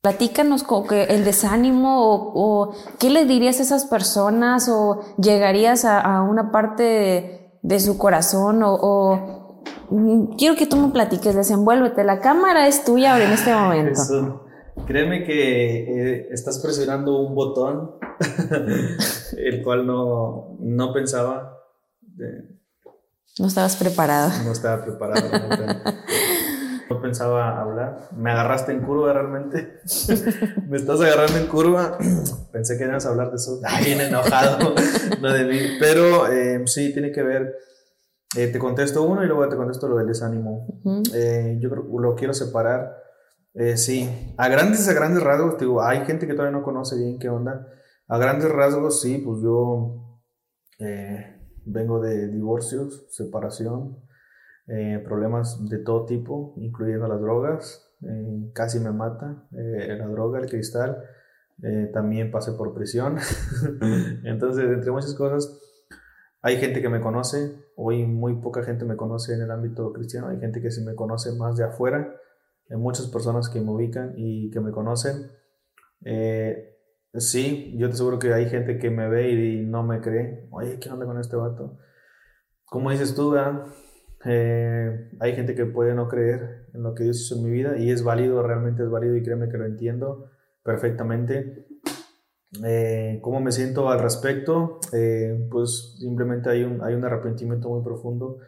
Platícanos 0.00 0.64
el 0.90 1.24
desánimo 1.24 2.32
o, 2.34 2.72
qué 2.98 3.10
le 3.10 3.24
dirías 3.24 3.58
a 3.60 3.62
esas 3.62 3.84
personas 3.86 4.68
o 4.68 5.00
llegarías 5.18 5.84
a, 5.84 6.22
una 6.22 6.50
parte 6.52 7.58
de, 7.62 7.80
su 7.80 7.98
corazón 7.98 8.62
o, 8.62 9.16
mm, 9.16 9.39
quiero 10.36 10.56
que 10.56 10.66
tú 10.66 10.76
me 10.76 10.92
platiques, 10.92 11.34
desenvuélvete, 11.34 12.04
la 12.04 12.20
cámara 12.20 12.66
es 12.66 12.84
tuya 12.84 13.22
en 13.22 13.32
este 13.32 13.54
momento. 13.54 14.46
Créeme 14.86 15.24
que 15.24 16.14
eh, 16.16 16.28
estás 16.30 16.58
presionando 16.58 17.18
un 17.18 17.34
botón 17.34 17.96
el 19.36 19.62
cual 19.62 19.86
no, 19.86 20.56
no 20.60 20.92
pensaba. 20.92 21.58
no 23.38 23.46
estabas 23.46 23.76
preparado. 23.76 24.30
No 24.44 24.52
estaba 24.52 24.82
preparado. 24.82 25.28
No 26.90 27.00
pensaba 27.00 27.60
hablar. 27.60 28.08
Me 28.16 28.32
agarraste 28.32 28.72
en 28.72 28.80
curva 28.80 29.12
realmente. 29.12 29.80
Me 30.68 30.76
estás 30.76 31.00
agarrando 31.00 31.38
en 31.38 31.46
curva. 31.46 31.96
Pensé 32.52 32.76
que 32.76 32.84
ibas 32.84 33.06
a 33.06 33.10
hablar 33.10 33.30
de 33.30 33.36
eso. 33.36 33.60
Bien 33.84 34.00
enojado. 34.00 34.74
no 35.20 35.32
de 35.32 35.44
mí. 35.44 35.58
Pero 35.78 36.26
eh, 36.26 36.62
sí, 36.66 36.92
tiene 36.92 37.12
que 37.12 37.22
ver. 37.22 37.54
Eh, 38.36 38.46
te 38.48 38.58
contesto 38.58 39.02
uno 39.02 39.24
y 39.24 39.26
luego 39.26 39.48
te 39.48 39.56
contesto 39.56 39.88
lo 39.88 39.96
del 39.96 40.06
desánimo. 40.06 40.80
Eh, 41.14 41.58
yo 41.60 41.70
creo 41.70 42.00
lo 42.00 42.14
quiero 42.14 42.32
separar. 42.32 42.96
sí, 43.74 44.34
a 44.36 44.48
grandes, 44.48 44.88
a 44.88 44.92
grandes 44.92 45.22
rasgos, 45.22 45.58
digo, 45.58 45.82
hay 45.82 46.04
gente 46.04 46.26
que 46.26 46.34
todavía 46.34 46.56
no 46.56 46.64
conoce 46.64 46.96
bien 46.96 47.18
qué 47.18 47.28
onda. 47.28 47.66
A 48.08 48.18
grandes 48.18 48.50
rasgos, 48.50 49.00
sí, 49.00 49.18
pues 49.18 49.42
yo 49.42 50.20
vengo 51.64 52.00
de 52.00 52.28
divorcios, 52.28 53.06
separación, 53.10 53.98
eh, 54.72 55.02
problemas 55.04 55.68
de 55.68 55.78
todo 55.78 56.06
tipo, 56.06 56.54
incluyendo 56.56 57.08
las 57.08 57.20
drogas. 57.20 57.92
Eh, 58.02 58.50
casi 58.54 58.78
me 58.78 58.92
mata 58.92 59.48
eh, 59.52 59.96
la 59.98 60.06
droga, 60.06 60.38
el 60.38 60.48
cristal. 60.48 61.02
también 61.92 62.30
pasé 62.30 62.52
por 62.52 62.72
prisión. 62.72 63.18
Entonces, 64.24 64.64
entre 64.64 64.90
muchas 64.92 65.14
cosas, 65.14 65.60
hay 66.42 66.56
gente 66.56 66.80
que 66.80 66.88
me 66.88 67.00
conoce. 67.00 67.54
Hoy 67.76 68.06
muy 68.06 68.34
poca 68.40 68.62
gente 68.62 68.84
me 68.84 68.96
conoce 68.96 69.34
en 69.34 69.42
el 69.42 69.50
ámbito 69.50 69.92
cristiano. 69.92 70.28
Hay 70.28 70.38
gente 70.40 70.60
que 70.60 70.70
sí 70.70 70.82
me 70.82 70.94
conoce 70.94 71.32
más 71.32 71.56
de 71.56 71.64
afuera. 71.64 72.14
Hay 72.70 72.76
muchas 72.76 73.06
personas 73.08 73.48
que 73.48 73.60
me 73.60 73.70
ubican 73.70 74.14
y 74.16 74.50
que 74.50 74.60
me 74.60 74.70
conocen. 74.70 75.30
sí, 77.14 77.74
yo 77.76 77.88
te 77.88 77.94
aseguro 77.94 78.18
que 78.18 78.32
hay 78.32 78.48
gente 78.48 78.78
que 78.78 78.90
me 78.90 79.08
ve 79.08 79.32
y, 79.32 79.66
no 79.66 79.82
me 79.82 80.00
cree. 80.00 80.48
Oye, 80.50 80.78
¿qué 80.78 80.88
onda 80.90 81.06
con 81.06 81.18
este 81.18 81.36
vato? 81.36 81.78
Como 82.64 82.90
dices 82.90 83.14
tú. 83.14 83.34
Eh, 84.24 85.10
hay 85.18 85.34
gente 85.34 85.54
que 85.54 85.64
puede 85.64 85.94
no 85.94 86.08
creer 86.08 86.66
en 86.74 86.82
lo 86.82 86.94
que 86.94 87.04
Dios 87.04 87.20
hizo 87.20 87.36
en 87.36 87.44
mi 87.44 87.50
vida 87.50 87.78
y 87.78 87.90
es 87.90 88.04
válido, 88.04 88.42
realmente 88.42 88.82
es 88.82 88.90
válido 88.90 89.16
y 89.16 89.22
créeme 89.22 89.48
que 89.48 89.56
lo 89.56 89.64
entiendo 89.64 90.30
perfectamente. 90.62 91.66
Eh, 92.64 93.18
¿Cómo 93.22 93.40
me 93.40 93.52
siento 93.52 93.90
al 93.90 94.00
respecto? 94.00 94.80
Eh, 94.92 95.46
pues 95.50 95.96
simplemente 95.98 96.50
hay 96.50 96.64
un, 96.64 96.82
hay 96.82 96.94
un 96.94 97.04
arrepentimiento 97.04 97.68
muy 97.68 97.82
profundo. 97.82 98.38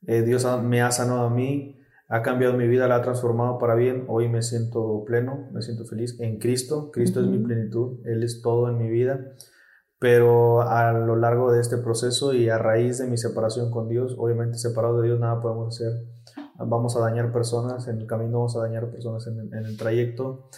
Dios 0.00 0.44
me 0.64 0.82
ha 0.82 0.90
sanado 0.90 1.20
a 1.20 1.30
mí, 1.30 1.80
ha 2.08 2.22
cambiado 2.22 2.56
mi 2.56 2.66
vida, 2.66 2.88
la 2.88 2.96
ha 2.96 3.02
transformado 3.02 3.58
para 3.58 3.76
bien. 3.76 4.04
Hoy 4.08 4.28
me 4.28 4.42
siento 4.42 5.04
pleno, 5.04 5.48
me 5.52 5.62
siento 5.62 5.84
feliz 5.84 6.18
en 6.18 6.38
Cristo. 6.40 6.90
Cristo 6.90 7.20
es 7.20 7.26
mi 7.26 7.38
plenitud, 7.38 8.00
Él 8.04 8.24
es 8.24 8.42
todo 8.42 8.68
en 8.68 8.78
mi 8.78 8.90
vida 8.90 9.34
pero 10.02 10.62
a 10.62 10.92
lo 10.92 11.14
largo 11.14 11.52
de 11.52 11.60
este 11.60 11.78
proceso 11.78 12.34
y 12.34 12.48
a 12.48 12.58
raíz 12.58 12.98
de 12.98 13.06
mi 13.06 13.16
separación 13.16 13.70
con 13.70 13.88
Dios, 13.88 14.16
obviamente 14.18 14.58
separado 14.58 15.00
de 15.00 15.06
Dios 15.06 15.20
nada 15.20 15.40
podemos 15.40 15.76
hacer, 15.76 15.92
vamos 16.58 16.96
a 16.96 17.00
dañar 17.02 17.32
personas 17.32 17.86
en 17.86 18.00
el 18.00 18.08
camino, 18.08 18.38
vamos 18.38 18.56
a 18.56 18.62
dañar 18.62 18.90
personas 18.90 19.28
en, 19.28 19.64
el 19.64 19.76
trayecto, 19.76 20.48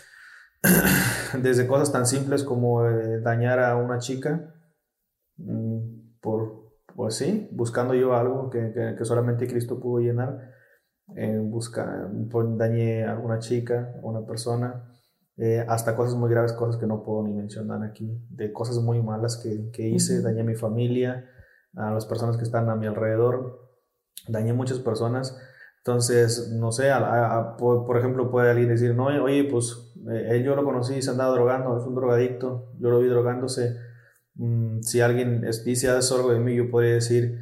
desde 1.42 1.66
cosas 1.66 1.92
tan 1.92 2.06
simples 2.06 2.42
como 2.44 2.86
eh, 2.86 3.20
dañar 3.20 3.60
a 3.60 3.76
una 3.76 3.98
chica, 3.98 4.54
mm, 5.36 6.18
por, 6.20 6.72
pues 6.94 7.16
sí, 7.16 7.48
buscando 7.52 7.94
yo 7.94 8.14
algo 8.14 8.50
que, 8.50 8.72
que, 8.96 9.04
solamente 9.04 9.46
Cristo 9.46 9.78
pudo 9.80 10.00
llenar, 10.00 10.52
eh, 11.16 11.38
busca, 11.42 12.10
pues, 12.30 12.46
dañé 12.56 13.04
a 13.04 13.12
alguna 13.12 13.38
chica, 13.38 13.94
a 14.02 14.06
una 14.06 14.26
persona, 14.26 14.90
eh, 15.36 15.64
hasta 15.68 15.96
cosas 15.96 16.14
muy 16.14 16.30
graves, 16.30 16.52
cosas 16.52 16.76
que 16.80 16.86
no 16.86 17.02
puedo 17.02 17.24
ni 17.24 17.32
mencionar 17.34 17.82
aquí, 17.82 18.24
de 18.30 18.52
cosas 18.52 18.78
muy 18.78 19.02
malas 19.02 19.36
que, 19.36 19.70
que 19.70 19.88
hice, 19.88 20.22
dañé 20.22 20.42
a 20.42 20.44
mi 20.44 20.54
familia, 20.54 21.28
a 21.74 21.90
las 21.92 22.06
personas 22.06 22.36
que 22.36 22.44
están 22.44 22.70
a 22.70 22.76
mi 22.76 22.86
alrededor, 22.86 23.60
dañé 24.28 24.50
a 24.50 24.54
muchas 24.54 24.78
personas. 24.78 25.36
Entonces, 25.86 26.50
no 26.50 26.72
sé, 26.72 26.90
por, 27.58 27.98
ejemplo, 27.98 28.30
puede 28.30 28.50
alguien 28.50 28.70
decir, 28.70 28.94
no, 28.94 29.04
oye, 29.04 29.44
pues 29.44 29.92
eh, 30.10 30.28
él 30.30 30.42
yo 30.42 30.56
lo 30.56 30.64
conocí, 30.64 31.02
se 31.02 31.10
andaba 31.10 31.34
drogando, 31.34 31.76
es 31.76 31.84
un 31.84 31.94
drogadicto, 31.94 32.72
yo 32.80 32.88
lo 32.88 33.00
vi 33.00 33.08
drogándose. 33.08 33.76
Mm, 34.36 34.80
si 34.80 35.02
alguien 35.02 35.42
dice 35.42 35.90
algo 35.90 36.32
de 36.32 36.40
mí, 36.40 36.54
yo 36.54 36.70
podría 36.70 36.94
decir, 36.94 37.38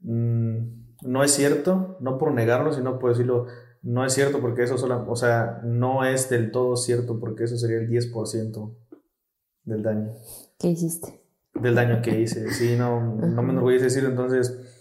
mm, 0.00 1.02
no 1.02 1.22
es 1.22 1.32
cierto, 1.32 1.98
no 2.00 2.16
por 2.16 2.32
negarlo, 2.32 2.72
sino 2.72 2.98
por 2.98 3.10
decirlo, 3.10 3.44
no 3.82 4.06
es 4.06 4.14
cierto 4.14 4.40
porque 4.40 4.62
eso 4.62 4.78
solo, 4.78 5.04
o 5.06 5.16
sea, 5.16 5.60
no 5.62 6.06
es 6.06 6.30
del 6.30 6.50
todo 6.50 6.76
cierto 6.76 7.20
porque 7.20 7.44
eso 7.44 7.58
sería 7.58 7.76
el 7.76 7.90
10% 7.90 8.74
del 9.64 9.82
daño. 9.82 10.12
¿Qué 10.58 10.68
hiciste? 10.68 11.20
Del 11.52 11.74
daño 11.74 12.00
que 12.00 12.18
hice. 12.18 12.50
Sí, 12.52 12.74
no, 12.74 13.16
no 13.16 13.42
me 13.42 13.52
enorgullece 13.52 13.84
decirlo. 13.84 14.08
Entonces, 14.08 14.71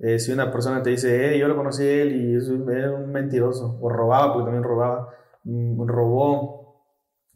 eh, 0.00 0.18
si 0.18 0.32
una 0.32 0.50
persona 0.50 0.82
te 0.82 0.90
dice, 0.90 1.34
eh, 1.34 1.38
yo 1.38 1.46
lo 1.46 1.56
conocí 1.56 1.82
a 1.82 2.02
él 2.02 2.16
y 2.16 2.36
es 2.36 2.48
un, 2.48 2.62
un 2.68 3.12
mentiroso, 3.12 3.78
o 3.80 3.88
robaba, 3.88 4.32
porque 4.32 4.46
también 4.46 4.64
robaba, 4.64 5.08
mm, 5.44 5.86
robó, 5.86 6.84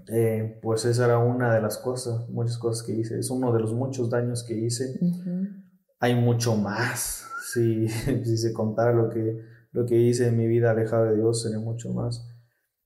eh, 0.09 0.59
pues 0.63 0.85
esa 0.85 1.05
era 1.07 1.19
una 1.19 1.55
de 1.55 1.63
las 1.63 1.79
cosas, 1.79 2.29
muchas 2.29 2.59
cosas 2.59 2.87
que 2.87 2.93
hice. 2.93 3.19
Es 3.19 3.31
uno 3.31 3.53
de 3.53 3.61
los 3.61 3.73
muchos 3.73 4.11
daños 4.11 4.45
que 4.45 4.55
hice. 4.55 4.99
Hay 6.01 6.15
mucho 6.15 6.57
más, 6.57 7.27
si, 7.53 7.89
si 8.25 8.37
se 8.37 8.53
contara 8.53 8.93
lo 8.93 9.09
que 9.09 9.55
lo 9.75 9.85
que 9.87 9.97
hice 9.97 10.29
en 10.29 10.39
mi 10.39 10.47
vida 10.47 10.71
alejado 10.71 11.07
de 11.07 11.17
Dios 11.17 11.43
sería 11.43 11.59
mucho 11.59 11.93
más. 11.93 12.25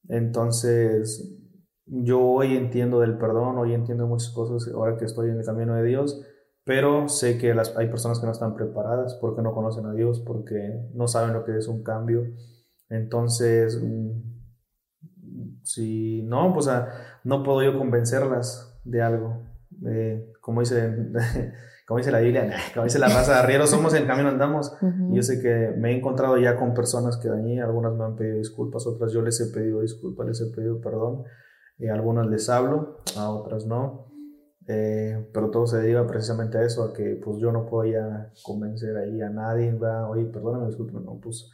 Entonces, 0.09 1.39
yo 1.85 2.21
hoy 2.21 2.57
entiendo 2.57 3.01
del 3.01 3.19
perdón, 3.19 3.59
hoy 3.59 3.75
entiendo 3.75 4.07
muchas 4.07 4.31
cosas 4.31 4.73
ahora 4.75 4.97
que 4.97 5.05
estoy 5.05 5.29
en 5.29 5.39
el 5.39 5.45
camino 5.45 5.75
de 5.75 5.85
Dios, 5.85 6.25
pero 6.69 7.09
sé 7.09 7.39
que 7.39 7.55
las, 7.55 7.75
hay 7.79 7.89
personas 7.89 8.21
que 8.21 8.27
no 8.27 8.33
están 8.33 8.55
preparadas 8.55 9.15
porque 9.15 9.41
no 9.41 9.55
conocen 9.55 9.87
a 9.87 9.95
Dios, 9.95 10.21
porque 10.21 10.87
no 10.93 11.09
saben 11.09 11.33
lo 11.33 11.43
que 11.43 11.57
es 11.57 11.67
un 11.67 11.83
cambio. 11.83 12.27
Entonces, 12.91 13.83
mm, 13.83 15.63
si 15.63 16.21
no, 16.25 16.53
pues 16.53 16.69
ah, 16.69 16.91
no 17.25 17.43
puedo 17.43 17.63
yo 17.63 17.79
convencerlas 17.79 18.79
de 18.85 19.01
algo. 19.01 19.45
Eh, 19.87 20.31
como 20.43 20.61
dice 20.61 20.95
como 21.87 21.97
dice 21.97 22.13
la 22.13 22.21
Biblia, 22.21 22.53
como 22.75 22.85
dice 22.85 22.99
la 22.99 23.09
raza 23.09 23.33
de 23.33 23.39
arrieros, 23.39 23.71
somos 23.71 23.95
en 23.95 24.07
camino 24.07 24.29
andamos. 24.29 24.77
Yo 25.11 25.23
sé 25.23 25.41
que 25.41 25.75
me 25.75 25.93
he 25.93 25.97
encontrado 25.97 26.37
ya 26.37 26.57
con 26.57 26.75
personas 26.75 27.17
que 27.17 27.29
dañé, 27.29 27.63
algunas 27.63 27.95
me 27.95 28.05
han 28.05 28.15
pedido 28.15 28.37
disculpas, 28.37 28.87
otras 28.87 29.11
yo 29.11 29.23
les 29.23 29.41
he 29.41 29.51
pedido 29.55 29.81
disculpas, 29.81 30.27
les 30.27 30.43
he 30.43 30.55
pedido 30.55 30.83
perdón, 30.83 31.25
a 31.91 31.95
algunas 31.95 32.27
les 32.27 32.51
hablo, 32.51 32.99
a 33.17 33.31
otras 33.31 33.65
no. 33.65 34.18
Eh, 34.71 35.27
pero 35.33 35.51
todo 35.51 35.67
se 35.67 35.79
deriva 35.79 36.07
precisamente 36.07 36.59
a 36.59 36.63
eso, 36.63 36.85
a 36.85 36.93
que 36.93 37.19
pues 37.25 37.39
yo 37.39 37.51
no 37.51 37.65
puedo 37.65 37.91
ya 37.91 38.31
convencer 38.43 38.99
ahí 38.99 39.23
a 39.23 39.31
nadie, 39.31 39.75
oye, 40.09 40.27
perdóname, 40.27 40.67
disculpe, 40.67 40.93
no, 40.93 41.19
pues 41.19 41.51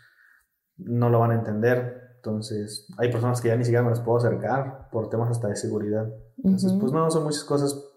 no 0.78 1.08
lo 1.08 1.20
van 1.20 1.30
a 1.30 1.34
entender. 1.36 2.16
Entonces, 2.16 2.88
hay 2.98 3.12
personas 3.12 3.40
que 3.40 3.48
ya 3.48 3.56
ni 3.56 3.64
siquiera 3.64 3.84
me 3.84 3.90
las 3.90 4.00
puedo 4.00 4.18
acercar 4.18 4.88
por 4.90 5.10
temas 5.10 5.30
hasta 5.30 5.46
de 5.46 5.54
seguridad. 5.54 6.12
Entonces, 6.38 6.72
pues 6.80 6.90
no, 6.90 7.08
son 7.08 7.22
muchas 7.22 7.44
cosas. 7.44 7.88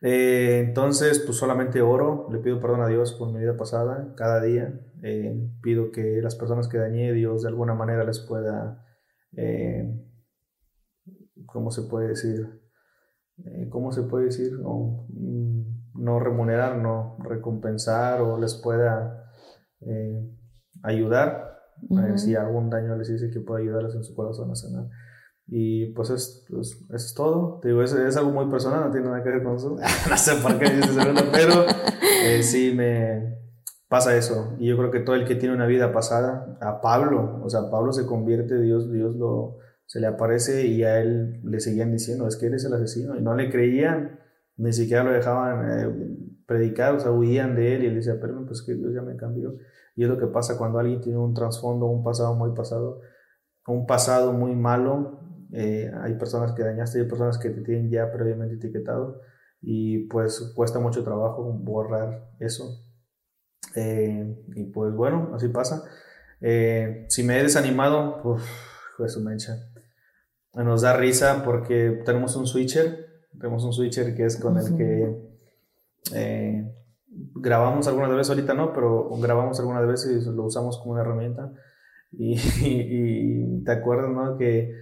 Eh, 0.00 0.62
entonces, 0.64 1.18
pues 1.18 1.36
solamente 1.36 1.82
oro, 1.82 2.28
le 2.30 2.38
pido 2.38 2.60
perdón 2.60 2.82
a 2.82 2.86
Dios 2.86 3.14
por 3.14 3.32
mi 3.32 3.40
vida 3.40 3.56
pasada, 3.56 4.14
cada 4.16 4.40
día. 4.40 4.78
Eh, 5.02 5.50
pido 5.60 5.90
que 5.90 6.20
las 6.22 6.36
personas 6.36 6.68
que 6.68 6.78
dañé, 6.78 7.12
Dios 7.12 7.42
de 7.42 7.48
alguna 7.48 7.74
manera 7.74 8.04
les 8.04 8.20
pueda, 8.20 8.86
¿cómo 11.46 11.72
se 11.72 11.82
puede 11.82 12.08
decir? 12.08 12.61
¿Cómo 13.70 13.92
se 13.92 14.02
puede 14.02 14.26
decir? 14.26 14.52
No, 14.58 15.06
mm, 15.08 16.02
no 16.02 16.20
remunerar, 16.20 16.78
no 16.78 17.16
recompensar 17.20 18.20
o 18.20 18.38
les 18.38 18.54
pueda 18.54 19.30
ayudar 20.82 21.52
a 21.90 22.00
ver 22.02 22.18
si 22.18 22.36
algún 22.36 22.70
daño 22.70 22.96
les 22.96 23.10
hice 23.10 23.30
que 23.30 23.40
pueda 23.40 23.60
ayudarles 23.60 23.94
en 23.94 24.04
su 24.04 24.14
corazón 24.14 24.50
a 24.50 24.54
sanar. 24.54 24.88
Y 25.46 25.86
pues, 25.92 26.10
es, 26.10 26.46
pues, 26.48 26.80
eso 26.88 26.94
es 26.94 27.14
todo. 27.14 27.58
Te 27.60 27.68
digo, 27.68 27.82
es, 27.82 27.92
es, 27.92 28.16
algo 28.16 28.30
muy 28.30 28.46
personal, 28.50 28.84
no 28.84 28.90
tiene 28.90 29.08
nada 29.08 29.22
que 29.22 29.30
ver 29.30 29.42
con 29.42 29.56
eso. 29.56 29.76
no 30.10 30.16
sé 30.16 30.36
por 30.36 30.58
qué 30.58 30.70
dices 30.70 30.96
pero 31.32 31.66
eh, 32.24 32.42
sí 32.42 32.72
me 32.74 33.38
pasa 33.88 34.16
eso. 34.16 34.54
Y 34.58 34.68
yo 34.68 34.76
creo 34.76 34.90
que 34.90 35.00
todo 35.00 35.16
el 35.16 35.26
que 35.26 35.34
tiene 35.34 35.54
una 35.54 35.66
vida 35.66 35.92
pasada, 35.92 36.56
a 36.60 36.80
Pablo, 36.80 37.40
o 37.42 37.50
sea, 37.50 37.70
Pablo 37.70 37.92
se 37.92 38.06
convierte, 38.06 38.60
Dios, 38.60 38.90
Dios 38.90 39.16
lo, 39.16 39.58
se 39.86 40.00
le 40.00 40.06
aparece 40.06 40.66
y 40.66 40.84
a 40.84 41.00
él 41.00 41.40
le 41.44 41.60
seguían 41.60 41.92
diciendo, 41.92 42.26
es 42.26 42.36
que 42.36 42.46
él 42.46 42.54
es 42.54 42.64
el 42.64 42.74
asesino. 42.74 43.16
Y 43.16 43.22
no 43.22 43.34
le 43.34 43.50
creían, 43.50 44.20
ni 44.56 44.72
siquiera 44.72 45.04
lo 45.04 45.12
dejaban 45.12 45.70
eh, 45.70 46.16
predicar, 46.46 46.94
o 46.94 47.00
sea, 47.00 47.10
huían 47.10 47.54
de 47.54 47.74
él 47.74 47.84
y 47.84 47.86
él 47.86 47.94
decía, 47.96 48.18
pero 48.20 48.44
pues 48.46 48.62
que 48.62 48.74
Dios 48.74 48.94
ya 48.94 49.02
me 49.02 49.16
cambió. 49.16 49.56
Y 49.94 50.04
es 50.04 50.08
lo 50.08 50.18
que 50.18 50.26
pasa 50.26 50.56
cuando 50.56 50.78
alguien 50.78 51.00
tiene 51.00 51.18
un 51.18 51.34
trasfondo, 51.34 51.86
un 51.86 52.02
pasado 52.02 52.34
muy 52.34 52.54
pasado, 52.54 53.00
un 53.66 53.86
pasado 53.86 54.32
muy 54.32 54.54
malo. 54.54 55.20
Eh, 55.52 55.90
hay 56.02 56.14
personas 56.14 56.52
que 56.52 56.62
dañaste, 56.62 57.00
hay 57.00 57.06
personas 57.06 57.38
que 57.38 57.50
te 57.50 57.60
tienen 57.60 57.90
ya 57.90 58.10
previamente 58.10 58.54
etiquetado 58.54 59.20
y 59.60 60.06
pues 60.08 60.52
cuesta 60.56 60.78
mucho 60.78 61.04
trabajo 61.04 61.44
borrar 61.44 62.30
eso. 62.40 62.84
Eh, 63.76 64.44
y 64.54 64.64
pues 64.64 64.92
bueno, 64.94 65.30
así 65.34 65.48
pasa. 65.48 65.84
Eh, 66.40 67.06
si 67.08 67.22
me 67.22 67.38
he 67.38 67.42
desanimado, 67.42 68.20
pues, 68.22 68.42
eso 69.06 69.20
mencha. 69.20 69.71
Nos 70.54 70.82
da 70.82 70.96
risa 70.96 71.42
porque 71.44 72.02
tenemos 72.04 72.36
un 72.36 72.46
switcher, 72.46 73.06
tenemos 73.38 73.64
un 73.64 73.72
switcher 73.72 74.14
que 74.14 74.26
es 74.26 74.36
con 74.36 74.58
el 74.58 74.76
que 74.76 75.32
grabamos 77.34 77.88
algunas 77.88 78.10
veces, 78.10 78.30
ahorita 78.30 78.54
no, 78.54 78.72
pero 78.72 79.08
grabamos 79.18 79.58
algunas 79.60 79.86
veces 79.86 80.26
y 80.26 80.30
lo 80.30 80.44
usamos 80.44 80.78
como 80.78 80.92
una 80.92 81.02
herramienta. 81.02 81.52
Y, 82.12 82.38
y, 82.62 83.64
te 83.64 83.72
acuerdas, 83.72 84.10
¿no? 84.10 84.36
Que 84.36 84.74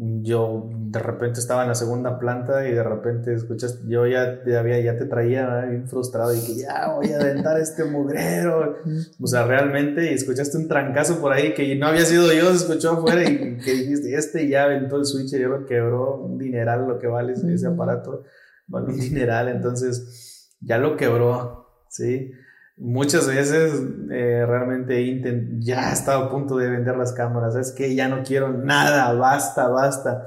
yo 0.00 0.70
de 0.70 0.98
repente 1.00 1.40
estaba 1.40 1.62
en 1.62 1.68
la 1.68 1.74
segunda 1.74 2.20
planta 2.20 2.68
y 2.68 2.72
de 2.72 2.82
repente 2.84 3.34
escuchas, 3.34 3.80
yo 3.86 4.06
ya, 4.06 4.40
ya, 4.46 4.60
había, 4.60 4.80
ya 4.80 4.96
te 4.96 5.06
traía 5.06 5.62
bien 5.62 5.88
frustrado 5.88 6.32
y 6.32 6.40
que 6.40 6.54
ya 6.54 6.94
voy 6.94 7.10
a 7.10 7.16
aventar 7.20 7.58
este 7.60 7.84
mugrero. 7.84 8.76
O 9.20 9.26
sea, 9.26 9.44
realmente, 9.44 10.10
y 10.10 10.14
escuchaste 10.14 10.56
un 10.56 10.68
trancazo 10.68 11.20
por 11.20 11.32
ahí 11.32 11.52
que 11.52 11.74
no 11.74 11.88
había 11.88 12.04
sido 12.04 12.32
yo, 12.32 12.48
se 12.50 12.64
escuchó 12.64 12.92
afuera 12.92 13.28
y 13.28 13.56
que 13.58 13.72
dijiste, 13.72 14.14
este 14.14 14.48
ya 14.48 14.64
aventó 14.64 14.96
el 14.98 15.04
switch 15.04 15.32
y 15.34 15.40
yo 15.40 15.48
lo 15.48 15.66
quebró, 15.66 16.16
un 16.16 16.38
dineral 16.38 16.86
lo 16.86 16.98
que 16.98 17.08
vale 17.08 17.32
ese, 17.32 17.66
aparato, 17.66 18.22
vale 18.68 18.86
un 18.86 19.00
dineral, 19.00 19.48
entonces 19.48 20.54
ya 20.60 20.78
lo 20.78 20.96
quebró 20.96 21.58
¿sí? 21.88 22.32
Muchas 22.80 23.26
veces 23.26 23.82
eh, 24.10 24.44
realmente 24.46 25.58
ya 25.58 25.92
estaba 25.92 26.26
a 26.26 26.30
punto 26.30 26.56
de 26.56 26.70
vender 26.70 26.96
las 26.96 27.12
cámaras, 27.12 27.56
es 27.56 27.72
que 27.72 27.94
ya 27.94 28.08
no 28.08 28.22
quiero 28.22 28.52
nada, 28.52 29.12
basta, 29.14 29.68
basta. 29.68 30.26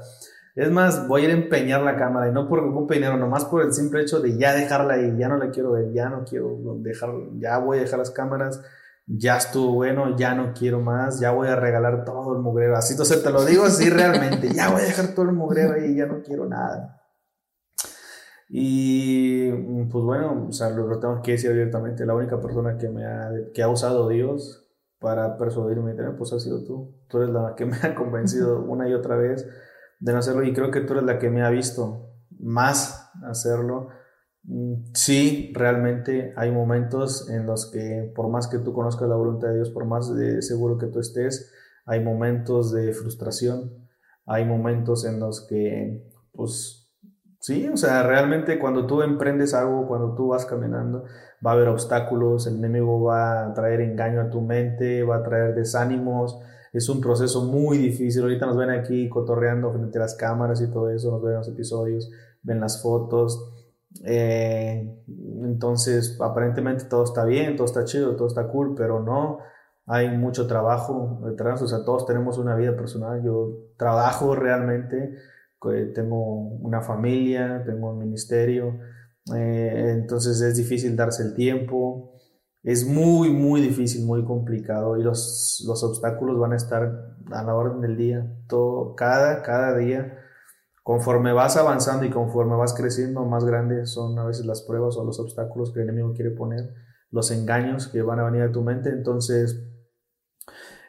Es 0.54 0.70
más, 0.70 1.08
voy 1.08 1.22
a 1.22 1.24
ir 1.24 1.30
a 1.30 1.34
empeñar 1.34 1.80
la 1.80 1.96
cámara 1.96 2.28
y 2.28 2.32
no 2.32 2.46
por 2.46 2.58
ocupe 2.58 2.94
dinero, 2.94 3.16
nomás 3.16 3.46
por 3.46 3.62
el 3.62 3.72
simple 3.72 4.02
hecho 4.02 4.20
de 4.20 4.36
ya 4.36 4.52
dejarla 4.52 4.94
ahí, 4.94 5.16
ya 5.16 5.28
no 5.28 5.38
la 5.38 5.50
quiero 5.50 5.72
ver, 5.72 5.92
ya 5.94 6.10
no 6.10 6.24
quiero 6.24 6.58
dejar, 6.80 7.10
ya 7.38 7.56
voy 7.56 7.78
a 7.78 7.80
dejar 7.82 7.98
las 7.98 8.10
cámaras, 8.10 8.60
ya 9.06 9.38
estuvo 9.38 9.72
bueno, 9.72 10.14
ya 10.16 10.34
no 10.34 10.52
quiero 10.52 10.80
más, 10.80 11.20
ya 11.20 11.30
voy 11.30 11.48
a 11.48 11.56
regalar 11.56 12.04
todo 12.04 12.34
el 12.36 12.42
mugrero. 12.42 12.76
Así, 12.76 12.92
entonces 12.92 13.22
te 13.22 13.30
lo 13.30 13.46
digo 13.46 13.64
así 13.64 13.88
realmente, 13.88 14.50
ya 14.52 14.70
voy 14.70 14.82
a 14.82 14.84
dejar 14.84 15.14
todo 15.14 15.24
el 15.24 15.32
mugrero 15.32 15.72
ahí, 15.72 15.96
ya 15.96 16.04
no 16.04 16.22
quiero 16.22 16.46
nada. 16.46 17.01
Y 18.48 19.50
mm, 19.50 19.88
pues 19.88 20.04
bueno, 20.04 20.46
o 20.48 20.52
sea, 20.52 20.70
lo, 20.70 20.98
tengo 20.98 21.22
que 21.22 21.32
decir 21.32 21.50
abiertamente, 21.50 22.06
la 22.06 22.14
única 22.14 22.40
persona 22.40 22.76
que, 22.76 22.88
me 22.88 23.04
ha, 23.04 23.30
que 23.54 23.62
ha 23.62 23.68
usado 23.68 24.08
Dios 24.08 24.68
para 24.98 25.36
persuadirme, 25.36 25.94
pues 26.16 26.32
ha 26.32 26.40
sido 26.40 26.64
tú. 26.64 26.94
Tú 27.08 27.18
eres 27.18 27.30
la 27.30 27.54
que 27.56 27.66
me 27.66 27.76
ha 27.82 27.94
convencido 27.94 28.62
una 28.62 28.88
y 28.88 28.94
otra 28.94 29.16
vez 29.16 29.46
de 29.98 30.12
no 30.12 30.18
hacerlo 30.18 30.42
y 30.44 30.52
creo 30.52 30.70
que 30.70 30.80
tú 30.80 30.94
eres 30.94 31.04
la 31.04 31.18
que 31.18 31.30
me 31.30 31.42
ha 31.42 31.50
visto 31.50 32.10
más 32.38 33.10
hacerlo. 33.24 33.88
Mm, 34.44 34.92
sí, 34.94 35.52
realmente 35.54 36.32
hay 36.36 36.50
momentos 36.50 37.30
en 37.30 37.46
los 37.46 37.70
que 37.70 38.12
por 38.14 38.28
más 38.28 38.48
que 38.48 38.58
tú 38.58 38.72
conozcas 38.72 39.08
la 39.08 39.16
voluntad 39.16 39.48
de 39.48 39.56
Dios, 39.56 39.70
por 39.70 39.84
más 39.84 40.14
de 40.14 40.42
seguro 40.42 40.78
que 40.78 40.86
tú 40.86 40.98
estés, 40.98 41.52
hay 41.86 42.02
momentos 42.02 42.72
de 42.72 42.92
frustración, 42.92 43.88
hay 44.26 44.44
momentos 44.44 45.04
en 45.04 45.20
los 45.20 45.46
que 45.46 46.10
pues 46.32 46.81
Sí, 47.42 47.68
o 47.68 47.76
sea, 47.76 48.04
realmente 48.04 48.56
cuando 48.60 48.86
tú 48.86 49.02
emprendes 49.02 49.52
algo, 49.52 49.88
cuando 49.88 50.14
tú 50.14 50.28
vas 50.28 50.46
caminando, 50.46 51.02
va 51.44 51.50
a 51.50 51.54
haber 51.54 51.66
obstáculos, 51.66 52.46
el 52.46 52.54
enemigo 52.54 53.02
va 53.02 53.46
a 53.46 53.52
traer 53.52 53.80
engaño 53.80 54.20
a 54.20 54.30
tu 54.30 54.40
mente, 54.40 55.02
va 55.02 55.16
a 55.16 55.22
traer 55.24 55.52
desánimos, 55.52 56.38
es 56.72 56.88
un 56.88 57.00
proceso 57.00 57.42
muy 57.42 57.78
difícil. 57.78 58.22
Ahorita 58.22 58.46
nos 58.46 58.56
ven 58.56 58.70
aquí 58.70 59.08
cotorreando 59.08 59.72
frente 59.72 59.98
a 59.98 60.02
las 60.02 60.14
cámaras 60.14 60.62
y 60.62 60.70
todo 60.70 60.88
eso, 60.90 61.10
nos 61.10 61.20
ven 61.20 61.34
los 61.34 61.48
episodios, 61.48 62.12
ven 62.44 62.60
las 62.60 62.80
fotos. 62.80 63.50
Eh, 64.04 65.02
entonces, 65.42 66.16
aparentemente 66.20 66.84
todo 66.84 67.02
está 67.02 67.24
bien, 67.24 67.56
todo 67.56 67.66
está 67.66 67.84
chido, 67.84 68.14
todo 68.14 68.28
está 68.28 68.46
cool, 68.46 68.76
pero 68.76 69.00
no, 69.00 69.40
hay 69.86 70.16
mucho 70.16 70.46
trabajo 70.46 71.18
detrás, 71.24 71.60
o 71.60 71.66
sea, 71.66 71.84
todos 71.84 72.06
tenemos 72.06 72.38
una 72.38 72.54
vida 72.54 72.76
personal, 72.76 73.20
yo 73.24 73.64
trabajo 73.76 74.36
realmente 74.36 75.16
tengo 75.94 76.48
una 76.58 76.82
familia, 76.82 77.62
tengo 77.64 77.90
un 77.90 77.98
ministerio, 77.98 78.78
eh, 79.34 79.94
entonces 79.98 80.40
es 80.40 80.56
difícil 80.56 80.96
darse 80.96 81.22
el 81.22 81.34
tiempo, 81.34 82.12
es 82.62 82.86
muy, 82.86 83.30
muy 83.30 83.60
difícil, 83.60 84.04
muy 84.06 84.24
complicado 84.24 84.96
y 84.96 85.02
los, 85.02 85.64
los 85.66 85.82
obstáculos 85.82 86.38
van 86.38 86.52
a 86.52 86.56
estar 86.56 87.16
a 87.32 87.42
la 87.42 87.54
orden 87.54 87.80
del 87.80 87.96
día, 87.96 88.26
todo, 88.46 88.94
cada, 88.94 89.42
cada 89.42 89.76
día. 89.76 90.18
Conforme 90.84 91.32
vas 91.32 91.56
avanzando 91.56 92.04
y 92.04 92.10
conforme 92.10 92.56
vas 92.56 92.74
creciendo, 92.74 93.24
más 93.24 93.44
grandes 93.44 93.90
son 93.90 94.18
a 94.18 94.24
veces 94.24 94.46
las 94.46 94.62
pruebas 94.62 94.96
o 94.96 95.04
los 95.04 95.20
obstáculos 95.20 95.72
que 95.72 95.80
el 95.80 95.88
enemigo 95.88 96.12
quiere 96.12 96.32
poner, 96.32 96.74
los 97.10 97.30
engaños 97.30 97.88
que 97.88 98.02
van 98.02 98.18
a 98.18 98.24
venir 98.24 98.42
a 98.42 98.52
tu 98.52 98.62
mente. 98.62 98.90
Entonces, 98.90 99.62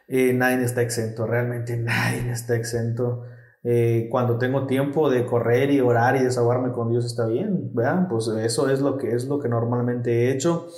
eh, 0.08 0.32
nadie 0.32 0.64
está 0.64 0.82
exento, 0.82 1.26
realmente 1.26 1.76
nadie 1.76 2.30
está 2.30 2.56
exento. 2.56 3.24
Eh, 3.66 4.08
cuando 4.10 4.36
tengo 4.36 4.66
tiempo 4.66 5.08
de 5.08 5.24
correr 5.24 5.70
y 5.70 5.80
orar 5.80 6.16
y 6.16 6.22
desahogarme 6.22 6.70
con 6.72 6.90
Dios 6.90 7.06
está 7.06 7.26
bien, 7.26 7.70
vean, 7.74 8.08
pues 8.08 8.28
eso 8.28 8.68
es 8.68 8.82
lo 8.82 8.98
que 8.98 9.14
es 9.14 9.26
lo 9.26 9.40
que 9.40 9.48
normalmente 9.48 10.26
he 10.26 10.32
hecho, 10.32 10.68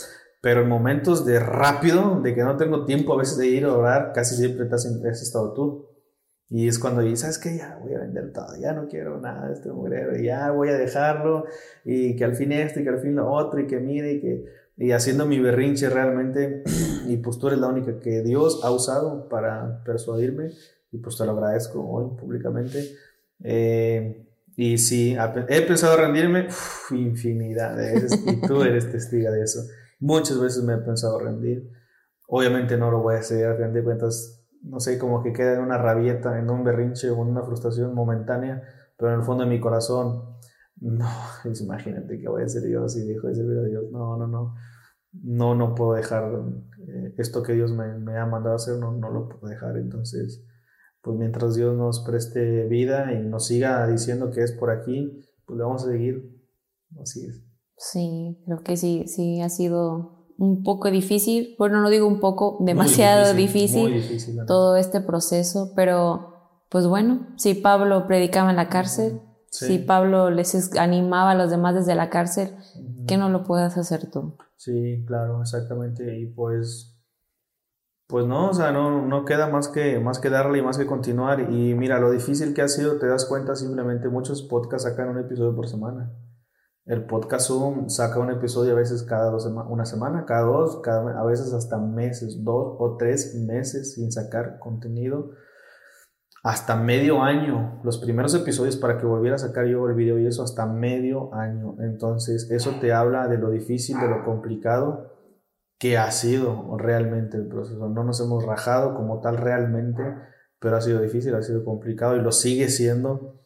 pero 0.41 0.63
en 0.63 0.69
momentos 0.69 1.27
de 1.27 1.41
rápido, 1.41 2.21
de 2.21 2.33
que 2.33 2.45
no 2.45 2.57
tengo 2.57 2.85
tiempo 2.85 3.13
a 3.13 3.17
veces 3.17 3.39
de 3.39 3.49
ir 3.49 3.65
a 3.65 3.75
orar, 3.77 4.13
casi 4.15 4.37
siempre 4.37 4.67
te 4.67 4.77
has, 4.77 4.87
estado 5.21 5.53
tú. 5.53 5.89
Y 6.49 6.69
es 6.69 6.79
cuando 6.79 7.01
dices, 7.01 7.21
¿sabes 7.23 7.39
qué? 7.39 7.57
Ya 7.57 7.77
voy 7.83 7.93
a 7.95 7.99
vender 7.99 8.33
todo, 8.33 8.55
ya 8.57 8.73
no 8.73 8.87
quiero 8.87 9.21
nada 9.21 9.49
de 9.49 9.55
este 9.55 9.73
mugrero, 9.73 10.17
ya 10.17 10.53
voy 10.53 10.69
a 10.69 10.75
dejarlo, 10.75 11.47
y 11.85 12.15
que 12.15 12.25
al 12.25 12.37
fin 12.37 12.53
esto, 12.53 12.79
y 12.79 12.85
que 12.85 12.91
al 12.91 13.01
fin 13.01 13.17
lo 13.17 13.29
otro, 13.33 13.59
y 13.59 13.67
que 13.67 13.81
mire, 13.81 14.13
y 14.13 14.21
que, 14.21 14.45
y 14.77 14.93
haciendo 14.93 15.27
mi 15.27 15.41
berrinche 15.41 15.91
realmente, 15.91 16.63
y 17.09 17.17
pues 17.17 17.41
tú 17.41 17.49
eres 17.49 17.59
la 17.59 17.67
única 17.67 17.99
que 17.99 18.23
Dios 18.23 18.61
ha 18.63 18.71
usado 18.71 19.29
para 19.29 19.83
persuadirme 19.85 20.51
y 20.97 20.99
pues 20.99 21.17
te 21.17 21.27
lo 21.27 21.33
agradezco 21.33 21.87
hoy 21.87 22.17
públicamente. 22.19 22.97
Eh, 23.43 24.27
y 24.57 24.79
sí, 24.79 25.15
he 25.49 25.63
pensado 25.63 25.99
rendirme 25.99 26.49
infinidad 26.91 27.77
de 27.77 27.93
veces 27.93 28.25
y 28.27 28.41
tú 28.41 28.63
eres 28.63 28.91
testiga 28.91 29.31
de 29.31 29.43
eso. 29.43 29.61
Muchas 30.01 30.41
veces 30.41 30.65
me 30.65 30.75
he 30.75 30.79
pensado 30.79 31.19
rendir. 31.19 31.71
Obviamente 32.29 32.77
no 32.79 32.91
lo 32.91 33.03
voy 33.03 33.17
a 33.17 33.19
hacer, 33.19 33.47
a 33.49 33.57
fin 33.57 33.73
de 33.73 33.85
cuentas, 33.85 34.43
no 34.63 34.81
sé, 34.81 34.99
como 34.99 35.23
que 35.23 35.33
queda 35.33 35.55
en 35.55 35.61
una 35.61 35.79
rabieta, 35.79 36.39
en 36.39 36.51
un 36.51 36.65
berrinche 36.65 37.11
o 37.11 37.23
en 37.23 37.29
una 37.29 37.43
frustración 37.43 37.95
momentánea, 37.95 38.63
pero 38.97 39.13
en 39.13 39.21
el 39.21 39.25
fondo 39.25 39.45
de 39.45 39.51
mi 39.51 39.61
corazón, 39.61 40.37
no, 40.81 41.09
imagínate 41.61 42.19
que 42.19 42.29
voy 42.29 42.43
a 42.43 42.49
ser 42.49 42.69
yo 42.69 42.89
si 42.89 43.07
dejo 43.07 43.29
de 43.29 43.35
servir 43.35 43.59
a 43.59 43.63
Dios. 43.63 43.85
No, 43.93 44.17
no, 44.17 44.27
no. 44.27 44.55
No, 45.23 45.55
no 45.55 45.75
puedo 45.75 45.95
dejar 45.95 46.31
eh, 46.89 47.15
esto 47.17 47.43
que 47.43 47.55
Dios 47.55 47.73
me, 47.73 47.95
me, 47.99 48.19
ha 48.19 48.27
mandado 48.27 48.53
a 48.53 48.57
hacer, 48.57 48.79
no, 48.79 48.93
no 48.93 49.11
lo 49.11 49.29
puedo 49.29 49.49
dejar. 49.49 49.77
Entonces, 49.79 50.46
pues 51.07 51.17
mientras 51.17 51.55
Dios 51.55 51.77
nos 51.77 52.01
preste 52.01 52.65
vida 52.65 53.13
y 53.13 53.21
nos 53.21 53.47
siga 53.47 53.87
diciendo 53.87 54.33
que 54.33 54.43
es 54.43 54.51
por 54.51 54.71
aquí, 54.71 55.25
pues 55.47 55.57
le 55.57 55.63
vamos 55.63 55.85
a 55.85 55.93
seguir. 55.93 56.37
Así 57.01 57.25
es. 57.25 57.45
Sí, 57.77 58.43
creo 58.45 58.65
que 58.65 58.77
sí, 58.77 59.05
sí 59.07 59.41
ha 59.41 59.49
sido 59.49 60.27
un 60.37 60.65
poco 60.65 60.91
difícil, 60.91 61.55
bueno, 61.61 61.81
no 61.81 61.91
digo 61.91 62.09
un 62.09 62.19
poco, 62.19 62.59
demasiado 62.59 63.35
difícil, 63.35 64.03
todo 64.49 64.77
este 64.77 65.01
proceso, 65.01 65.75
pero 65.77 66.65
pues 66.71 66.89
bueno, 66.89 67.29
si 67.37 67.55
Pablo 67.55 68.09
predicaba 68.09 68.51
en 68.51 68.57
la 68.57 68.69
cárcel, 68.69 69.21
si 69.49 69.79
Pablo 69.79 70.31
les 70.31 70.77
animaba 70.77 71.31
a 71.31 71.35
los 71.37 71.51
demás 71.53 71.77
desde 71.77 71.95
la 71.95 72.11
cárcel, 72.11 72.51
¿qué 73.07 73.17
no 73.17 73.29
lo 73.29 73.45
puedes 73.45 73.77
hacer 73.79 74.11
tú? 74.11 74.37
Sí, 74.57 75.05
claro, 75.07 75.41
exactamente, 75.41 76.19
y 76.19 76.27
pues 76.27 76.96
pues 78.09 78.25
no, 78.25 78.51
o 78.51 78.55
sea, 78.55 78.71
no, 78.71 79.05
no 79.05 79.25
queda 79.25 79.49
más 79.49 79.69
que, 79.69 79.99
más 79.99 80.21
que 80.21 80.31
darle 80.31 80.59
y 80.59 80.63
más 80.63 80.79
que 80.79 80.87
continuar. 80.87 81.51
Y 81.51 81.75
mira, 81.75 81.99
lo 81.99 82.13
difícil 82.13 82.55
que 82.55 82.63
ha 82.63 82.69
sido, 82.69 82.99
te 82.99 83.09
das 83.09 83.25
cuenta, 83.25 83.57
simplemente 83.57 84.09
muchos 84.09 84.43
podcasts 84.43 84.89
sacan 84.89 85.09
un 85.09 85.19
episodio 85.19 85.57
por 85.57 85.67
semana. 85.67 86.13
El 86.85 87.05
podcast 87.05 87.49
Zoom 87.49 87.89
saca 87.89 88.21
un 88.21 88.31
episodio 88.31 88.75
a 88.75 88.77
veces 88.77 89.03
cada 89.03 89.29
dos 89.33 89.45
una 89.47 89.85
semana, 89.85 90.25
cada 90.25 90.43
dos, 90.43 90.81
cada, 90.83 91.21
a 91.21 91.25
veces 91.25 91.53
hasta 91.53 91.79
meses, 91.79 92.45
dos 92.45 92.77
o 92.79 92.97
tres 92.97 93.35
meses 93.35 93.95
sin 93.95 94.13
sacar 94.13 94.61
contenido. 94.61 95.33
Hasta 96.45 96.77
medio 96.77 97.23
año. 97.23 97.81
Los 97.83 97.99
primeros 97.99 98.33
episodios 98.37 98.77
para 98.77 98.99
que 98.99 99.07
volviera 99.07 99.35
a 99.35 99.39
sacar 99.41 99.67
yo 99.67 99.89
el 99.89 99.97
video 99.97 100.21
y 100.21 100.29
eso 100.29 100.45
hasta 100.45 100.65
medio 100.65 101.35
año. 101.35 101.75
Entonces, 101.81 102.49
eso 102.53 102.77
te 102.81 102.93
habla 102.93 103.27
de 103.27 103.39
lo 103.39 103.51
difícil, 103.51 103.99
de 103.99 104.09
lo 104.09 104.25
complicado 104.25 105.16
que 105.79 105.99
ha 105.99 106.11
sido 106.11 106.77
realmente 106.79 107.37
el 107.37 107.49
proceso. 107.49 107.89
No 107.89 108.05
nos 108.05 108.21
hemos 108.21 108.45
rajado 108.45 108.95
como 108.95 109.21
tal 109.21 109.37
realmente, 109.37 110.03
pero 110.59 110.77
ha 110.77 110.81
sido 110.81 111.01
difícil, 111.01 111.35
ha 111.35 111.43
sido 111.43 111.65
complicado 111.65 112.17
y 112.17 112.23
lo 112.23 112.33
sigue 112.33 112.69
siendo. 112.69 113.41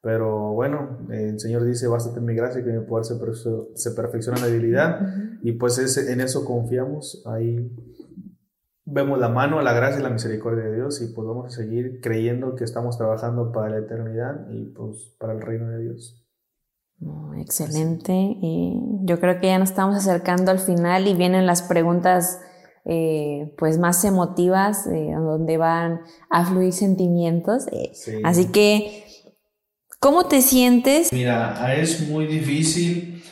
Pero 0.00 0.52
bueno, 0.52 1.06
el 1.10 1.38
Señor 1.40 1.64
dice, 1.64 1.88
bástate 1.88 2.18
en 2.18 2.26
mi 2.26 2.34
gracia, 2.34 2.62
que 2.62 2.72
mi 2.72 2.84
poder 2.84 3.04
se, 3.04 3.16
se 3.74 3.90
perfecciona 3.92 4.38
en 4.38 4.44
la 4.44 4.50
debilidad. 4.50 5.00
Y 5.42 5.52
pues 5.52 5.78
ese, 5.78 6.12
en 6.12 6.20
eso 6.20 6.44
confiamos. 6.44 7.22
Ahí 7.26 7.72
vemos 8.86 9.18
la 9.18 9.28
mano, 9.28 9.60
la 9.60 9.72
gracia 9.72 10.00
y 10.00 10.02
la 10.02 10.10
misericordia 10.10 10.64
de 10.64 10.76
Dios 10.76 11.02
y 11.02 11.12
pues 11.12 11.26
vamos 11.26 11.46
a 11.46 11.50
seguir 11.50 12.00
creyendo 12.00 12.54
que 12.54 12.64
estamos 12.64 12.96
trabajando 12.96 13.50
para 13.50 13.68
la 13.68 13.78
eternidad 13.78 14.48
y 14.48 14.66
pues 14.66 15.12
para 15.18 15.32
el 15.32 15.40
reino 15.40 15.68
de 15.68 15.80
Dios. 15.80 16.25
Excelente. 17.38 18.12
Y 18.12 18.80
yo 19.02 19.20
creo 19.20 19.40
que 19.40 19.48
ya 19.48 19.58
nos 19.58 19.70
estamos 19.70 19.96
acercando 19.96 20.50
al 20.50 20.58
final 20.58 21.06
y 21.06 21.14
vienen 21.14 21.46
las 21.46 21.62
preguntas 21.62 22.40
eh, 22.84 23.52
pues 23.58 23.78
más 23.78 24.04
emotivas, 24.04 24.86
eh, 24.86 25.12
donde 25.12 25.56
van 25.56 26.00
a 26.30 26.44
fluir 26.44 26.72
sentimientos. 26.72 27.66
Eh, 27.72 27.92
así 28.24 28.46
que 28.46 29.06
¿Cómo 29.98 30.28
te 30.28 30.42
sientes? 30.42 31.12
Mira, 31.12 31.74
es 31.74 32.08
muy 32.08 32.26
difícil, 32.26 33.22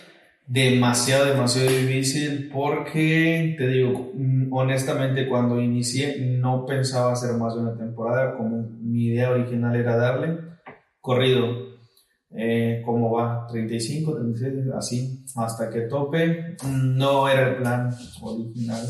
demasiado, 0.46 1.26
demasiado 1.26 1.68
difícil, 1.68 2.50
porque 2.52 3.54
te 3.58 3.68
digo, 3.68 4.10
mm, 4.14 4.52
honestamente, 4.52 5.28
cuando 5.28 5.60
inicié 5.60 6.18
no 6.18 6.64
pensaba 6.64 7.12
hacer 7.12 7.36
más 7.36 7.54
de 7.54 7.60
una 7.60 7.76
temporada, 7.76 8.36
como 8.36 8.66
mi 8.80 9.08
idea 9.08 9.30
original 9.30 9.76
era 9.76 9.96
darle 9.96 10.38
corrido. 11.00 11.73
Eh, 12.36 12.82
¿Cómo 12.84 13.12
va? 13.12 13.46
35, 13.46 14.16
36, 14.16 14.72
así, 14.76 15.24
hasta 15.36 15.70
que 15.70 15.82
tope. 15.82 16.56
No 16.68 17.28
era 17.28 17.50
el 17.50 17.56
plan 17.56 17.90
original. 18.22 18.84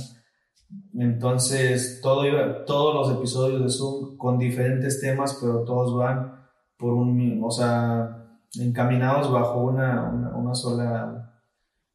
Entonces, 0.94 2.00
todo 2.02 2.24
todos 2.64 2.94
los 2.94 3.18
episodios 3.18 3.62
de 3.62 3.68
Zoom 3.68 4.16
con 4.16 4.38
diferentes 4.38 5.00
temas, 5.00 5.38
pero 5.40 5.64
todos 5.64 5.94
van 5.96 6.34
por 6.76 6.94
un, 6.94 7.40
o 7.42 7.50
sea, 7.50 8.38
encaminados 8.58 9.30
bajo 9.30 9.64
una, 9.64 10.32
una, 10.36 10.54
sola, 10.54 11.40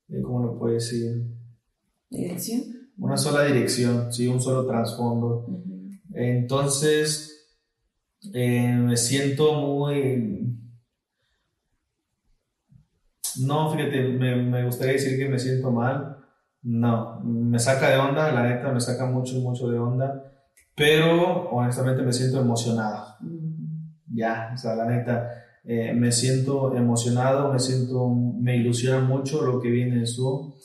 eh, 0.08 0.22
¿cómo 0.22 0.46
lo 0.46 0.60
puedo 0.60 0.74
decir? 0.74 1.24
Dirección. 2.10 2.62
Una 2.98 3.18
sola 3.18 3.44
dirección, 3.44 4.12
sí, 4.12 4.28
un 4.28 4.42
solo 4.42 4.68
trasfondo. 4.68 5.48
Entonces, 6.14 7.48
eh, 8.34 8.74
me 8.74 8.98
siento 8.98 9.54
muy... 9.54 10.59
No, 13.46 13.72
fíjate, 13.72 14.02
me, 14.10 14.36
me, 14.36 14.66
gustaría 14.66 14.94
decir 14.94 15.18
que 15.18 15.30
me 15.30 15.40
siento 15.40 15.72
mal. 15.72 16.18
No, 16.62 17.22
me 17.22 17.60
saca 17.60 17.90
de 17.90 17.98
onda, 17.98 18.32
la 18.32 18.44
neta 18.44 18.72
me 18.72 18.82
saca 18.82 19.06
mucho, 19.06 19.36
mucho 19.40 19.70
de 19.70 19.80
onda. 19.80 20.24
Pero 20.76 21.50
honestamente 21.50 22.02
me 22.02 22.14
siento 22.14 22.40
emocionado 22.40 23.18
ya, 24.14 24.52
o 24.54 24.58
sea, 24.58 24.76
la 24.76 24.86
neta, 24.86 25.30
eh, 25.64 25.94
me 25.94 26.12
siento 26.12 26.76
emocionado, 26.76 27.52
me 27.52 27.60
siento, 27.60 28.10
me 28.10 28.58
ilusiona 28.58 29.00
mucho 29.02 29.42
lo 29.46 29.60
que 29.62 29.70
viene 29.70 29.98
en 29.98 30.08
su. 30.08 30.56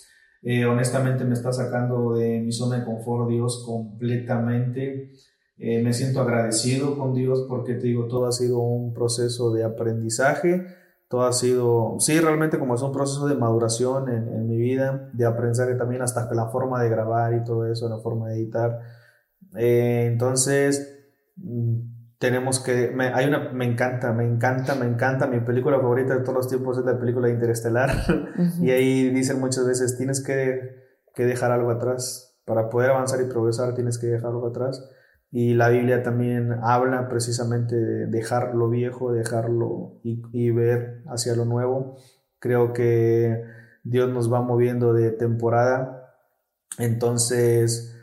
Eh, 0.42 0.66
honestamente 0.66 1.24
me 1.24 1.32
está 1.32 1.52
sacando 1.52 2.14
de 2.14 2.40
mi 2.40 2.52
zona 2.52 2.78
de 2.78 2.84
confort 2.84 3.28
Dios 3.30 3.62
completamente. 3.64 5.12
Eh, 5.56 5.82
me 5.82 5.92
siento 5.92 6.20
agradecido 6.20 6.98
con 6.98 7.14
Dios 7.14 7.46
porque 7.48 7.74
te 7.74 7.86
digo, 7.86 8.06
todo 8.08 8.26
ha 8.26 8.32
sido 8.32 8.58
un 8.58 8.92
proceso 8.92 9.52
de 9.52 9.64
aprendizaje, 9.64 10.66
todo 11.08 11.24
ha 11.24 11.32
sido, 11.32 11.96
sí, 11.98 12.18
realmente 12.18 12.58
como 12.58 12.74
es 12.74 12.82
un 12.82 12.92
proceso 12.92 13.26
de 13.26 13.36
maduración 13.36 14.08
en, 14.08 14.28
en 14.28 14.46
mi 14.48 14.56
vida, 14.56 15.10
de 15.12 15.26
aprendizaje 15.26 15.74
también 15.74 16.02
hasta 16.02 16.32
la 16.34 16.48
forma 16.48 16.82
de 16.82 16.88
grabar 16.88 17.34
y 17.34 17.44
todo 17.44 17.66
eso, 17.66 17.88
la 17.88 17.98
forma 17.98 18.28
de 18.28 18.36
editar. 18.36 18.80
entonces, 19.54 21.04
mm, 21.36 21.94
tenemos 22.18 22.60
que, 22.60 22.90
me, 22.90 23.08
hay 23.08 23.26
una, 23.26 23.50
me 23.52 23.66
encanta, 23.66 24.12
me 24.12 24.24
encanta, 24.24 24.74
me 24.74 24.86
encanta, 24.86 25.26
mi 25.26 25.40
película 25.40 25.78
favorita 25.78 26.14
de 26.14 26.20
todos 26.20 26.34
los 26.34 26.48
tiempos 26.48 26.78
es 26.78 26.84
la 26.84 26.98
película 26.98 27.28
Interestelar, 27.28 27.90
y 28.62 28.70
ahí 28.70 29.10
dicen 29.10 29.40
muchas 29.40 29.66
veces, 29.66 29.98
tienes 29.98 30.24
que, 30.24 30.58
que, 31.14 31.26
dejar 31.26 31.52
algo 31.52 31.70
atrás, 31.70 32.38
para 32.46 32.70
poder 32.70 32.90
avanzar 32.90 33.20
y 33.20 33.24
progresar 33.24 33.74
tienes 33.74 33.98
que 33.98 34.06
dejar 34.06 34.30
algo 34.30 34.46
atrás, 34.46 34.82
y 35.36 35.54
la 35.54 35.68
Biblia 35.68 36.04
también 36.04 36.60
habla 36.62 37.08
precisamente 37.08 37.74
de 37.74 38.06
dejar 38.06 38.54
lo 38.54 38.70
viejo, 38.70 39.10
dejarlo 39.10 39.98
y, 40.04 40.50
ver 40.52 41.02
hacia 41.08 41.34
lo 41.34 41.44
nuevo, 41.44 41.96
creo 42.38 42.72
que 42.72 43.42
Dios 43.82 44.08
nos 44.10 44.32
va 44.32 44.42
moviendo 44.42 44.92
de 44.92 45.10
temporada, 45.10 46.14
entonces, 46.78 47.98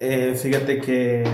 eh, 0.00 0.34
fíjate 0.34 0.82
que 0.82 1.24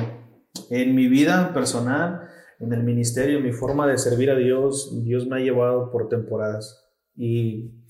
en 0.71 0.95
mi 0.95 1.09
vida 1.09 1.53
personal, 1.53 2.29
en 2.61 2.73
el 2.73 2.85
ministerio, 2.85 3.41
mi 3.41 3.51
forma 3.51 3.89
de 3.89 3.99
servir 3.99 4.31
a 4.31 4.37
Dios, 4.37 5.03
Dios 5.03 5.27
me 5.27 5.39
ha 5.39 5.41
llevado 5.41 5.91
por 5.91 6.09
temporadas. 6.09 6.89
Y 7.17 7.83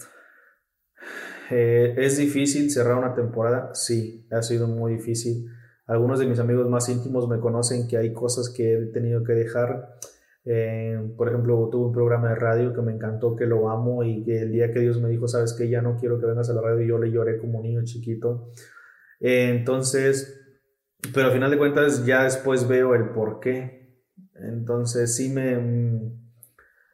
eh, 1.51 1.97
es 1.99 2.17
difícil 2.17 2.71
cerrar 2.71 2.97
una 2.97 3.15
temporada, 3.15 3.75
sí, 3.75 4.27
ha 4.31 4.41
sido 4.41 4.69
muy 4.69 4.95
difícil. 4.95 5.51
Algunos 5.93 6.19
de 6.19 6.27
mis 6.27 6.39
amigos 6.39 6.71
más 6.71 6.89
íntimos 6.89 7.29
me 7.29 7.39
conocen 7.39 7.87
que 7.87 7.99
hay 7.99 8.15
cosas 8.15 8.49
que 8.49 8.73
he 8.73 8.87
tenido 8.87 9.23
que 9.23 9.35
dejar. 9.35 9.99
Eh, 10.47 10.99
por 11.19 11.29
ejemplo, 11.29 11.69
tuve 11.71 11.89
un 11.89 11.93
programa 11.93 12.31
de 12.31 12.35
radio 12.37 12.73
que 12.73 12.81
me 12.81 12.93
encantó, 12.93 13.37
que 13.37 13.45
lo 13.45 13.69
amo 13.69 14.03
y 14.03 14.25
que 14.25 14.41
el 14.41 14.53
día 14.53 14.73
que 14.73 14.81
Dios 14.81 14.99
me 15.03 15.11
dijo, 15.11 15.29
sabes 15.29 15.53
que 15.53 15.69
ya 15.69 15.83
no 15.83 15.99
quiero 15.99 16.19
que 16.19 16.25
vengas 16.25 16.49
a 16.49 16.55
la 16.55 16.63
radio, 16.63 16.81
yo 16.81 16.99
le 16.99 17.11
lloré 17.11 17.37
como 17.37 17.59
un 17.59 17.65
niño 17.65 17.85
chiquito. 17.85 18.49
Eh, 19.21 19.51
entonces, 19.51 20.41
pero 21.13 21.27
al 21.27 21.35
final 21.35 21.51
de 21.51 21.59
cuentas 21.59 22.07
ya 22.07 22.25
después 22.25 22.67
veo 22.67 22.95
el 22.95 23.11
por 23.11 23.39
qué. 23.39 24.01
Entonces 24.35 25.15
sí 25.15 25.29
me, 25.29 26.11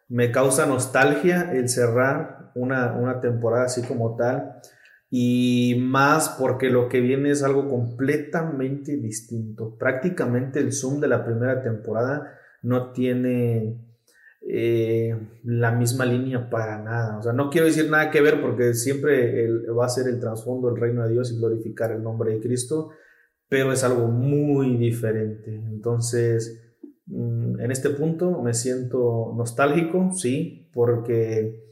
me 0.08 0.32
causa 0.32 0.66
nostalgia 0.66 1.52
el 1.52 1.68
cerrar 1.68 2.50
una, 2.56 2.94
una 2.94 3.20
temporada 3.20 3.66
así 3.66 3.82
como 3.82 4.16
tal. 4.16 4.60
Y 5.10 5.76
más 5.80 6.36
porque 6.38 6.68
lo 6.68 6.88
que 6.88 7.00
viene 7.00 7.30
es 7.30 7.42
algo 7.42 7.68
completamente 7.68 8.96
distinto. 8.96 9.76
Prácticamente 9.78 10.60
el 10.60 10.72
Zoom 10.72 11.00
de 11.00 11.08
la 11.08 11.24
primera 11.24 11.62
temporada 11.62 12.38
no 12.62 12.92
tiene 12.92 13.80
eh, 14.46 15.16
la 15.44 15.72
misma 15.72 16.04
línea 16.04 16.50
para 16.50 16.82
nada. 16.82 17.18
O 17.18 17.22
sea, 17.22 17.32
no 17.32 17.48
quiero 17.48 17.66
decir 17.66 17.90
nada 17.90 18.10
que 18.10 18.20
ver 18.20 18.40
porque 18.40 18.74
siempre 18.74 19.48
va 19.68 19.86
a 19.86 19.90
ser 19.90 20.08
el 20.08 20.20
trasfondo 20.20 20.68
del 20.68 20.80
reino 20.80 21.04
de 21.04 21.12
Dios 21.12 21.32
y 21.32 21.38
glorificar 21.38 21.92
el 21.92 22.02
nombre 22.02 22.32
de 22.32 22.40
Cristo 22.40 22.90
pero 23.48 23.72
es 23.72 23.82
algo 23.82 24.08
muy 24.08 24.76
diferente. 24.76 25.54
Entonces, 25.54 26.60
mm, 27.06 27.60
en 27.60 27.70
este 27.70 27.90
punto 27.90 28.42
me 28.42 28.54
siento 28.54 29.32
nostálgico, 29.36 30.10
sí, 30.12 30.70
porque, 30.72 31.67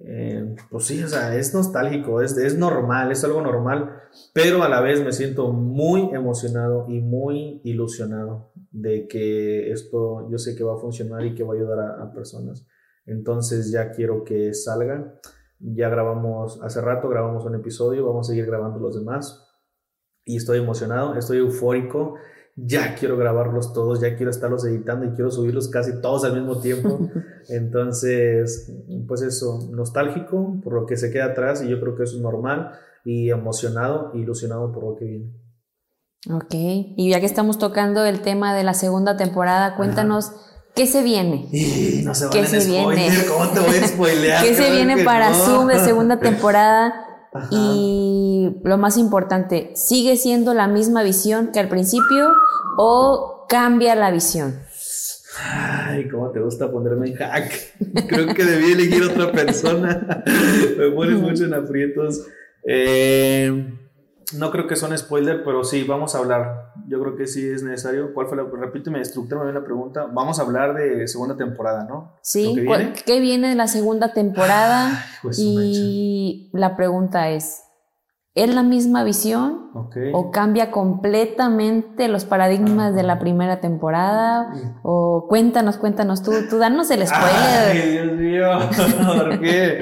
eh, 0.00 0.54
pues 0.70 0.86
sí, 0.86 1.02
o 1.02 1.08
sea, 1.08 1.36
es 1.36 1.52
nostálgico, 1.54 2.22
es, 2.22 2.36
es 2.36 2.56
normal, 2.56 3.10
es 3.10 3.24
algo 3.24 3.40
normal, 3.40 3.90
pero 4.32 4.62
a 4.62 4.68
la 4.68 4.80
vez 4.80 5.02
me 5.02 5.12
siento 5.12 5.52
muy 5.52 6.10
emocionado 6.14 6.86
y 6.88 7.00
muy 7.00 7.60
ilusionado 7.64 8.52
de 8.70 9.08
que 9.08 9.72
esto 9.72 10.28
yo 10.30 10.38
sé 10.38 10.54
que 10.54 10.64
va 10.64 10.74
a 10.74 10.80
funcionar 10.80 11.24
y 11.26 11.34
que 11.34 11.42
va 11.42 11.54
a 11.54 11.56
ayudar 11.56 11.78
a, 11.80 12.02
a 12.02 12.12
personas. 12.12 12.66
Entonces 13.06 13.70
ya 13.72 13.90
quiero 13.90 14.22
que 14.24 14.54
salga. 14.54 15.18
Ya 15.60 15.88
grabamos, 15.88 16.62
hace 16.62 16.80
rato 16.80 17.08
grabamos 17.08 17.44
un 17.44 17.56
episodio, 17.56 18.06
vamos 18.06 18.28
a 18.28 18.30
seguir 18.30 18.46
grabando 18.46 18.78
los 18.78 18.94
demás 18.94 19.48
y 20.28 20.36
estoy 20.36 20.58
emocionado, 20.58 21.16
estoy 21.16 21.38
eufórico 21.38 22.14
ya 22.66 22.94
quiero 22.94 23.16
grabarlos 23.16 23.72
todos, 23.72 24.00
ya 24.00 24.16
quiero 24.16 24.30
estarlos 24.30 24.64
editando 24.64 25.06
y 25.06 25.10
quiero 25.10 25.30
subirlos 25.30 25.68
casi 25.68 26.00
todos 26.00 26.24
al 26.24 26.34
mismo 26.34 26.60
tiempo. 26.60 26.98
Entonces, 27.48 28.72
pues 29.06 29.22
eso, 29.22 29.68
nostálgico 29.70 30.60
por 30.62 30.72
lo 30.72 30.86
que 30.86 30.96
se 30.96 31.10
queda 31.10 31.26
atrás 31.26 31.62
y 31.62 31.68
yo 31.68 31.80
creo 31.80 31.96
que 31.96 32.02
eso 32.02 32.16
es 32.16 32.22
normal 32.22 32.72
y 33.04 33.30
emocionado, 33.30 34.10
ilusionado 34.14 34.72
por 34.72 34.84
lo 34.84 34.96
que 34.96 35.04
viene. 35.04 35.32
Ok, 36.30 36.52
y 36.52 37.10
ya 37.10 37.20
que 37.20 37.26
estamos 37.26 37.58
tocando 37.58 38.04
el 38.04 38.20
tema 38.20 38.54
de 38.54 38.64
la 38.64 38.74
segunda 38.74 39.16
temporada, 39.16 39.76
cuéntanos 39.76 40.32
qué 40.74 40.86
se 40.86 41.02
viene. 41.02 41.48
no 42.04 42.14
se 42.14 42.28
¿Qué 42.30 42.44
se 42.44 42.66
viene? 42.66 43.08
¿Cómo 43.28 43.48
te 43.50 43.60
voy 43.60 43.76
a 43.76 43.86
spoilear? 43.86 44.44
¿Qué 44.44 44.54
se 44.54 44.70
viene 44.72 45.04
para 45.04 45.32
Zoom 45.32 45.68
de 45.68 45.78
segunda 45.78 46.18
temporada? 46.20 47.07
Y 47.50 48.56
lo 48.64 48.78
más 48.78 48.96
importante, 48.96 49.72
¿sigue 49.74 50.16
siendo 50.16 50.54
la 50.54 50.68
misma 50.68 51.02
visión 51.02 51.50
que 51.52 51.60
al 51.60 51.68
principio 51.68 52.32
o 52.76 53.46
cambia 53.48 53.94
la 53.94 54.10
visión? 54.10 54.60
Ay, 55.40 56.08
cómo 56.08 56.30
te 56.30 56.40
gusta 56.40 56.70
ponerme 56.70 57.10
en 57.10 57.16
hack. 57.16 57.52
Creo 58.08 58.34
que 58.34 58.44
debí 58.44 58.72
elegir 58.72 59.02
otra 59.04 59.30
persona. 59.30 60.24
Me 60.78 60.90
pones 60.90 61.20
mucho 61.20 61.44
en 61.44 61.54
aprietos. 61.54 62.26
Eh, 62.66 63.78
no 64.34 64.50
creo 64.50 64.66
que 64.66 64.76
son 64.76 64.96
spoiler, 64.96 65.42
pero 65.44 65.64
sí, 65.64 65.84
vamos 65.84 66.14
a 66.14 66.18
hablar. 66.18 66.72
Yo 66.86 67.00
creo 67.00 67.16
que 67.16 67.26
sí 67.26 67.48
es 67.48 67.62
necesario. 67.62 68.12
¿Cuál 68.14 68.26
fue 68.26 68.36
la, 68.36 68.44
repíteme, 68.44 69.00
estructúrame 69.00 69.52
la 69.52 69.64
pregunta. 69.64 70.06
Vamos 70.12 70.38
a 70.38 70.42
hablar 70.42 70.74
de 70.74 71.06
segunda 71.08 71.36
temporada, 71.36 71.84
¿no? 71.84 72.12
Sí, 72.22 72.54
¿qué 73.06 73.20
viene 73.20 73.48
de 73.48 73.54
la 73.54 73.68
segunda 73.68 74.12
temporada? 74.12 75.04
Pues, 75.22 75.38
y 75.38 76.50
la 76.52 76.76
pregunta 76.76 77.30
es, 77.30 77.62
¿Es 78.38 78.54
la 78.54 78.62
misma 78.62 79.02
visión? 79.02 79.68
¿O 80.12 80.30
cambia 80.30 80.70
completamente 80.70 82.06
los 82.06 82.24
paradigmas 82.24 82.94
de 82.94 83.02
la 83.02 83.18
primera 83.18 83.60
temporada? 83.60 84.52
¿O 84.84 85.26
cuéntanos, 85.28 85.76
cuéntanos 85.76 86.22
tú, 86.22 86.30
tú 86.48 86.58
danos 86.58 86.88
el 86.92 87.04
spoiler? 87.08 87.72
Ay, 87.72 87.90
Dios 87.90 88.12
mío, 88.12 88.46
¿por 89.08 89.40
qué? 89.40 89.80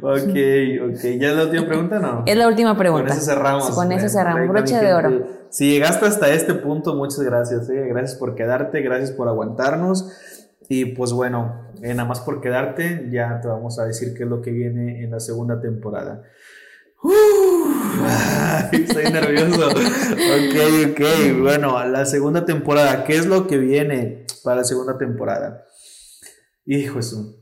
ok, 0.00 0.90
ok. 0.90 1.20
¿Ya 1.20 1.28
es 1.28 1.36
la 1.36 1.42
última 1.44 1.66
pregunta 1.66 1.98
no? 1.98 2.22
Es 2.24 2.34
la 2.34 2.48
última 2.48 2.78
pregunta. 2.78 3.08
Con 3.08 3.12
eso 3.18 3.26
cerramos. 3.26 3.70
Con 3.72 3.92
eso 3.92 4.08
cerramos, 4.08 4.48
broche 4.48 4.78
de 4.78 4.94
oro. 4.94 5.26
Si 5.50 5.70
llegaste 5.70 6.06
hasta 6.06 6.30
este 6.30 6.54
punto, 6.54 6.94
muchas 6.94 7.20
gracias. 7.20 7.68
¿eh? 7.68 7.88
Gracias 7.88 8.18
por 8.18 8.34
quedarte, 8.34 8.80
gracias 8.80 9.10
por 9.10 9.28
aguantarnos. 9.28 10.10
Y 10.66 10.94
pues 10.94 11.12
bueno, 11.12 11.68
eh, 11.82 11.92
nada 11.92 12.08
más 12.08 12.20
por 12.20 12.40
quedarte, 12.40 13.10
ya 13.12 13.38
te 13.42 13.48
vamos 13.48 13.78
a 13.78 13.84
decir 13.84 14.14
qué 14.16 14.22
es 14.22 14.30
lo 14.30 14.40
que 14.40 14.50
viene 14.50 15.04
en 15.04 15.10
la 15.10 15.20
segunda 15.20 15.60
temporada 15.60 16.22
estoy 18.72 19.04
nervioso. 19.12 19.68
ok, 19.68 20.90
ok. 20.90 21.00
Bueno, 21.40 21.84
la 21.86 22.06
segunda 22.06 22.44
temporada. 22.44 23.04
¿Qué 23.04 23.16
es 23.16 23.26
lo 23.26 23.46
que 23.46 23.58
viene 23.58 24.26
para 24.44 24.58
la 24.58 24.64
segunda 24.64 24.98
temporada? 24.98 25.66
Hijo 26.64 26.98
eso. 26.98 27.38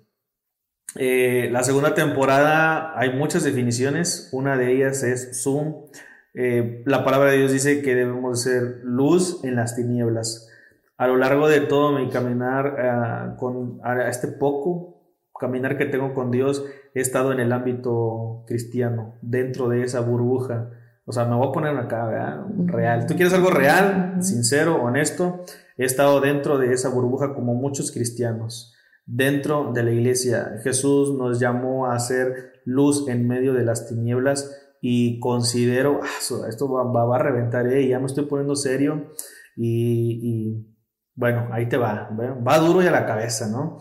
Eh, 0.96 1.48
la 1.52 1.62
segunda 1.62 1.94
temporada 1.94 2.98
hay 2.98 3.12
muchas 3.12 3.44
definiciones. 3.44 4.28
Una 4.32 4.56
de 4.56 4.72
ellas 4.72 5.02
es 5.02 5.42
Zoom. 5.42 5.86
Eh, 6.34 6.82
la 6.86 7.04
palabra 7.04 7.30
de 7.30 7.38
Dios 7.38 7.52
dice 7.52 7.82
que 7.82 7.94
debemos 7.94 8.42
ser 8.42 8.80
luz 8.82 9.44
en 9.44 9.56
las 9.56 9.76
tinieblas. 9.76 10.48
A 10.96 11.06
lo 11.06 11.16
largo 11.16 11.48
de 11.48 11.60
todo 11.60 11.98
mi 11.98 12.08
caminar 12.10 12.76
ah, 12.78 13.36
con 13.38 13.80
a 13.82 14.08
este 14.08 14.28
poco 14.28 15.00
caminar 15.40 15.78
que 15.78 15.86
tengo 15.86 16.14
con 16.14 16.30
Dios, 16.30 16.64
he 16.94 17.00
estado 17.00 17.32
en 17.32 17.40
el 17.40 17.52
ámbito 17.52 18.44
cristiano, 18.46 19.14
dentro 19.22 19.68
de 19.68 19.82
esa 19.82 20.00
burbuja. 20.00 20.70
O 21.04 21.12
sea, 21.12 21.24
me 21.24 21.34
voy 21.34 21.48
a 21.48 21.52
poner 21.52 21.76
acá, 21.76 22.44
real. 22.66 23.06
¿Tú 23.06 23.14
quieres 23.14 23.34
algo 23.34 23.50
real, 23.50 24.22
sincero, 24.22 24.82
honesto? 24.82 25.44
He 25.76 25.84
estado 25.84 26.20
dentro 26.20 26.58
de 26.58 26.72
esa 26.72 26.88
burbuja 26.88 27.34
como 27.34 27.54
muchos 27.54 27.90
cristianos, 27.90 28.74
dentro 29.06 29.72
de 29.72 29.82
la 29.82 29.90
iglesia. 29.90 30.60
Jesús 30.62 31.16
nos 31.16 31.40
llamó 31.40 31.86
a 31.86 31.94
hacer 31.94 32.60
luz 32.64 33.08
en 33.08 33.26
medio 33.26 33.54
de 33.54 33.64
las 33.64 33.88
tinieblas 33.88 34.56
y 34.80 35.18
considero, 35.20 36.00
ah, 36.02 36.46
esto 36.48 36.70
va, 36.70 37.16
a 37.16 37.18
reventar, 37.18 37.66
¿eh? 37.66 37.88
ya 37.88 37.98
me 37.98 38.06
estoy 38.06 38.26
poniendo 38.26 38.56
serio 38.56 39.10
y, 39.56 40.20
y 40.22 40.76
bueno, 41.14 41.48
ahí 41.52 41.68
te 41.68 41.76
va, 41.76 42.08
va 42.46 42.58
duro 42.58 42.82
y 42.82 42.86
a 42.86 42.90
la 42.90 43.04
cabeza, 43.04 43.48
¿no? 43.48 43.78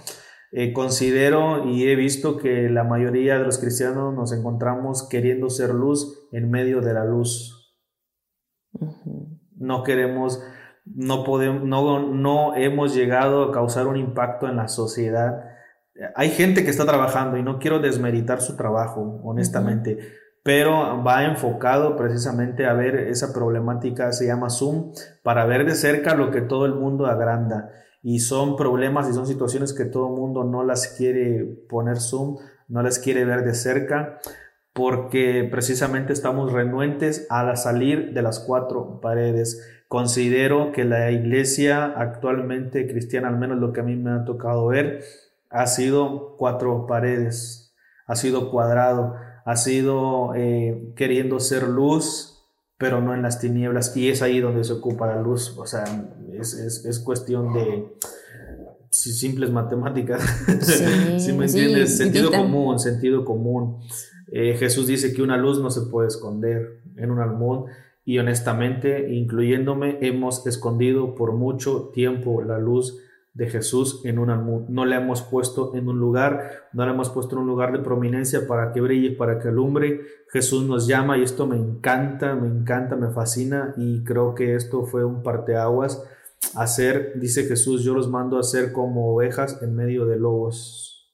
Eh, 0.51 0.73
considero 0.73 1.67
y 1.67 1.87
he 1.87 1.95
visto 1.95 2.37
que 2.37 2.69
la 2.69 2.83
mayoría 2.83 3.37
de 3.37 3.45
los 3.45 3.59
cristianos 3.59 4.15
nos 4.15 4.31
encontramos 4.31 5.07
queriendo 5.07 5.49
ser 5.49 5.75
luz 5.75 6.27
en 6.31 6.49
medio 6.49 6.81
de 6.81 6.93
la 6.93 7.05
luz. 7.05 7.77
No 9.55 9.83
queremos, 9.83 10.41
no 10.85 11.23
podemos, 11.23 11.63
no, 11.63 11.99
no 11.99 12.55
hemos 12.55 12.95
llegado 12.95 13.43
a 13.43 13.51
causar 13.51 13.85
un 13.85 13.97
impacto 13.97 14.47
en 14.47 14.55
la 14.55 14.67
sociedad. 14.67 15.43
Hay 16.15 16.29
gente 16.29 16.63
que 16.63 16.71
está 16.71 16.85
trabajando 16.85 17.37
y 17.37 17.43
no 17.43 17.59
quiero 17.59 17.79
desmeritar 17.79 18.41
su 18.41 18.55
trabajo, 18.55 19.21
honestamente, 19.23 19.99
pero 20.43 21.03
va 21.03 21.25
enfocado 21.25 21.95
precisamente 21.95 22.65
a 22.65 22.73
ver 22.73 22.95
esa 22.95 23.33
problemática, 23.33 24.11
se 24.13 24.25
llama 24.25 24.49
Zoom, 24.49 24.93
para 25.23 25.45
ver 25.45 25.65
de 25.65 25.75
cerca 25.75 26.15
lo 26.15 26.31
que 26.31 26.41
todo 26.41 26.65
el 26.65 26.73
mundo 26.73 27.05
agranda 27.05 27.69
y 28.01 28.19
son 28.19 28.55
problemas 28.55 29.09
y 29.09 29.13
son 29.13 29.27
situaciones 29.27 29.73
que 29.73 29.85
todo 29.85 30.07
el 30.07 30.13
mundo 30.13 30.43
no 30.43 30.63
las 30.63 30.87
quiere 30.87 31.43
poner 31.67 31.99
zoom, 31.99 32.37
no 32.67 32.81
las 32.81 32.99
quiere 32.99 33.25
ver 33.25 33.43
de 33.43 33.53
cerca, 33.53 34.19
porque 34.73 35.47
precisamente 35.49 36.13
estamos 36.13 36.53
renuentes 36.53 37.27
a 37.29 37.55
salir 37.55 38.13
de 38.13 38.21
las 38.21 38.39
cuatro 38.39 39.01
paredes. 39.01 39.61
Considero 39.87 40.71
que 40.71 40.85
la 40.85 41.11
iglesia 41.11 41.85
actualmente 41.85 42.87
cristiana, 42.87 43.27
al 43.27 43.37
menos 43.37 43.57
lo 43.57 43.73
que 43.73 43.81
a 43.81 43.83
mí 43.83 43.95
me 43.95 44.11
ha 44.11 44.23
tocado 44.23 44.67
ver, 44.67 45.03
ha 45.49 45.67
sido 45.67 46.37
cuatro 46.37 46.85
paredes, 46.85 47.75
ha 48.05 48.15
sido 48.15 48.51
cuadrado, 48.51 49.15
ha 49.45 49.55
sido 49.55 50.33
eh, 50.35 50.93
queriendo 50.95 51.39
ser 51.39 51.67
luz, 51.67 52.45
pero 52.77 53.01
no 53.01 53.13
en 53.13 53.23
las 53.23 53.39
tinieblas. 53.39 53.97
Y 53.97 54.09
es 54.09 54.21
ahí 54.21 54.39
donde 54.39 54.63
se 54.63 54.73
ocupa 54.73 55.07
la 55.07 55.19
luz. 55.21 55.57
O 55.57 55.65
sea, 55.65 55.83
es, 56.41 57.01
cuestión 57.03 57.53
de 57.53 57.87
simples 58.89 59.51
matemáticas. 59.51 60.21
Sí, 61.17 61.33
me 61.37 61.45
entiendes? 61.45 61.97
sentido 61.97 62.31
común, 62.31 62.79
sentido 62.79 63.25
común. 63.25 63.79
Eh, 64.31 64.55
Jesús 64.57 64.87
dice 64.87 65.13
que 65.13 65.21
una 65.21 65.37
luz 65.37 65.59
no 65.59 65.69
se 65.71 65.81
puede 65.89 66.07
esconder 66.07 66.81
en 66.95 67.11
un 67.11 67.19
almón. 67.19 67.65
Y 68.05 68.17
honestamente, 68.17 69.13
incluyéndome, 69.13 69.99
hemos 70.01 70.45
escondido 70.47 71.15
por 71.15 71.33
mucho 71.33 71.91
tiempo 71.93 72.41
la 72.41 72.57
luz 72.57 72.99
de 73.33 73.47
Jesús 73.47 74.01
en 74.03 74.19
un 74.19 74.65
No 74.69 74.85
le 74.85 74.95
hemos 74.95 75.21
puesto 75.21 75.75
en 75.75 75.87
un 75.87 75.99
lugar, 75.99 76.67
no 76.73 76.85
le 76.85 76.91
hemos 76.91 77.09
puesto 77.09 77.35
en 77.35 77.43
un 77.43 77.47
lugar 77.47 77.71
de 77.71 77.79
prominencia 77.79 78.47
para 78.47 78.71
que 78.71 78.81
brille, 78.81 79.11
para 79.11 79.39
que 79.39 79.49
alumbre. 79.49 80.01
Jesús 80.29 80.67
nos 80.67 80.87
llama 80.87 81.17
y 81.17 81.23
esto 81.23 81.47
me 81.47 81.55
encanta, 81.55 82.35
me 82.35 82.47
encanta, 82.47 82.95
me 82.95 83.09
fascina 83.09 83.73
y 83.77 84.03
creo 84.03 84.35
que 84.35 84.55
esto 84.55 84.85
fue 84.85 85.05
un 85.05 85.23
parteaguas. 85.23 86.03
Hacer, 86.55 87.13
dice 87.19 87.43
Jesús, 87.43 87.83
yo 87.83 87.93
los 87.93 88.09
mando 88.09 88.39
a 88.39 88.43
ser 88.43 88.71
como 88.71 89.13
ovejas 89.13 89.61
en 89.61 89.75
medio 89.75 90.05
de 90.05 90.17
lobos. 90.17 91.13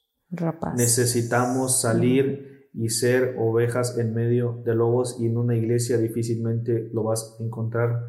Necesitamos 0.76 1.82
salir 1.82 2.70
y 2.74 2.90
ser 2.90 3.36
ovejas 3.38 3.98
en 3.98 4.14
medio 4.14 4.62
de 4.66 4.76
lobos 4.76 5.18
y 5.20 5.28
en 5.28 5.38
una 5.38 5.56
iglesia 5.56 5.98
difícilmente 5.98 6.90
lo 6.94 7.04
vas 7.04 7.38
a 7.40 7.44
encontrar. 7.44 8.02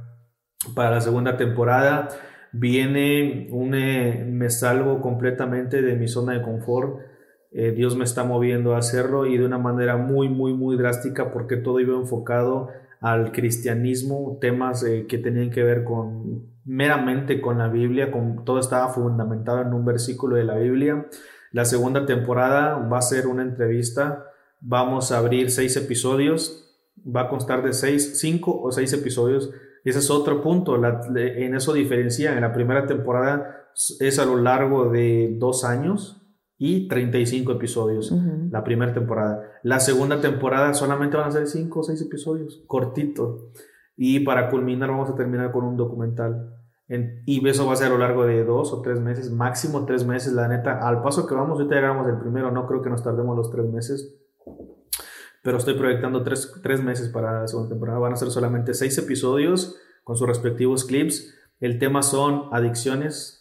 Para 0.74 0.90
la 0.90 1.00
segunda 1.00 1.36
temporada 1.36 2.08
viene 2.52 3.48
un, 3.52 3.74
eh, 3.74 4.26
me 4.28 4.50
salgo 4.50 5.00
completamente 5.00 5.82
de 5.82 5.94
mi 5.94 6.08
zona 6.08 6.34
de 6.34 6.42
confort. 6.42 7.00
Eh, 7.52 7.72
Dios 7.72 7.96
me 7.96 8.04
está 8.04 8.24
moviendo 8.24 8.74
a 8.74 8.78
hacerlo 8.78 9.26
y 9.26 9.38
de 9.38 9.46
una 9.46 9.58
manera 9.58 9.96
muy, 9.96 10.28
muy, 10.28 10.52
muy 10.52 10.76
drástica 10.76 11.32
porque 11.32 11.56
todo 11.56 11.78
iba 11.80 11.94
enfocado 11.94 12.68
al 13.00 13.32
cristianismo, 13.32 14.38
temas 14.40 14.82
eh, 14.84 15.06
que 15.08 15.18
tenían 15.18 15.50
que 15.50 15.62
ver 15.62 15.84
con 15.84 16.46
meramente 16.64 17.40
con 17.40 17.58
la 17.58 17.68
Biblia, 17.68 18.10
con, 18.10 18.44
todo 18.44 18.58
estaba 18.58 18.88
fundamentado 18.88 19.62
en 19.62 19.72
un 19.72 19.84
versículo 19.84 20.36
de 20.36 20.44
la 20.44 20.56
Biblia. 20.56 21.06
La 21.52 21.64
segunda 21.64 22.06
temporada 22.06 22.76
va 22.76 22.98
a 22.98 23.02
ser 23.02 23.26
una 23.26 23.42
entrevista, 23.42 24.26
vamos 24.60 25.12
a 25.12 25.18
abrir 25.18 25.50
seis 25.50 25.76
episodios, 25.76 26.74
va 27.04 27.22
a 27.22 27.28
constar 27.28 27.62
de 27.62 27.72
seis, 27.72 28.18
cinco 28.18 28.60
o 28.60 28.72
seis 28.72 28.92
episodios. 28.92 29.50
Ese 29.84 30.00
es 30.00 30.10
otro 30.10 30.42
punto, 30.42 30.76
en 31.16 31.54
eso 31.54 31.72
diferencia, 31.72 32.34
en 32.34 32.40
la 32.40 32.52
primera 32.52 32.86
temporada 32.86 33.66
es 34.00 34.18
a 34.18 34.24
lo 34.24 34.36
largo 34.36 34.90
de 34.90 35.36
dos 35.38 35.64
años 35.64 36.25
y 36.58 36.88
35 36.88 37.52
episodios, 37.52 38.12
la 38.50 38.64
primera 38.64 38.92
temporada. 38.92 39.42
La 39.62 39.80
segunda 39.80 40.20
temporada 40.20 40.72
solamente 40.74 41.16
van 41.16 41.28
a 41.28 41.32
ser 41.32 41.46
cinco 41.46 41.80
o 41.80 41.82
seis 41.82 42.00
episodios, 42.00 42.62
cortito. 42.66 43.50
Y 43.96 44.20
para 44.20 44.50
culminar 44.50 44.90
vamos 44.90 45.10
a 45.10 45.14
terminar 45.14 45.52
con 45.52 45.64
un 45.64 45.76
documental. 45.76 46.54
y 46.88 47.46
eso 47.48 47.66
va 47.66 47.72
a 47.72 47.76
ser 47.76 47.88
a 47.88 47.90
lo 47.90 47.98
largo 47.98 48.24
de 48.24 48.44
dos 48.44 48.72
o 48.72 48.80
tres 48.82 49.00
meses, 49.00 49.30
máximo 49.30 49.84
tres 49.84 50.04
meses, 50.04 50.32
la 50.32 50.48
neta. 50.48 50.78
Al 50.86 51.02
paso 51.02 51.26
que 51.26 51.34
vamos, 51.34 51.58
ahorita 51.58 51.74
llegamos 51.74 52.08
el 52.08 52.18
primero, 52.18 52.50
no 52.50 52.66
creo 52.66 52.82
que 52.82 52.90
nos 52.90 53.02
tardemos 53.02 53.36
los 53.36 53.50
tres 53.50 53.66
meses 53.66 54.16
pero 55.46 55.58
estoy 55.58 55.74
proyectando 55.74 56.24
tres, 56.24 56.82
meses 56.82 57.08
para 57.08 57.42
la 57.42 57.46
segunda 57.46 57.68
temporada. 57.68 58.00
Van 58.00 58.12
a 58.12 58.16
ser 58.16 58.32
solamente 58.32 58.74
seis 58.74 58.98
episodios 58.98 59.76
con 60.02 60.16
sus 60.16 60.26
respectivos 60.26 60.84
clips 60.84 61.36
El 61.60 61.78
tema 61.78 62.02
son 62.02 62.48
adicciones. 62.50 63.35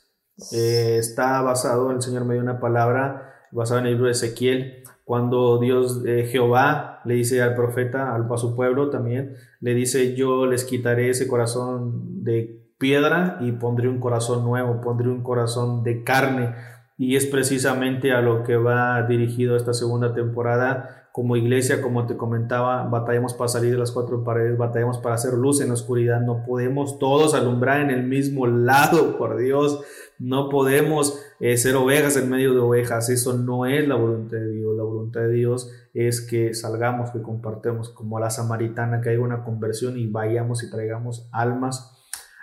Eh, 0.52 0.98
está 1.00 1.42
basado, 1.42 1.92
el 1.92 2.02
Señor 2.02 2.26
me 2.26 2.34
dio 2.34 2.44
una 2.44 2.60
palabra 2.60 3.34
basada 3.52 3.80
en 3.80 3.88
el 3.88 3.94
libro 3.94 4.08
de 4.08 4.12
Ezequiel, 4.12 4.84
cuando 5.06 5.60
Dios, 5.60 6.02
eh, 6.06 6.28
Jehová, 6.32 7.02
le 7.06 7.14
dice 7.14 7.42
al 7.42 7.56
profeta, 7.56 8.14
al, 8.16 8.28
a 8.30 8.38
su 8.38 8.56
pueblo 8.56 8.90
también, 8.90 9.36
le 9.62 9.76
dice, 9.76 10.16
yo 10.16 10.48
les 10.48 10.66
quitaré 10.66 11.10
ese 11.10 11.28
corazón 11.28 12.24
de 12.24 12.66
piedra 12.80 13.38
y 13.40 13.52
pondré 13.54 13.88
un 13.88 14.00
corazón 14.00 14.44
nuevo, 14.44 14.82
pondré 14.82 15.08
un 15.10 15.24
corazón 15.24 15.84
de 15.84 16.04
carne. 16.04 16.56
Y 16.98 17.16
es 17.16 17.26
precisamente 17.26 18.14
a 18.14 18.22
lo 18.22 18.44
que 18.44 18.56
va 18.56 19.04
dirigido 19.04 19.56
esta 19.56 19.74
segunda 19.74 20.14
temporada. 20.14 21.05
Como 21.16 21.38
iglesia, 21.38 21.82
como 21.82 22.06
te 22.06 22.18
comentaba, 22.18 22.84
batallamos 22.90 23.34
para 23.34 23.48
salir 23.48 23.72
de 23.72 23.78
las 23.78 23.94
cuatro 23.94 24.26
paredes, 24.26 24.58
batallamos 24.58 24.98
para 24.98 25.16
hacer 25.16 25.34
luz 25.34 25.62
en 25.62 25.70
la 25.70 25.76
oscuridad. 25.76 26.20
No 26.20 26.44
podemos 26.44 27.00
todos 27.00 27.34
alumbrar 27.34 27.80
en 27.80 27.90
el 27.90 28.04
mismo 28.04 28.48
lado, 28.48 29.18
por 29.18 29.38
Dios. 29.38 29.80
No 30.20 30.50
podemos 30.50 31.22
eh, 31.40 31.56
ser 31.56 31.78
ovejas 31.78 32.18
en 32.18 32.30
medio 32.30 32.54
de 32.54 32.60
ovejas. 32.60 33.10
Eso 33.10 33.38
no 33.38 33.66
es 33.66 33.88
la 33.88 33.96
voluntad 33.96 34.38
de 34.38 34.52
Dios. 34.52 34.76
La 34.76 34.84
voluntad 34.84 35.22
de 35.22 35.32
Dios 35.32 35.72
es 35.94 36.20
que 36.20 36.54
salgamos, 36.54 37.12
que 37.12 37.22
compartemos, 37.22 37.90
como 37.90 38.20
la 38.20 38.30
samaritana, 38.30 39.00
que 39.00 39.12
haya 39.12 39.22
una 39.22 39.46
conversión 39.46 39.98
y 39.98 40.08
vayamos 40.08 40.64
y 40.64 40.70
traigamos 40.70 41.30
almas 41.32 41.96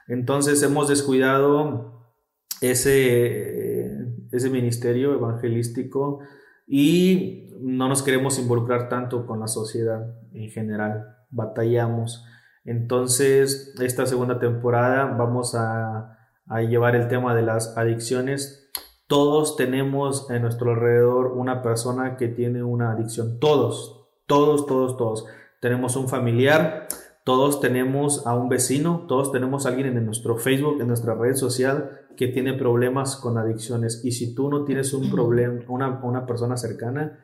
entonces 0.09 0.63
hemos 0.63 0.89
descuidado 0.89 2.15
ese, 2.61 3.97
ese 4.31 4.51
ministerio 4.51 5.15
evangelístico 5.15 6.21
y 6.67 7.52
no 7.63 7.89
nos 7.89 8.03
queremos 8.03 8.39
involucrar 8.39 8.89
tanto 8.89 9.25
con 9.27 9.41
la 9.41 9.47
sociedad 9.47 10.15
en 10.33 10.51
general, 10.51 11.17
batallamos. 11.31 12.25
Entonces, 12.65 13.75
esta 13.81 14.07
segunda 14.07 14.39
temporada 14.39 15.05
vamos 15.17 15.55
a, 15.55 16.19
llevar 16.69 16.97
el 16.97 17.09
tema 17.09 17.35
de 17.35 17.43
las 17.43 17.79
adicciones. 17.79 18.71
Todos 19.07 19.57
tenemos 19.57 20.31
en 20.31 20.43
nuestro 20.43 20.73
alrededor 20.73 21.33
una 21.33 21.63
persona 21.63 22.17
que 22.17 22.29
tiene 22.29 22.63
una 22.63 22.93
adicción. 22.93 23.39
Todos, 23.39 24.07
todos, 24.27 24.67
todos, 24.67 24.97
todos. 24.97 25.27
Tenemos 25.61 25.97
un 25.97 26.09
familiar, 26.09 26.89
todos 27.25 27.61
tenemos 27.61 28.27
a 28.27 28.35
un 28.35 28.49
vecino, 28.49 29.07
todos 29.09 29.33
tenemos 29.33 29.65
alguien 29.65 29.97
en 29.97 30.05
nuestro 30.05 30.37
Facebook, 30.37 30.81
en 30.81 30.89
nuestra 30.89 31.15
red 31.15 31.37
social 31.37 32.01
que 32.17 32.29
tiene 32.29 32.53
problemas 32.53 33.17
con 33.17 33.39
adicciones. 33.39 34.05
Y 34.05 34.13
si 34.13 34.35
tú 34.35 34.51
no 34.51 34.65
tienes 34.65 34.93
un 34.93 35.11
problema, 35.11 35.61
una, 35.69 36.01
una 36.03 36.27
persona 36.27 36.57
cercana, 36.57 37.19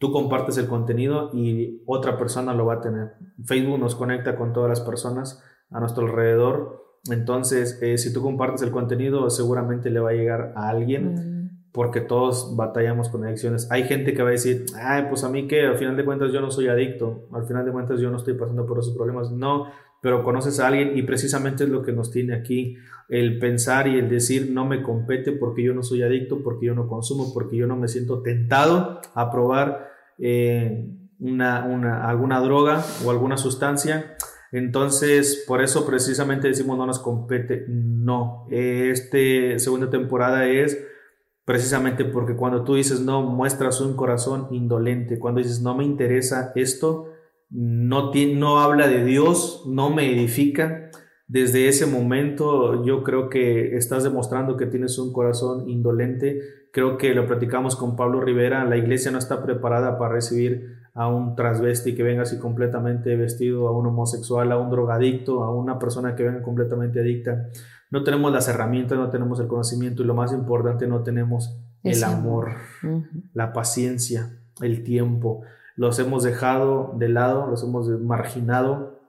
tú 0.00 0.10
compartes 0.10 0.58
el 0.58 0.66
contenido 0.66 1.30
y 1.32 1.82
otra 1.86 2.18
persona 2.18 2.54
lo 2.54 2.66
va 2.66 2.74
a 2.74 2.80
tener. 2.80 3.12
Facebook 3.44 3.78
nos 3.78 3.94
conecta 3.94 4.34
con 4.34 4.52
todas 4.52 4.68
las 4.68 4.80
personas 4.80 5.44
a 5.70 5.78
nuestro 5.78 6.06
alrededor. 6.06 6.98
Entonces, 7.08 7.78
eh, 7.80 7.96
si 7.98 8.12
tú 8.12 8.20
compartes 8.20 8.62
el 8.62 8.72
contenido, 8.72 9.30
seguramente 9.30 9.90
le 9.90 10.00
va 10.00 10.10
a 10.10 10.14
llegar 10.14 10.52
a 10.56 10.68
alguien. 10.68 11.14
Mm 11.14 11.40
porque 11.72 12.00
todos 12.00 12.56
batallamos 12.56 13.08
con 13.08 13.24
adicciones. 13.24 13.70
Hay 13.70 13.84
gente 13.84 14.12
que 14.12 14.22
va 14.22 14.30
a 14.30 14.32
decir, 14.32 14.66
ay, 14.76 15.06
pues 15.08 15.22
a 15.24 15.28
mí 15.28 15.46
que 15.46 15.66
al 15.66 15.76
final 15.76 15.96
de 15.96 16.04
cuentas 16.04 16.32
yo 16.32 16.40
no 16.40 16.50
soy 16.50 16.68
adicto, 16.68 17.28
al 17.32 17.44
final 17.44 17.64
de 17.64 17.72
cuentas 17.72 18.00
yo 18.00 18.10
no 18.10 18.16
estoy 18.16 18.34
pasando 18.34 18.66
por 18.66 18.78
esos 18.78 18.96
problemas. 18.96 19.30
No, 19.30 19.66
pero 20.02 20.24
conoces 20.24 20.58
a 20.58 20.66
alguien 20.66 20.96
y 20.96 21.02
precisamente 21.02 21.64
es 21.64 21.70
lo 21.70 21.82
que 21.82 21.92
nos 21.92 22.10
tiene 22.10 22.34
aquí, 22.34 22.76
el 23.08 23.38
pensar 23.38 23.86
y 23.86 23.98
el 23.98 24.08
decir, 24.08 24.50
no 24.50 24.64
me 24.64 24.82
compete 24.82 25.32
porque 25.32 25.62
yo 25.62 25.74
no 25.74 25.82
soy 25.82 26.02
adicto, 26.02 26.42
porque 26.42 26.66
yo 26.66 26.74
no 26.74 26.88
consumo, 26.88 27.32
porque 27.32 27.56
yo 27.56 27.66
no 27.66 27.76
me 27.76 27.88
siento 27.88 28.22
tentado 28.22 29.00
a 29.14 29.30
probar 29.30 29.89
eh, 30.20 30.86
una, 31.18 31.64
una, 31.64 32.08
alguna 32.08 32.40
droga 32.40 32.84
o 33.04 33.10
alguna 33.10 33.36
sustancia. 33.36 34.16
Entonces, 34.52 35.44
por 35.46 35.62
eso 35.62 35.86
precisamente 35.86 36.48
decimos 36.48 36.76
no 36.76 36.86
nos 36.86 36.98
compete. 36.98 37.66
No, 37.68 38.46
este 38.50 39.58
segunda 39.58 39.90
temporada 39.90 40.46
es 40.46 40.78
precisamente 41.44 42.04
porque 42.04 42.36
cuando 42.36 42.64
tú 42.64 42.74
dices 42.74 43.00
no, 43.00 43.22
muestras 43.22 43.80
un 43.80 43.96
corazón 43.96 44.48
indolente, 44.50 45.18
cuando 45.18 45.40
dices 45.40 45.60
no 45.60 45.76
me 45.76 45.84
interesa 45.84 46.52
esto, 46.54 47.12
no, 47.50 48.12
no 48.12 48.60
habla 48.60 48.88
de 48.88 49.04
Dios, 49.04 49.64
no 49.66 49.90
me 49.90 50.12
edifica, 50.12 50.90
desde 51.30 51.68
ese 51.68 51.86
momento 51.86 52.84
yo 52.84 53.02
creo 53.04 53.28
que 53.28 53.76
estás 53.76 54.02
demostrando 54.02 54.56
que 54.56 54.66
tienes 54.66 54.98
un 54.98 55.12
corazón 55.12 55.68
indolente. 55.68 56.40
Creo 56.72 56.98
que 56.98 57.14
lo 57.14 57.26
platicamos 57.26 57.76
con 57.76 57.96
Pablo 57.96 58.20
Rivera, 58.20 58.64
la 58.64 58.76
iglesia 58.76 59.10
no 59.10 59.18
está 59.18 59.42
preparada 59.42 59.98
para 59.98 60.14
recibir 60.14 60.80
a 60.94 61.08
un 61.08 61.36
transvesti 61.36 61.94
que 61.94 62.02
venga 62.02 62.22
así 62.22 62.38
completamente 62.38 63.14
vestido, 63.16 63.68
a 63.68 63.76
un 63.76 63.86
homosexual, 63.86 64.50
a 64.50 64.58
un 64.58 64.70
drogadicto, 64.70 65.44
a 65.44 65.54
una 65.54 65.78
persona 65.78 66.16
que 66.16 66.24
venga 66.24 66.42
completamente 66.42 67.00
adicta 67.00 67.46
no 67.90 68.04
tenemos 68.04 68.32
las 68.32 68.48
herramientas, 68.48 68.96
no 68.96 69.10
tenemos 69.10 69.40
el 69.40 69.48
conocimiento 69.48 70.02
y 70.02 70.06
lo 70.06 70.14
más 70.14 70.32
importante, 70.32 70.86
no 70.86 71.02
tenemos 71.02 71.58
el 71.82 72.04
amor, 72.04 72.52
la 73.34 73.52
paciencia, 73.52 74.38
el 74.60 74.84
tiempo. 74.84 75.42
Los 75.74 75.98
hemos 75.98 76.22
dejado 76.22 76.94
de 76.96 77.08
lado, 77.08 77.48
los 77.48 77.64
hemos 77.64 77.88
marginado. 78.00 79.00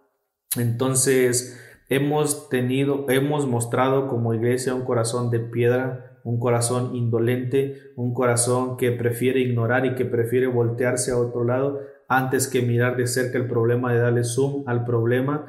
Entonces, 0.57 1.59
hemos 1.91 2.47
tenido, 2.47 3.05
hemos 3.09 3.47
mostrado 3.47 4.07
como 4.07 4.33
iglesia 4.33 4.73
un 4.73 4.85
corazón 4.85 5.29
de 5.29 5.41
piedra, 5.41 6.17
un 6.23 6.39
corazón 6.39 6.95
indolente, 6.95 7.91
un 7.97 8.13
corazón 8.13 8.77
que 8.77 8.93
prefiere 8.93 9.41
ignorar 9.41 9.85
y 9.85 9.95
que 9.95 10.05
prefiere 10.05 10.47
voltearse 10.47 11.11
a 11.11 11.17
otro 11.17 11.43
lado 11.43 11.81
antes 12.07 12.47
que 12.47 12.61
mirar 12.61 12.95
de 12.95 13.07
cerca 13.07 13.37
el 13.37 13.47
problema, 13.47 13.91
de 13.91 13.99
darle 13.99 14.23
zoom 14.23 14.63
al 14.67 14.85
problema. 14.85 15.47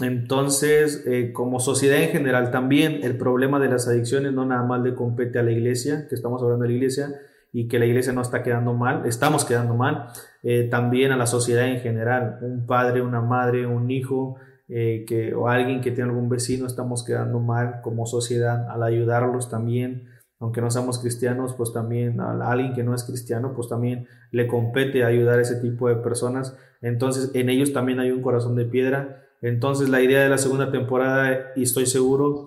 Entonces, 0.00 1.04
eh, 1.06 1.32
como 1.32 1.60
sociedad 1.60 2.02
en 2.02 2.08
general 2.08 2.50
también, 2.50 2.98
el 3.04 3.16
problema 3.16 3.60
de 3.60 3.68
las 3.68 3.86
adicciones 3.86 4.32
no 4.32 4.44
nada 4.44 4.64
más 4.64 4.82
le 4.82 4.96
compete 4.96 5.38
a 5.38 5.44
la 5.44 5.52
iglesia, 5.52 6.06
que 6.08 6.16
estamos 6.16 6.42
hablando 6.42 6.64
de 6.64 6.70
la 6.70 6.74
iglesia, 6.74 7.08
y 7.52 7.68
que 7.68 7.78
la 7.78 7.86
iglesia 7.86 8.12
no 8.12 8.20
está 8.20 8.42
quedando 8.42 8.74
mal, 8.74 9.06
estamos 9.06 9.44
quedando 9.44 9.74
mal, 9.74 10.08
eh, 10.42 10.66
también 10.68 11.12
a 11.12 11.16
la 11.16 11.26
sociedad 11.26 11.68
en 11.68 11.78
general, 11.78 12.38
un 12.42 12.66
padre, 12.66 13.00
una 13.00 13.20
madre, 13.20 13.64
un 13.64 13.92
hijo, 13.92 14.34
eh, 14.68 15.04
que, 15.06 15.34
o 15.34 15.48
alguien 15.48 15.80
que 15.80 15.90
tiene 15.90 16.10
algún 16.10 16.28
vecino, 16.28 16.66
estamos 16.66 17.04
quedando 17.04 17.40
mal 17.40 17.80
como 17.82 18.06
sociedad 18.06 18.68
al 18.70 18.82
ayudarlos 18.82 19.50
también, 19.50 20.08
aunque 20.40 20.60
no 20.60 20.70
seamos 20.70 20.98
cristianos, 20.98 21.54
pues 21.54 21.72
también 21.72 22.20
a 22.20 22.50
alguien 22.50 22.74
que 22.74 22.82
no 22.82 22.94
es 22.94 23.04
cristiano, 23.04 23.52
pues 23.54 23.68
también 23.68 24.06
le 24.30 24.46
compete 24.46 25.04
ayudar 25.04 25.38
a 25.38 25.42
ese 25.42 25.56
tipo 25.56 25.88
de 25.88 25.96
personas. 25.96 26.56
Entonces, 26.82 27.30
en 27.34 27.48
ellos 27.48 27.72
también 27.72 28.00
hay 28.00 28.10
un 28.10 28.20
corazón 28.20 28.56
de 28.56 28.66
piedra 28.66 29.24
entonces 29.44 29.90
la 29.90 30.00
idea 30.00 30.22
de 30.22 30.30
la 30.30 30.38
segunda 30.38 30.72
temporada, 30.72 31.52
y 31.54 31.64
estoy 31.64 31.84
seguro 31.84 32.46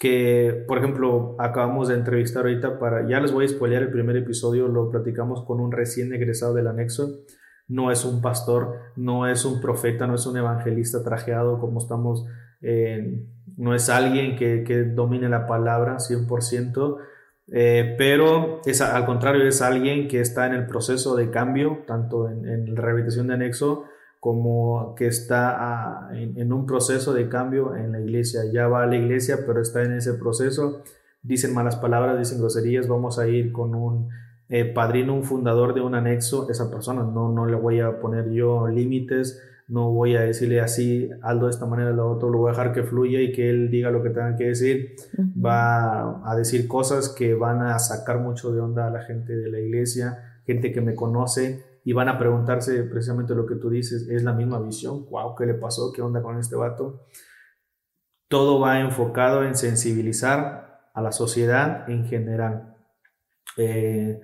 que, 0.00 0.64
por 0.66 0.78
ejemplo, 0.78 1.36
acabamos 1.38 1.88
de 1.88 1.96
entrevistar 1.96 2.44
ahorita 2.44 2.78
para, 2.78 3.06
ya 3.06 3.20
les 3.20 3.30
voy 3.30 3.44
a 3.44 3.48
spoilear 3.48 3.82
el 3.82 3.90
primer 3.90 4.16
episodio, 4.16 4.66
lo 4.66 4.90
platicamos 4.90 5.44
con 5.44 5.60
un 5.60 5.70
recién 5.70 6.14
egresado 6.14 6.54
del 6.54 6.68
anexo. 6.68 7.26
No 7.70 7.90
es 7.90 8.04
un 8.04 8.20
pastor, 8.20 8.76
no 8.96 9.26
es 9.26 9.46
un 9.46 9.60
profeta, 9.60 10.06
no 10.06 10.16
es 10.16 10.26
un 10.26 10.36
evangelista 10.36 11.02
trajeado 11.02 11.58
como 11.58 11.78
estamos, 11.78 12.26
eh, 12.60 13.24
no 13.56 13.74
es 13.74 13.88
alguien 13.88 14.36
que, 14.36 14.62
que, 14.62 14.82
domine 14.84 15.28
la 15.28 15.46
palabra 15.46 15.96
100%, 15.96 16.98
eh, 17.52 17.94
pero 17.96 18.60
es, 18.66 18.82
al 18.82 19.06
contrario 19.06 19.46
es 19.48 19.62
alguien 19.62 20.06
que 20.08 20.20
está 20.20 20.46
en 20.46 20.52
el 20.52 20.66
proceso 20.66 21.16
de 21.16 21.30
cambio, 21.30 21.84
tanto 21.86 22.28
en, 22.28 22.46
en 22.46 22.74
la 22.74 22.82
rehabilitación 22.82 23.28
de 23.28 23.34
anexo, 23.34 23.86
como 24.20 24.94
que 24.94 25.06
está 25.06 25.56
ah, 25.58 26.10
en, 26.12 26.52
un 26.52 26.66
proceso 26.66 27.14
de 27.14 27.28
cambio 27.30 27.74
en 27.74 27.92
la 27.92 28.00
iglesia. 28.00 28.42
Ya 28.52 28.68
va 28.68 28.82
a 28.82 28.86
la 28.86 28.96
iglesia, 28.96 29.38
pero 29.46 29.62
está 29.62 29.82
en 29.82 29.94
ese 29.94 30.12
proceso. 30.14 30.82
Dicen 31.22 31.54
malas 31.54 31.76
palabras, 31.76 32.18
dicen 32.18 32.38
groserías. 32.38 32.86
Vamos 32.86 33.18
a 33.18 33.26
ir 33.26 33.50
con 33.50 33.74
un 33.74 34.10
eh, 34.50 34.66
padrino, 34.66 35.14
un 35.14 35.24
fundador 35.24 35.72
de 35.74 35.80
un 35.80 35.94
anexo. 35.94 36.50
Esa 36.50 36.70
persona 36.70 37.02
no, 37.02 37.32
no 37.32 37.46
le 37.46 37.56
voy 37.56 37.80
a 37.80 38.00
poner 38.00 38.30
yo 38.30 38.68
límites. 38.68 39.42
No 39.68 39.92
voy 39.92 40.16
a 40.16 40.22
decirle 40.22 40.60
así, 40.60 41.08
algo 41.22 41.46
de 41.46 41.52
esta 41.52 41.64
manera, 41.64 41.92
lo 41.92 42.10
otro. 42.10 42.28
Lo 42.28 42.38
voy 42.38 42.48
a 42.48 42.52
dejar 42.52 42.72
que 42.72 42.82
fluya 42.82 43.20
y 43.20 43.30
que 43.30 43.48
él 43.48 43.70
diga 43.70 43.90
lo 43.90 44.02
que 44.02 44.10
tenga 44.10 44.36
que 44.36 44.48
decir. 44.48 44.96
Va 45.42 46.28
a 46.28 46.36
decir 46.36 46.66
cosas 46.66 47.08
que 47.08 47.34
van 47.34 47.62
a 47.62 47.78
sacar 47.78 48.18
mucho 48.18 48.52
de 48.52 48.60
onda 48.60 48.88
a 48.88 48.90
la 48.90 49.02
gente 49.02 49.36
de 49.36 49.48
la 49.50 49.60
iglesia, 49.60 50.42
gente 50.44 50.72
que 50.72 50.80
me 50.80 50.96
conoce 50.96 51.64
y 51.84 51.92
van 51.92 52.08
a 52.08 52.18
preguntarse 52.18 52.82
precisamente 52.84 53.34
lo 53.34 53.46
que 53.46 53.56
tú 53.56 53.70
dices, 53.70 54.08
es 54.08 54.22
la 54.22 54.32
misma 54.32 54.60
visión, 54.60 55.08
wow, 55.10 55.34
¿qué 55.34 55.46
le 55.46 55.54
pasó? 55.54 55.92
¿Qué 55.92 56.02
onda 56.02 56.22
con 56.22 56.38
este 56.38 56.56
vato? 56.56 57.06
Todo 58.28 58.60
va 58.60 58.80
enfocado 58.80 59.44
en 59.44 59.54
sensibilizar 59.54 60.90
a 60.92 61.02
la 61.02 61.12
sociedad 61.12 61.88
en 61.88 62.04
general. 62.04 62.76
Eh, 63.56 64.20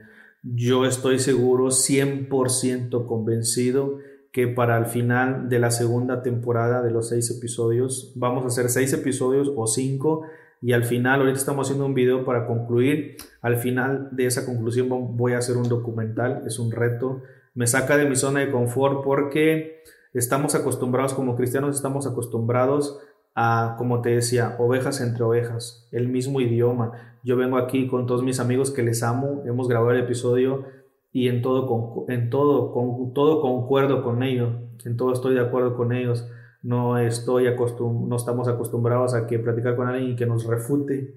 yo 0.55 0.85
estoy 0.85 1.19
seguro, 1.19 1.67
100% 1.67 3.07
convencido, 3.07 3.99
que 4.33 4.47
para 4.47 4.77
el 4.77 4.87
final 4.87 5.49
de 5.49 5.59
la 5.59 5.71
segunda 5.71 6.23
temporada 6.23 6.83
de 6.83 6.91
los 6.91 7.09
seis 7.09 7.31
episodios, 7.31 8.13
vamos 8.17 8.45
a 8.45 8.49
hacer 8.49 8.69
seis 8.69 8.93
episodios 8.93 9.51
o 9.57 9.67
cinco, 9.67 10.23
y 10.63 10.73
al 10.73 10.85
final, 10.85 11.21
ahorita 11.21 11.39
estamos 11.39 11.67
haciendo 11.67 11.87
un 11.87 11.95
video 11.95 12.25
para 12.25 12.47
concluir, 12.47 13.17
al 13.41 13.57
final 13.57 14.09
de 14.13 14.27
esa 14.27 14.47
conclusión 14.47 14.89
voy 15.17 15.33
a 15.33 15.39
hacer 15.39 15.57
un 15.57 15.69
documental, 15.69 16.43
es 16.47 16.59
un 16.59 16.73
reto. 16.73 17.23
Me 17.55 17.67
saca 17.67 17.97
de 17.97 18.09
mi 18.09 18.17
zona 18.17 18.41
de 18.41 18.51
confort 18.51 19.05
porque 19.05 19.83
estamos 20.15 20.55
acostumbrados, 20.55 21.15
como 21.15 21.37
cristianos 21.37 21.77
estamos 21.77 22.07
acostumbrados 22.07 22.99
a, 23.37 23.75
como 23.77 24.01
te 24.01 24.09
decía, 24.09 24.57
ovejas 24.59 25.03
entre 25.03 25.23
ovejas, 25.23 25.87
el 25.93 26.09
mismo 26.09 26.41
idioma. 26.41 26.93
Yo 27.23 27.37
vengo 27.37 27.59
aquí 27.59 27.87
con 27.87 28.07
todos 28.07 28.23
mis 28.23 28.41
amigos 28.41 28.71
que 28.71 28.83
les 28.83 29.03
amo, 29.03 29.43
hemos 29.45 29.69
grabado 29.69 29.93
el 29.93 30.01
episodio 30.01 30.65
y 31.13 31.29
en 31.29 31.43
todo, 31.43 32.07
en 32.09 32.31
todo, 32.31 32.73
con, 32.73 33.13
todo 33.13 33.43
concuerdo 33.43 34.03
con 34.03 34.23
ellos, 34.23 34.55
en 34.87 34.97
todo 34.97 35.13
estoy 35.13 35.35
de 35.35 35.41
acuerdo 35.41 35.77
con 35.77 35.93
ellos. 35.93 36.27
No, 36.63 36.99
estoy 36.99 37.47
acostum 37.47 38.09
no 38.09 38.17
estamos 38.17 38.49
acostumbrados 38.49 39.15
a 39.15 39.27
que 39.27 39.39
platicar 39.39 39.77
con 39.77 39.87
alguien 39.87 40.13
y 40.13 40.17
que 40.17 40.27
nos 40.27 40.47
refute 40.47 41.15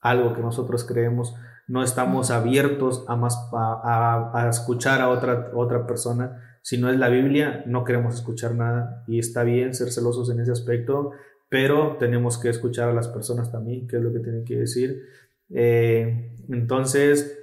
algo 0.00 0.34
que 0.34 0.40
nosotros 0.40 0.84
creemos. 0.84 1.34
No 1.66 1.82
estamos 1.82 2.30
abiertos 2.30 3.04
a, 3.08 3.16
más, 3.16 3.36
a, 3.52 4.30
a, 4.32 4.48
escuchar 4.48 5.00
a 5.00 5.10
otra, 5.10 5.50
otra 5.54 5.86
persona. 5.86 6.58
Si 6.62 6.78
no 6.78 6.88
es 6.88 6.98
la 6.98 7.08
Biblia, 7.08 7.64
no 7.66 7.84
queremos 7.84 8.14
escuchar 8.14 8.54
nada. 8.54 9.04
Y 9.06 9.18
está 9.18 9.42
bien 9.42 9.74
ser 9.74 9.90
celosos 9.90 10.30
en 10.30 10.40
ese 10.40 10.52
aspecto, 10.52 11.12
pero 11.48 11.96
tenemos 11.98 12.38
que 12.38 12.48
escuchar 12.48 12.90
a 12.90 12.94
las 12.94 13.08
personas 13.08 13.50
también, 13.50 13.86
qué 13.86 13.96
es 13.96 14.02
lo 14.02 14.12
que 14.12 14.20
tienen 14.20 14.44
que 14.44 14.56
decir. 14.56 15.02
Eh, 15.50 16.34
entonces, 16.48 17.38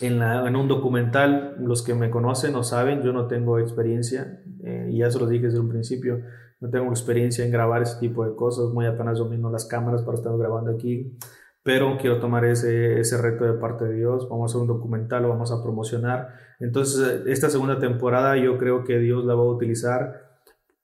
en, 0.00 0.22
un 0.56 0.68
documental, 0.68 1.56
los 1.60 1.82
que 1.82 1.94
me 1.94 2.10
conocen 2.10 2.54
o 2.56 2.62
saben, 2.62 3.02
yo 3.02 3.12
no 3.12 3.26
tengo 3.26 3.58
experiencia, 3.58 4.42
eh, 4.62 4.88
y 4.90 4.98
ya 4.98 5.10
se 5.10 5.18
lo 5.18 5.26
dije 5.26 5.46
desde 5.46 5.60
un 5.60 5.68
principio, 5.68 6.20
no 6.60 6.70
tengo 6.70 6.88
experiencia 6.88 7.44
en 7.44 7.50
grabar 7.50 7.82
ese 7.82 7.98
tipo 8.00 8.24
de 8.24 8.34
cosas, 8.34 8.70
muy 8.72 8.86
apenas 8.86 9.18
domino 9.18 9.50
las 9.50 9.66
cámaras 9.66 10.02
para 10.02 10.16
estar 10.16 10.36
grabando 10.36 10.70
aquí, 10.70 11.16
pero 11.62 11.96
quiero 11.98 12.20
tomar 12.20 12.44
ese, 12.44 13.00
ese 13.00 13.18
reto 13.18 13.44
de 13.44 13.54
parte 13.54 13.84
de 13.84 13.94
Dios, 13.94 14.28
vamos 14.28 14.50
a 14.50 14.52
hacer 14.52 14.60
un 14.62 14.68
documental, 14.68 15.22
lo 15.22 15.30
vamos 15.30 15.50
a 15.50 15.62
promocionar. 15.62 16.28
Entonces, 16.60 17.22
esta 17.26 17.48
segunda 17.48 17.78
temporada 17.78 18.36
yo 18.36 18.58
creo 18.58 18.84
que 18.84 18.98
Dios 18.98 19.24
la 19.24 19.34
va 19.34 19.42
a 19.42 19.46
utilizar 19.46 20.23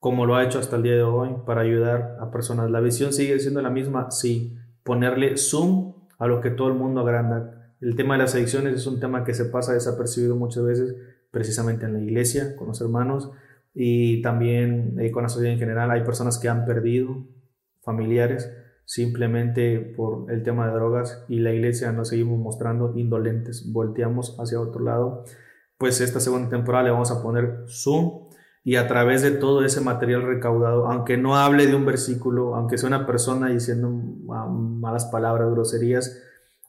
como 0.00 0.24
lo 0.24 0.34
ha 0.34 0.44
hecho 0.44 0.58
hasta 0.58 0.76
el 0.76 0.82
día 0.82 0.94
de 0.94 1.02
hoy 1.02 1.28
para 1.46 1.60
ayudar 1.60 2.16
a 2.20 2.30
personas. 2.30 2.70
La 2.70 2.80
visión 2.80 3.12
sigue 3.12 3.38
siendo 3.38 3.60
la 3.60 3.70
misma, 3.70 4.10
sí, 4.10 4.56
ponerle 4.82 5.36
zoom 5.36 5.94
a 6.18 6.26
lo 6.26 6.40
que 6.40 6.50
todo 6.50 6.68
el 6.68 6.74
mundo 6.74 7.02
agranda. 7.02 7.74
El 7.80 7.96
tema 7.96 8.14
de 8.14 8.22
las 8.22 8.34
adicciones 8.34 8.74
es 8.74 8.86
un 8.86 8.98
tema 8.98 9.24
que 9.24 9.34
se 9.34 9.44
pasa 9.44 9.74
desapercibido 9.74 10.36
muchas 10.36 10.64
veces, 10.64 10.96
precisamente 11.30 11.84
en 11.84 11.92
la 11.92 12.00
iglesia, 12.00 12.56
con 12.56 12.68
los 12.68 12.80
hermanos 12.80 13.30
y 13.74 14.22
también 14.22 14.98
eh, 14.98 15.10
con 15.12 15.22
la 15.22 15.28
sociedad 15.28 15.52
en 15.52 15.60
general. 15.60 15.90
Hay 15.90 16.02
personas 16.02 16.38
que 16.38 16.48
han 16.48 16.64
perdido 16.64 17.26
familiares 17.82 18.50
simplemente 18.86 19.78
por 19.78 20.32
el 20.32 20.42
tema 20.42 20.66
de 20.66 20.72
drogas 20.72 21.24
y 21.28 21.38
la 21.40 21.52
iglesia 21.52 21.92
nos 21.92 22.08
seguimos 22.08 22.38
mostrando 22.38 22.92
indolentes, 22.96 23.70
volteamos 23.70 24.34
hacia 24.40 24.60
otro 24.60 24.82
lado. 24.82 25.24
Pues 25.78 26.00
esta 26.00 26.20
segunda 26.20 26.48
temporada 26.48 26.84
le 26.84 26.90
vamos 26.90 27.10
a 27.10 27.22
poner 27.22 27.64
zoom 27.68 28.19
y 28.62 28.76
a 28.76 28.86
través 28.86 29.22
de 29.22 29.30
todo 29.30 29.64
ese 29.64 29.80
material 29.80 30.22
recaudado, 30.22 30.86
aunque 30.86 31.16
no 31.16 31.36
hable 31.36 31.66
de 31.66 31.74
un 31.74 31.86
versículo, 31.86 32.54
aunque 32.54 32.76
sea 32.76 32.88
una 32.88 33.06
persona 33.06 33.48
diciendo 33.48 33.90
malas 33.90 35.06
palabras, 35.06 35.50
groserías, 35.50 36.22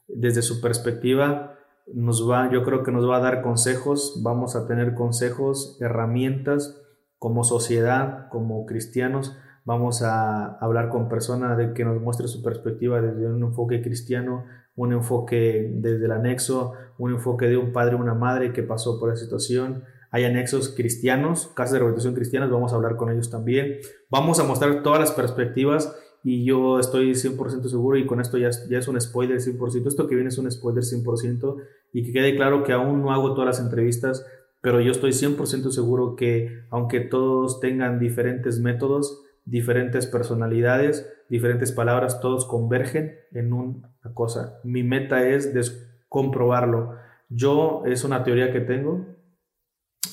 desde 0.08 0.42
su 0.42 0.60
perspectiva, 0.60 1.58
nos 1.92 2.28
va, 2.28 2.50
yo 2.50 2.64
creo 2.64 2.82
que 2.82 2.92
nos 2.92 3.08
va 3.08 3.16
a 3.16 3.20
dar 3.20 3.42
consejos, 3.42 4.20
vamos 4.22 4.56
a 4.56 4.66
tener 4.66 4.94
consejos, 4.94 5.76
herramientas 5.80 6.80
como 7.18 7.44
sociedad, 7.44 8.28
como 8.30 8.66
cristianos, 8.66 9.36
vamos 9.64 10.02
a 10.02 10.56
hablar 10.58 10.88
con 10.88 11.08
personas 11.08 11.56
de 11.56 11.72
que 11.72 11.84
nos 11.84 12.00
muestre 12.00 12.26
su 12.26 12.42
perspectiva 12.42 13.00
desde 13.00 13.26
un 13.26 13.42
enfoque 13.42 13.82
cristiano, 13.82 14.44
un 14.74 14.92
enfoque 14.92 15.70
desde 15.74 16.06
el 16.06 16.12
anexo, 16.12 16.72
un 16.98 17.12
enfoque 17.12 17.46
de 17.46 17.56
un 17.56 17.72
padre 17.72 17.94
o 17.96 17.98
una 17.98 18.14
madre 18.14 18.52
que 18.52 18.62
pasó 18.62 18.98
por 18.98 19.12
esa 19.12 19.22
situación, 19.22 19.84
hay 20.12 20.24
anexos 20.24 20.68
cristianos, 20.76 21.50
casas 21.54 21.72
de 21.72 21.78
rehabilitación 21.78 22.14
cristianas, 22.14 22.50
vamos 22.50 22.72
a 22.72 22.76
hablar 22.76 22.96
con 22.96 23.10
ellos 23.10 23.30
también. 23.30 23.78
Vamos 24.10 24.38
a 24.38 24.44
mostrar 24.44 24.82
todas 24.82 25.00
las 25.00 25.10
perspectivas 25.10 25.96
y 26.22 26.44
yo 26.44 26.78
estoy 26.78 27.12
100% 27.12 27.64
seguro 27.64 27.96
y 27.96 28.06
con 28.06 28.20
esto 28.20 28.36
ya, 28.36 28.50
ya 28.68 28.78
es 28.78 28.88
un 28.88 29.00
spoiler 29.00 29.38
100%, 29.38 29.88
esto 29.88 30.06
que 30.06 30.14
viene 30.14 30.28
es 30.28 30.36
un 30.36 30.50
spoiler 30.50 30.84
100% 30.84 31.56
y 31.94 32.04
que 32.04 32.12
quede 32.12 32.36
claro 32.36 32.62
que 32.62 32.72
aún 32.72 33.00
no 33.00 33.10
hago 33.10 33.32
todas 33.32 33.58
las 33.58 33.66
entrevistas, 33.66 34.26
pero 34.60 34.82
yo 34.82 34.92
estoy 34.92 35.12
100% 35.12 35.70
seguro 35.70 36.14
que 36.14 36.60
aunque 36.68 37.00
todos 37.00 37.58
tengan 37.60 37.98
diferentes 37.98 38.60
métodos, 38.60 39.22
diferentes 39.46 40.06
personalidades, 40.06 41.10
diferentes 41.30 41.72
palabras, 41.72 42.20
todos 42.20 42.44
convergen 42.44 43.16
en 43.32 43.54
una 43.54 43.88
cosa. 44.12 44.60
Mi 44.62 44.82
meta 44.82 45.26
es 45.26 45.88
comprobarlo. 46.10 46.96
Yo 47.30 47.82
es 47.86 48.04
una 48.04 48.24
teoría 48.24 48.52
que 48.52 48.60
tengo, 48.60 49.06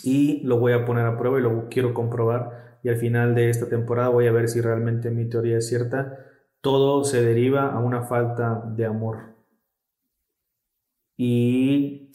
y 0.03 0.41
lo 0.43 0.59
voy 0.59 0.73
a 0.73 0.85
poner 0.85 1.05
a 1.05 1.17
prueba 1.17 1.39
y 1.39 1.41
lo 1.41 1.67
quiero 1.69 1.93
comprobar 1.93 2.69
y 2.83 2.89
al 2.89 2.97
final 2.97 3.35
de 3.35 3.49
esta 3.49 3.67
temporada 3.67 4.09
voy 4.09 4.27
a 4.27 4.31
ver 4.31 4.47
si 4.47 4.61
realmente 4.61 5.11
mi 5.11 5.27
teoría 5.27 5.57
es 5.57 5.67
cierta. 5.67 6.17
Todo 6.61 7.03
se 7.03 7.21
deriva 7.21 7.71
a 7.73 7.79
una 7.79 8.03
falta 8.03 8.63
de 8.75 8.85
amor. 8.85 9.35
Y 11.17 12.11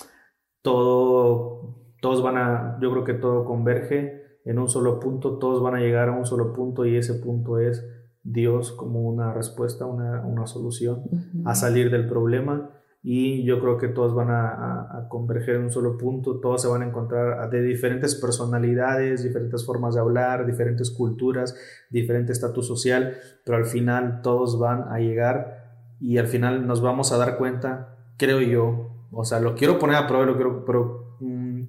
todo, 0.63 1.77
todos 2.01 2.23
van 2.23 2.39
a, 2.39 2.79
yo 2.81 2.91
creo 2.91 3.05
que 3.05 3.15
todo 3.15 3.45
converge 3.45 4.41
en 4.45 4.59
un 4.59 4.69
solo 4.69 5.01
punto, 5.01 5.39
todos 5.39 5.63
van 5.63 5.75
a 5.75 5.81
llegar 5.81 6.09
a 6.09 6.13
un 6.13 6.27
solo 6.27 6.53
punto 6.53 6.87
y 6.87 6.97
ese 6.97 7.15
punto 7.15 7.59
es 7.59 7.87
Dios 8.23 8.73
como 8.73 9.03
una 9.03 9.33
respuesta, 9.35 9.85
una, 9.85 10.23
una 10.23 10.47
solución 10.47 11.03
a 11.45 11.55
salir 11.55 11.91
del 11.91 12.07
problema 12.07 12.71
y 13.07 13.45
yo 13.45 13.61
creo 13.61 13.77
que 13.77 13.89
todos 13.89 14.15
van 14.15 14.31
a, 14.31 15.07
converger 15.11 15.57
en 15.57 15.65
un 15.65 15.71
solo 15.71 15.99
punto, 15.99 16.41
todos 16.41 16.63
se 16.63 16.69
van 16.69 16.81
a 16.81 16.87
encontrar 16.87 17.51
de 17.51 17.61
diferentes 17.61 18.15
personalidades, 18.15 19.23
diferentes 19.23 19.65
formas 19.67 19.95
de 19.95 20.01
hablar, 20.01 20.47
diferentes 20.47 20.91
culturas, 20.91 21.55
diferente 21.91 22.33
estatus 22.33 22.67
social, 22.67 23.19
pero 23.45 23.59
al 23.59 23.67
final 23.67 24.23
todos 24.23 24.59
van 24.59 24.89
a 24.89 25.01
llegar 25.01 25.75
y 26.01 26.17
al 26.17 26.27
final 26.27 26.67
nos 26.67 26.81
vamos 26.81 27.13
a 27.13 27.19
dar 27.19 27.37
cuenta, 27.37 27.99
creo 28.17 28.41
yo, 28.41 28.91
o 29.13 29.25
sea, 29.25 29.39
lo 29.39 29.55
quiero 29.55 29.79
poner 29.79 29.97
a 29.97 30.07
prueba, 30.07 30.25
lo 30.25 30.37
quiero, 30.37 30.65
pero 30.65 31.19
mm, 31.21 31.65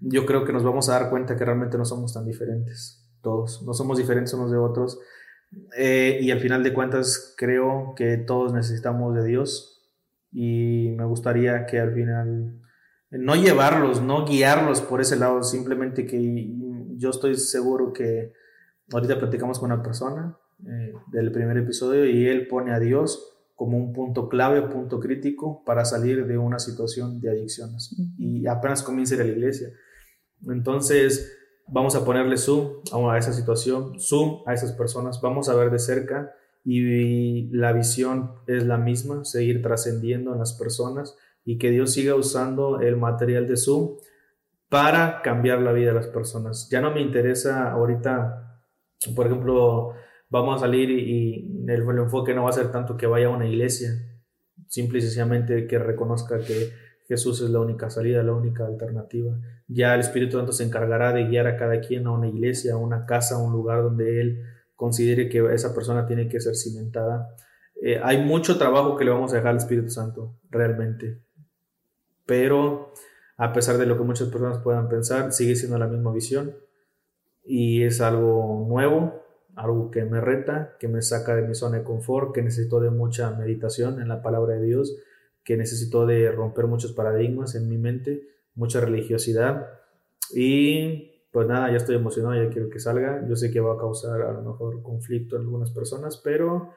yo 0.00 0.26
creo 0.26 0.44
que 0.44 0.52
nos 0.52 0.64
vamos 0.64 0.88
a 0.88 0.94
dar 0.94 1.10
cuenta 1.10 1.36
que 1.36 1.44
realmente 1.44 1.78
no 1.78 1.84
somos 1.84 2.12
tan 2.12 2.26
diferentes, 2.26 3.08
todos, 3.22 3.62
no 3.62 3.72
somos 3.72 3.98
diferentes 3.98 4.34
unos 4.34 4.50
de 4.50 4.58
otros. 4.58 4.98
Eh, 5.76 6.18
y 6.22 6.30
al 6.30 6.40
final 6.40 6.62
de 6.62 6.72
cuentas 6.72 7.34
creo 7.36 7.92
que 7.94 8.16
todos 8.16 8.52
necesitamos 8.54 9.14
de 9.14 9.22
Dios, 9.22 9.71
y 10.32 10.94
me 10.96 11.04
gustaría 11.04 11.66
que 11.66 11.78
al 11.78 11.92
final 11.92 12.60
no 13.10 13.36
llevarlos, 13.36 14.00
no 14.00 14.24
guiarlos 14.24 14.80
por 14.80 15.00
ese 15.00 15.16
lado, 15.16 15.42
simplemente 15.42 16.06
que 16.06 16.48
yo 16.96 17.10
estoy 17.10 17.36
seguro 17.36 17.92
que 17.92 18.32
ahorita 18.90 19.18
platicamos 19.18 19.58
con 19.58 19.70
una 19.70 19.82
persona 19.82 20.36
eh, 20.66 20.94
del 21.08 21.30
primer 21.30 21.58
episodio 21.58 22.06
y 22.06 22.26
él 22.26 22.48
pone 22.48 22.72
a 22.72 22.78
Dios 22.78 23.28
como 23.54 23.76
un 23.76 23.92
punto 23.92 24.28
clave, 24.28 24.62
punto 24.62 24.98
crítico 24.98 25.62
para 25.64 25.84
salir 25.84 26.26
de 26.26 26.38
una 26.38 26.58
situación 26.58 27.20
de 27.20 27.30
adicciones 27.30 27.94
y 28.18 28.46
apenas 28.46 28.82
comienza 28.82 29.14
la 29.16 29.24
iglesia. 29.24 29.68
Entonces 30.48 31.38
vamos 31.68 31.94
a 31.94 32.04
ponerle 32.04 32.38
zoom 32.38 32.82
a 32.92 33.18
esa 33.18 33.32
situación, 33.32 34.00
zoom 34.00 34.42
a 34.46 34.54
esas 34.54 34.72
personas, 34.72 35.20
vamos 35.20 35.48
a 35.48 35.54
ver 35.54 35.70
de 35.70 35.78
cerca 35.78 36.32
y 36.64 37.48
la 37.50 37.72
visión 37.72 38.32
es 38.46 38.64
la 38.64 38.78
misma, 38.78 39.24
seguir 39.24 39.62
trascendiendo 39.62 40.32
en 40.32 40.38
las 40.38 40.52
personas 40.52 41.16
y 41.44 41.58
que 41.58 41.70
Dios 41.70 41.92
siga 41.92 42.14
usando 42.14 42.80
el 42.80 42.96
material 42.96 43.48
de 43.48 43.56
Zoom 43.56 43.96
para 44.68 45.22
cambiar 45.22 45.60
la 45.60 45.72
vida 45.72 45.88
de 45.88 45.94
las 45.94 46.06
personas. 46.06 46.68
Ya 46.70 46.80
no 46.80 46.92
me 46.92 47.00
interesa 47.00 47.70
ahorita, 47.72 48.62
por 49.14 49.26
ejemplo, 49.26 49.94
vamos 50.30 50.56
a 50.56 50.60
salir 50.60 50.90
y, 50.90 51.66
el, 51.68 51.82
enfoque 51.98 52.34
no 52.34 52.44
va 52.44 52.50
a 52.50 52.54
ser 52.54 52.70
tanto 52.70 52.96
que 52.96 53.06
vaya 53.06 53.26
a 53.26 53.30
una 53.30 53.46
iglesia, 53.46 53.90
simple 54.68 54.98
y 54.98 55.02
sencillamente 55.02 55.66
que 55.66 55.78
reconozca 55.78 56.38
que 56.38 56.70
Jesús 57.06 57.42
es 57.42 57.50
la 57.50 57.60
única 57.60 57.90
salida, 57.90 58.22
la 58.22 58.32
única 58.32 58.64
alternativa. 58.64 59.36
Ya 59.68 59.94
el 59.94 60.00
Espíritu 60.00 60.38
Santo 60.38 60.52
se 60.52 60.64
encargará 60.64 61.12
de 61.12 61.26
guiar 61.26 61.46
a 61.48 61.56
cada 61.56 61.80
quien 61.80 62.06
a 62.06 62.12
una 62.12 62.28
iglesia, 62.28 62.74
a 62.74 62.76
una 62.78 63.04
casa, 63.04 63.34
a 63.34 63.42
un 63.42 63.52
lugar 63.52 63.82
donde 63.82 64.20
Él 64.20 64.42
considere 64.82 65.28
que 65.28 65.38
esa 65.54 65.72
persona 65.72 66.04
tiene 66.06 66.28
que 66.28 66.40
ser 66.40 66.56
cimentada. 66.56 67.36
Eh, 67.80 68.00
hay 68.02 68.24
mucho 68.24 68.58
trabajo 68.58 68.96
que 68.96 69.04
le 69.04 69.12
vamos 69.12 69.32
a 69.32 69.36
dejar 69.36 69.52
al 69.52 69.58
Espíritu 69.58 69.90
Santo, 69.90 70.34
realmente. 70.50 71.20
Pero 72.26 72.92
a 73.36 73.52
pesar 73.52 73.78
de 73.78 73.86
lo 73.86 73.96
que 73.96 74.02
muchas 74.02 74.26
personas 74.26 74.58
puedan 74.58 74.88
pensar, 74.88 75.32
sigue 75.32 75.54
siendo 75.54 75.78
la 75.78 75.86
misma 75.86 76.12
visión 76.12 76.56
y 77.44 77.84
es 77.84 78.00
algo 78.00 78.66
nuevo, 78.68 79.22
algo 79.54 79.92
que 79.92 80.04
me 80.04 80.20
reta, 80.20 80.74
que 80.80 80.88
me 80.88 81.00
saca 81.00 81.36
de 81.36 81.42
mi 81.42 81.54
zona 81.54 81.78
de 81.78 81.84
confort, 81.84 82.34
que 82.34 82.42
necesito 82.42 82.80
de 82.80 82.90
mucha 82.90 83.30
meditación 83.30 84.02
en 84.02 84.08
la 84.08 84.20
palabra 84.20 84.54
de 84.54 84.64
Dios, 84.64 84.96
que 85.44 85.56
necesito 85.56 86.06
de 86.06 86.32
romper 86.32 86.66
muchos 86.66 86.92
paradigmas 86.92 87.54
en 87.54 87.68
mi 87.68 87.78
mente, 87.78 88.26
mucha 88.56 88.80
religiosidad 88.80 89.68
y 90.34 91.11
pues 91.32 91.48
nada, 91.48 91.70
ya 91.70 91.78
estoy 91.78 91.96
emocionado, 91.96 92.34
ya 92.34 92.50
quiero 92.50 92.68
que 92.68 92.78
salga. 92.78 93.26
Yo 93.26 93.34
sé 93.36 93.50
que 93.50 93.58
va 93.58 93.74
a 93.74 93.78
causar 93.78 94.20
a 94.20 94.32
lo 94.32 94.42
mejor 94.42 94.82
conflicto 94.82 95.36
en 95.36 95.42
algunas 95.42 95.70
personas, 95.70 96.20
pero 96.22 96.74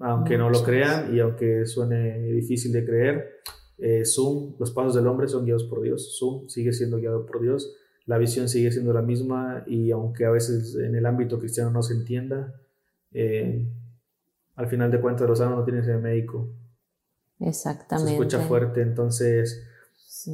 aunque 0.00 0.36
no 0.36 0.50
lo 0.50 0.62
crean 0.64 1.14
y 1.14 1.20
aunque 1.20 1.66
suene 1.66 2.18
difícil 2.32 2.72
de 2.72 2.84
creer, 2.84 3.30
eh, 3.78 4.04
Zoom, 4.04 4.56
los 4.58 4.72
pasos 4.72 4.96
del 4.96 5.06
hombre 5.06 5.28
son 5.28 5.44
guiados 5.44 5.64
por 5.64 5.82
Dios. 5.82 6.18
Zoom 6.18 6.48
sigue 6.48 6.72
siendo 6.72 6.96
guiado 6.98 7.24
por 7.24 7.40
Dios. 7.40 7.76
La 8.06 8.18
visión 8.18 8.48
sigue 8.48 8.72
siendo 8.72 8.92
la 8.92 9.02
misma 9.02 9.62
y 9.68 9.92
aunque 9.92 10.24
a 10.24 10.30
veces 10.30 10.74
en 10.74 10.96
el 10.96 11.06
ámbito 11.06 11.38
cristiano 11.38 11.70
no 11.70 11.82
se 11.82 11.94
entienda, 11.94 12.54
eh, 13.12 13.68
Al 14.56 14.66
final 14.66 14.90
de 14.90 15.00
cuentas, 15.00 15.28
los 15.28 15.38
sanos 15.38 15.58
no 15.58 15.64
tienen 15.64 15.82
que 15.82 15.86
ser 15.86 15.98
médico. 15.98 16.50
Exactamente. 17.38 18.10
Se 18.10 18.16
escucha 18.16 18.40
fuerte, 18.40 18.82
entonces 18.82 19.66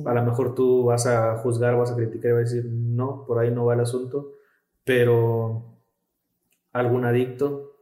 a 0.05 0.13
lo 0.13 0.23
mejor 0.25 0.55
tú 0.55 0.85
vas 0.85 1.07
a 1.07 1.37
juzgar, 1.39 1.77
vas 1.77 1.93
a 1.93 1.97
criticar 1.97 2.31
y 2.31 2.35
vas 2.35 2.53
a 2.53 2.55
decir, 2.55 2.71
no, 2.99 3.25
por 3.27 3.39
ahí 3.39 3.51
no 3.51 3.65
va 3.65 3.75
el 3.75 3.81
asunto, 3.81 4.33
pero 4.85 5.79
algún 6.73 7.05
adicto 7.05 7.73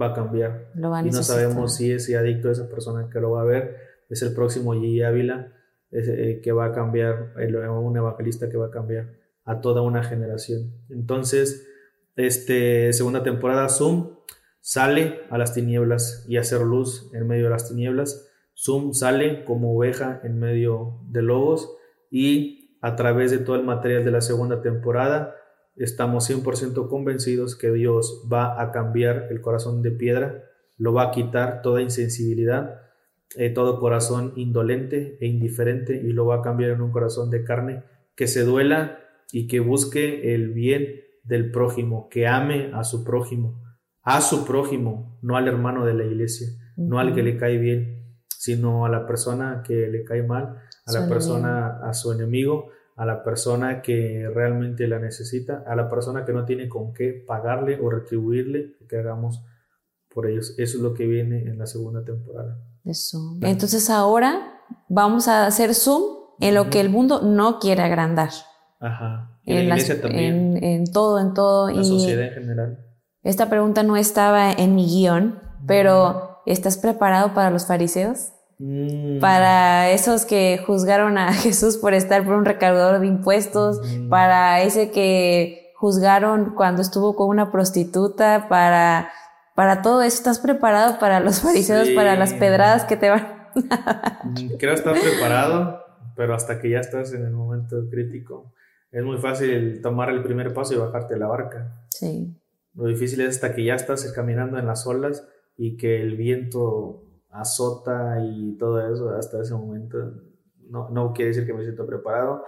va 0.00 0.06
a 0.06 0.12
cambiar. 0.14 0.70
y 0.74 1.10
no 1.10 1.22
sabemos 1.22 1.76
si 1.76 1.92
ese 1.92 2.16
adicto, 2.16 2.50
esa 2.50 2.68
persona 2.68 3.08
que 3.10 3.20
lo 3.20 3.30
va 3.30 3.42
a 3.42 3.44
ver, 3.44 3.76
es 4.10 4.22
el 4.22 4.34
próximo 4.34 4.74
G. 4.74 5.04
Ávila, 5.06 5.52
eh, 5.90 6.40
que 6.42 6.52
va 6.52 6.66
a 6.66 6.72
cambiar, 6.72 7.34
un 7.36 7.96
evangelista 7.96 8.48
que 8.48 8.56
va 8.56 8.66
a 8.66 8.70
cambiar 8.70 9.14
a 9.44 9.60
toda 9.60 9.82
una 9.82 10.02
generación. 10.02 10.72
Entonces, 10.90 11.66
este, 12.16 12.92
segunda 12.92 13.22
temporada, 13.22 13.68
Zoom 13.68 14.18
sale 14.60 15.20
a 15.30 15.38
las 15.38 15.54
tinieblas 15.54 16.26
y 16.28 16.36
hacer 16.36 16.60
luz 16.60 17.10
en 17.14 17.26
medio 17.26 17.44
de 17.44 17.50
las 17.50 17.68
tinieblas. 17.68 18.28
Zoom 18.54 18.92
sale 18.92 19.44
como 19.44 19.74
oveja 19.74 20.20
en 20.24 20.38
medio 20.38 21.00
de 21.08 21.22
lobos 21.22 21.74
y 22.10 22.57
a 22.80 22.96
través 22.96 23.30
de 23.30 23.38
todo 23.38 23.56
el 23.56 23.64
material 23.64 24.04
de 24.04 24.10
la 24.10 24.20
segunda 24.20 24.62
temporada 24.62 25.34
estamos 25.78 26.28
100% 26.28 26.88
convencidos 26.88 27.56
que 27.56 27.70
Dios 27.70 28.24
va 28.30 28.60
a 28.60 28.72
cambiar 28.72 29.28
el 29.30 29.40
corazón 29.40 29.82
de 29.82 29.92
piedra, 29.92 30.44
lo 30.76 30.92
va 30.92 31.04
a 31.04 31.10
quitar 31.10 31.62
toda 31.62 31.82
insensibilidad, 31.82 32.82
eh, 33.36 33.50
todo 33.50 33.78
corazón 33.78 34.32
indolente 34.36 35.18
e 35.20 35.26
indiferente 35.26 35.96
y 35.96 36.12
lo 36.12 36.26
va 36.26 36.36
a 36.36 36.42
cambiar 36.42 36.70
en 36.70 36.80
un 36.80 36.90
corazón 36.90 37.30
de 37.30 37.44
carne 37.44 37.82
que 38.16 38.26
se 38.26 38.42
duela 38.42 38.98
y 39.32 39.46
que 39.46 39.60
busque 39.60 40.34
el 40.34 40.52
bien 40.52 41.02
del 41.22 41.50
prójimo, 41.50 42.08
que 42.08 42.26
ame 42.26 42.70
a 42.72 42.84
su 42.84 43.04
prójimo, 43.04 43.62
a 44.02 44.20
su 44.20 44.44
prójimo, 44.46 45.18
no 45.22 45.36
al 45.36 45.46
hermano 45.46 45.84
de 45.84 45.94
la 45.94 46.04
iglesia, 46.04 46.48
no 46.76 46.98
al 46.98 47.14
que 47.14 47.22
le 47.22 47.36
cae 47.36 47.58
bien, 47.58 47.97
sino 48.38 48.86
a 48.86 48.88
la 48.88 49.04
persona 49.04 49.64
que 49.66 49.88
le 49.88 50.04
cae 50.04 50.22
mal, 50.22 50.62
a 50.86 50.92
la 50.92 51.08
persona, 51.08 51.80
a 51.82 51.92
su 51.92 52.12
enemigo, 52.12 52.68
a 52.94 53.04
la 53.04 53.24
persona 53.24 53.82
que 53.82 54.30
realmente 54.32 54.86
la 54.86 55.00
necesita, 55.00 55.64
a 55.66 55.74
la 55.74 55.90
persona 55.90 56.24
que 56.24 56.32
no 56.32 56.44
tiene 56.44 56.68
con 56.68 56.94
qué 56.94 57.24
pagarle 57.26 57.80
o 57.80 57.90
retribuirle 57.90 58.76
que 58.88 58.96
hagamos 58.96 59.42
por 60.08 60.28
ellos. 60.28 60.54
Eso 60.56 60.76
es 60.76 60.82
lo 60.84 60.94
que 60.94 61.06
viene 61.06 61.42
en 61.42 61.58
la 61.58 61.66
segunda 61.66 62.04
temporada. 62.04 62.56
Eso. 62.84 63.36
Entonces 63.42 63.90
ahora 63.90 64.62
vamos 64.88 65.26
a 65.26 65.44
hacer 65.44 65.74
zoom 65.74 66.02
en 66.38 66.54
lo 66.54 66.70
que 66.70 66.80
el 66.80 66.90
mundo 66.90 67.22
no 67.22 67.58
quiere 67.58 67.82
agrandar. 67.82 68.30
Ajá. 68.78 69.40
En, 69.46 69.68
la 69.68 69.74
iglesia 69.74 70.00
también. 70.00 70.62
En, 70.62 70.84
todo, 70.92 71.18
en 71.18 71.34
todo. 71.34 71.70
La 71.70 71.82
sociedad 71.82 72.28
en 72.28 72.34
general. 72.34 72.86
Esta 73.24 73.50
pregunta 73.50 73.82
no 73.82 73.96
estaba 73.96 74.52
en 74.52 74.76
mi 74.76 74.86
guion, 74.86 75.40
pero 75.66 76.27
¿estás 76.52 76.78
preparado 76.78 77.34
para 77.34 77.50
los 77.50 77.66
fariseos? 77.66 78.32
Mm. 78.58 79.20
Para 79.20 79.90
esos 79.90 80.24
que 80.24 80.62
juzgaron 80.66 81.18
a 81.18 81.32
Jesús 81.34 81.76
por 81.76 81.94
estar 81.94 82.24
por 82.24 82.34
un 82.34 82.44
recaudador 82.44 83.00
de 83.00 83.06
impuestos, 83.06 83.80
mm. 83.82 84.08
para 84.08 84.62
ese 84.62 84.90
que 84.90 85.72
juzgaron 85.76 86.54
cuando 86.56 86.82
estuvo 86.82 87.14
con 87.14 87.28
una 87.28 87.52
prostituta, 87.52 88.48
para, 88.48 89.10
para 89.54 89.82
todo 89.82 90.02
eso, 90.02 90.16
¿estás 90.16 90.40
preparado 90.40 90.98
para 90.98 91.20
los 91.20 91.40
fariseos, 91.42 91.90
para 91.90 92.16
las 92.16 92.32
pedradas 92.34 92.84
que 92.84 92.96
te 92.96 93.10
van 93.10 93.50
mm, 93.54 94.56
Creo 94.58 94.74
estar 94.74 94.98
preparado, 94.98 95.84
pero 96.16 96.34
hasta 96.34 96.60
que 96.60 96.70
ya 96.70 96.80
estás 96.80 97.12
en 97.12 97.24
el 97.24 97.32
momento 97.32 97.88
crítico, 97.90 98.52
es 98.90 99.04
muy 99.04 99.18
fácil 99.18 99.80
tomar 99.82 100.08
el 100.08 100.22
primer 100.22 100.54
paso 100.54 100.74
y 100.74 100.78
bajarte 100.78 101.14
de 101.14 101.20
la 101.20 101.26
barca. 101.26 101.86
Sí. 101.90 102.34
Lo 102.74 102.86
difícil 102.86 103.20
es 103.20 103.36
hasta 103.36 103.54
que 103.54 103.64
ya 103.64 103.74
estás 103.74 104.10
caminando 104.12 104.58
en 104.58 104.66
las 104.66 104.86
olas 104.86 105.28
y 105.58 105.76
que 105.76 106.00
el 106.00 106.16
viento 106.16 107.02
azota 107.30 108.24
y 108.24 108.56
todo 108.56 108.80
eso 108.80 109.10
hasta 109.10 109.42
ese 109.42 109.52
momento. 109.54 109.98
No, 110.70 110.88
no 110.88 111.12
quiere 111.12 111.30
decir 111.30 111.44
que 111.46 111.52
me 111.52 111.64
siento 111.64 111.84
preparado, 111.84 112.44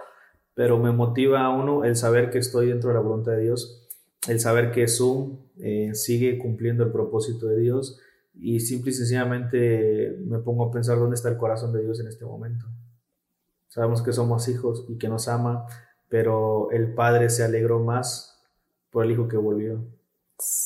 pero 0.55 0.79
me 0.79 0.91
motiva 0.91 1.41
a 1.41 1.49
uno 1.49 1.83
el 1.83 1.95
saber 1.95 2.31
que 2.31 2.39
estoy 2.39 2.67
dentro 2.67 2.89
de 2.89 2.95
la 2.95 3.01
voluntad 3.01 3.33
de 3.33 3.41
Dios, 3.41 3.87
el 4.27 4.39
saber 4.39 4.71
que 4.71 4.87
Zoom 4.87 5.37
eh, 5.59 5.93
sigue 5.93 6.37
cumpliendo 6.37 6.83
el 6.83 6.91
propósito 6.91 7.47
de 7.47 7.59
Dios 7.59 7.99
y 8.33 8.59
simple 8.61 8.91
y 8.91 8.93
sencillamente 8.93 10.17
me 10.25 10.39
pongo 10.39 10.65
a 10.65 10.71
pensar 10.71 10.97
dónde 10.97 11.15
está 11.15 11.29
el 11.29 11.37
corazón 11.37 11.73
de 11.73 11.83
Dios 11.83 11.99
en 11.99 12.07
este 12.07 12.25
momento. 12.25 12.65
Sabemos 13.67 14.01
que 14.01 14.13
somos 14.13 14.47
hijos 14.47 14.85
y 14.87 14.97
que 14.97 15.09
nos 15.09 15.27
ama, 15.27 15.65
pero 16.09 16.71
el 16.71 16.93
Padre 16.93 17.29
se 17.29 17.43
alegró 17.43 17.79
más 17.79 18.41
por 18.89 19.05
el 19.05 19.11
Hijo 19.11 19.27
que 19.27 19.37
volvió. 19.37 19.83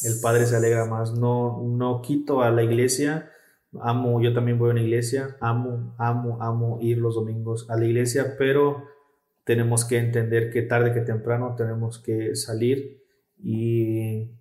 El 0.03 0.19
Padre 0.21 0.45
se 0.45 0.55
alegra 0.55 0.85
más. 0.85 1.13
No, 1.13 1.61
no 1.63 2.01
quito 2.01 2.41
a 2.41 2.51
la 2.51 2.63
iglesia 2.63 3.31
amo, 3.81 4.21
yo 4.21 4.33
también 4.33 4.57
voy 4.57 4.69
a 4.69 4.71
una 4.73 4.81
iglesia, 4.81 5.37
amo, 5.39 5.95
amo, 5.97 6.41
amo 6.41 6.79
ir 6.81 6.97
los 6.97 7.15
domingos 7.15 7.69
a 7.69 7.77
la 7.77 7.85
iglesia, 7.85 8.35
pero 8.37 8.83
tenemos 9.43 9.85
que 9.85 9.97
entender 9.97 10.51
que 10.51 10.61
tarde 10.61 10.93
que 10.93 11.01
temprano 11.01 11.55
tenemos 11.55 11.99
que 11.99 12.35
salir 12.35 13.03
y 13.37 14.31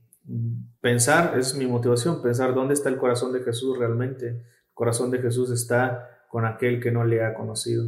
pensar, 0.80 1.38
es 1.38 1.54
mi 1.56 1.66
motivación, 1.66 2.22
pensar 2.22 2.54
dónde 2.54 2.74
está 2.74 2.88
el 2.88 2.96
corazón 2.96 3.32
de 3.32 3.42
Jesús 3.42 3.78
realmente. 3.78 4.28
El 4.28 4.74
corazón 4.74 5.10
de 5.10 5.18
Jesús 5.18 5.50
está 5.50 6.08
con 6.28 6.46
aquel 6.46 6.80
que 6.80 6.90
no 6.90 7.04
le 7.04 7.22
ha 7.22 7.34
conocido, 7.34 7.84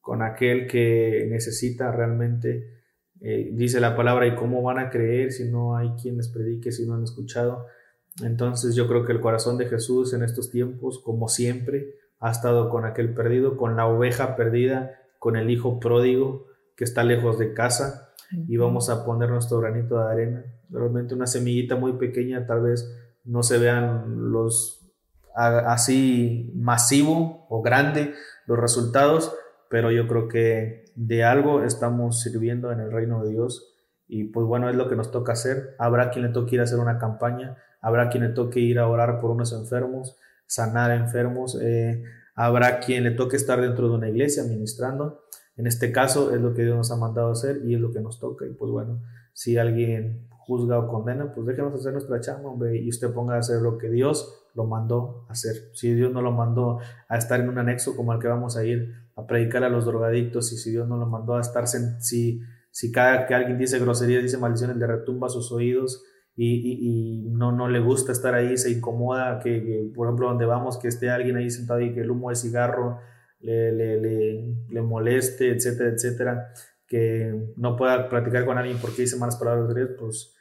con 0.00 0.22
aquel 0.22 0.66
que 0.66 1.26
necesita 1.28 1.90
realmente, 1.90 2.79
eh, 3.20 3.50
dice 3.52 3.80
la 3.80 3.96
palabra, 3.96 4.26
y 4.26 4.34
cómo 4.34 4.62
van 4.62 4.78
a 4.78 4.90
creer 4.90 5.32
si 5.32 5.50
no 5.50 5.76
hay 5.76 5.90
quien 6.00 6.16
les 6.16 6.28
predique, 6.28 6.72
si 6.72 6.86
no 6.86 6.94
han 6.94 7.04
escuchado. 7.04 7.66
Entonces 8.22 8.74
yo 8.74 8.88
creo 8.88 9.04
que 9.04 9.12
el 9.12 9.20
corazón 9.20 9.58
de 9.58 9.66
Jesús 9.66 10.12
en 10.14 10.22
estos 10.22 10.50
tiempos, 10.50 10.98
como 10.98 11.28
siempre, 11.28 11.94
ha 12.18 12.30
estado 12.30 12.68
con 12.68 12.84
aquel 12.84 13.14
perdido, 13.14 13.56
con 13.56 13.76
la 13.76 13.86
oveja 13.86 14.36
perdida, 14.36 15.00
con 15.18 15.36
el 15.36 15.50
hijo 15.50 15.80
pródigo 15.80 16.46
que 16.76 16.84
está 16.84 17.04
lejos 17.04 17.38
de 17.38 17.52
casa 17.52 18.10
y 18.48 18.56
vamos 18.56 18.88
a 18.90 19.04
poner 19.04 19.30
nuestro 19.30 19.58
granito 19.58 19.98
de 19.98 20.12
arena. 20.12 20.44
Realmente 20.70 21.14
una 21.14 21.26
semillita 21.26 21.76
muy 21.76 21.94
pequeña, 21.94 22.46
tal 22.46 22.62
vez 22.62 22.90
no 23.24 23.42
se 23.42 23.58
vean 23.58 24.30
los 24.32 24.80
así 25.34 26.52
masivo 26.54 27.46
o 27.48 27.62
grande 27.62 28.14
los 28.46 28.58
resultados, 28.58 29.34
pero 29.68 29.90
yo 29.90 30.08
creo 30.08 30.28
que 30.28 30.84
de 31.00 31.24
algo 31.24 31.62
estamos 31.62 32.20
sirviendo 32.20 32.70
en 32.72 32.80
el 32.80 32.92
reino 32.92 33.24
de 33.24 33.30
Dios 33.30 33.74
y 34.06 34.24
pues 34.24 34.46
bueno, 34.46 34.68
es 34.68 34.76
lo 34.76 34.86
que 34.86 34.96
nos 34.96 35.10
toca 35.10 35.32
hacer. 35.32 35.74
Habrá 35.78 36.10
quien 36.10 36.26
le 36.26 36.30
toque 36.30 36.56
ir 36.56 36.60
a 36.60 36.64
hacer 36.64 36.78
una 36.78 36.98
campaña, 36.98 37.56
habrá 37.80 38.10
quien 38.10 38.24
le 38.24 38.30
toque 38.30 38.60
ir 38.60 38.78
a 38.78 38.86
orar 38.86 39.18
por 39.18 39.30
unos 39.30 39.54
enfermos, 39.54 40.18
sanar 40.46 40.90
enfermos, 40.90 41.58
eh, 41.58 42.04
habrá 42.34 42.80
quien 42.80 43.04
le 43.04 43.12
toque 43.12 43.36
estar 43.36 43.62
dentro 43.62 43.88
de 43.88 43.94
una 43.94 44.10
iglesia 44.10 44.44
ministrando. 44.44 45.24
En 45.56 45.66
este 45.66 45.90
caso 45.90 46.34
es 46.34 46.40
lo 46.42 46.52
que 46.52 46.64
Dios 46.64 46.76
nos 46.76 46.90
ha 46.90 46.96
mandado 46.96 47.30
hacer 47.30 47.62
y 47.64 47.74
es 47.74 47.80
lo 47.80 47.92
que 47.92 48.00
nos 48.00 48.20
toca. 48.20 48.44
Y 48.46 48.50
pues 48.50 48.70
bueno, 48.70 49.00
si 49.32 49.56
alguien 49.56 50.28
juzga 50.28 50.78
o 50.78 50.88
condena, 50.88 51.32
pues 51.32 51.46
déjenos 51.46 51.72
hacer 51.72 51.92
nuestra 51.94 52.20
chamba, 52.20 52.50
hombre, 52.50 52.76
y 52.76 52.90
usted 52.90 53.10
ponga 53.14 53.36
a 53.36 53.38
hacer 53.38 53.62
lo 53.62 53.78
que 53.78 53.88
Dios 53.88 54.39
lo 54.54 54.64
mandó 54.64 55.26
a 55.28 55.32
hacer. 55.32 55.70
Si 55.74 55.94
Dios 55.94 56.12
no 56.12 56.22
lo 56.22 56.32
mandó 56.32 56.80
a 57.08 57.16
estar 57.16 57.40
en 57.40 57.48
un 57.48 57.58
anexo 57.58 57.96
como 57.96 58.12
el 58.12 58.20
que 58.20 58.28
vamos 58.28 58.56
a 58.56 58.64
ir 58.64 58.92
a 59.16 59.26
predicar 59.26 59.64
a 59.64 59.68
los 59.68 59.84
drogadictos, 59.84 60.52
y 60.52 60.56
si 60.56 60.70
Dios 60.70 60.88
no 60.88 60.96
lo 60.96 61.06
mandó 61.06 61.36
a 61.36 61.40
estar, 61.40 61.66
si, 61.66 62.40
si 62.70 62.92
cada 62.92 63.26
que 63.26 63.34
alguien 63.34 63.58
dice 63.58 63.78
groserías, 63.78 64.22
dice 64.22 64.38
maldiciones, 64.38 64.76
le 64.76 64.86
retumba 64.86 65.28
sus 65.28 65.52
oídos, 65.52 66.04
y, 66.42 67.28
no, 67.32 67.52
no 67.52 67.68
le 67.68 67.80
gusta 67.80 68.12
estar 68.12 68.34
ahí, 68.34 68.56
se 68.56 68.70
incomoda 68.70 69.40
que, 69.40 69.90
por 69.94 70.06
ejemplo, 70.06 70.28
donde 70.28 70.46
vamos, 70.46 70.78
que 70.78 70.88
esté 70.88 71.10
alguien 71.10 71.36
ahí 71.36 71.50
sentado 71.50 71.80
y 71.80 71.92
que 71.92 72.00
el 72.00 72.10
humo 72.10 72.30
de 72.30 72.36
cigarro 72.36 72.98
le, 73.40 73.72
le, 73.72 74.56
le, 74.70 74.82
moleste, 74.82 75.50
etcétera, 75.50 75.90
etcétera, 75.90 76.52
que 76.86 77.52
no 77.56 77.76
pueda 77.76 78.08
platicar 78.08 78.46
con 78.46 78.56
alguien 78.56 78.78
porque 78.80 79.02
dice 79.02 79.18
malas 79.18 79.36
palabras, 79.36 79.74
pues 79.98 80.34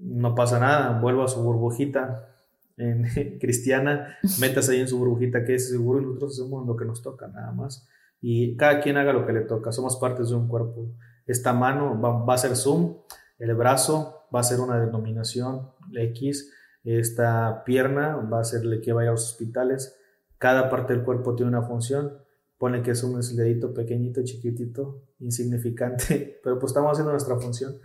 no 0.00 0.34
pasa 0.34 0.58
nada, 0.58 0.98
vuelvo 1.00 1.22
a 1.22 1.28
su 1.28 1.42
burbujita 1.42 2.31
en, 2.76 3.04
cristiana, 3.40 4.18
metas 4.40 4.68
ahí 4.68 4.80
en 4.80 4.88
su 4.88 4.98
burbujita 4.98 5.44
que 5.44 5.54
es 5.54 5.68
seguro 5.68 6.00
y 6.00 6.04
nosotros 6.04 6.38
hacemos 6.38 6.66
lo 6.66 6.76
que 6.76 6.84
nos 6.84 7.02
toca, 7.02 7.28
nada 7.28 7.52
más. 7.52 7.88
Y 8.20 8.56
cada 8.56 8.80
quien 8.80 8.96
haga 8.96 9.12
lo 9.12 9.26
que 9.26 9.32
le 9.32 9.40
toca, 9.42 9.72
somos 9.72 9.96
partes 9.96 10.28
de 10.28 10.36
un 10.36 10.48
cuerpo. 10.48 10.88
Esta 11.26 11.52
mano 11.52 12.00
va, 12.00 12.24
va 12.24 12.34
a 12.34 12.38
ser 12.38 12.56
Zoom, 12.56 12.96
el 13.38 13.54
brazo 13.54 14.26
va 14.34 14.40
a 14.40 14.44
ser 14.44 14.60
una 14.60 14.80
denominación 14.80 15.70
X, 15.94 16.52
esta 16.84 17.62
pierna 17.64 18.16
va 18.16 18.40
a 18.40 18.44
ser 18.44 18.64
la 18.64 18.80
que 18.80 18.92
vaya 18.92 19.10
a 19.10 19.12
los 19.12 19.32
hospitales, 19.32 19.98
cada 20.38 20.68
parte 20.68 20.92
del 20.92 21.04
cuerpo 21.04 21.34
tiene 21.34 21.50
una 21.50 21.62
función, 21.62 22.18
pone 22.58 22.82
que 22.82 22.92
es 22.92 23.02
un 23.04 23.20
dedito 23.36 23.72
pequeñito, 23.72 24.22
chiquitito, 24.24 25.02
insignificante, 25.20 26.40
pero 26.44 26.58
pues 26.58 26.70
estamos 26.70 26.92
haciendo 26.92 27.12
nuestra 27.12 27.36
función 27.36 27.76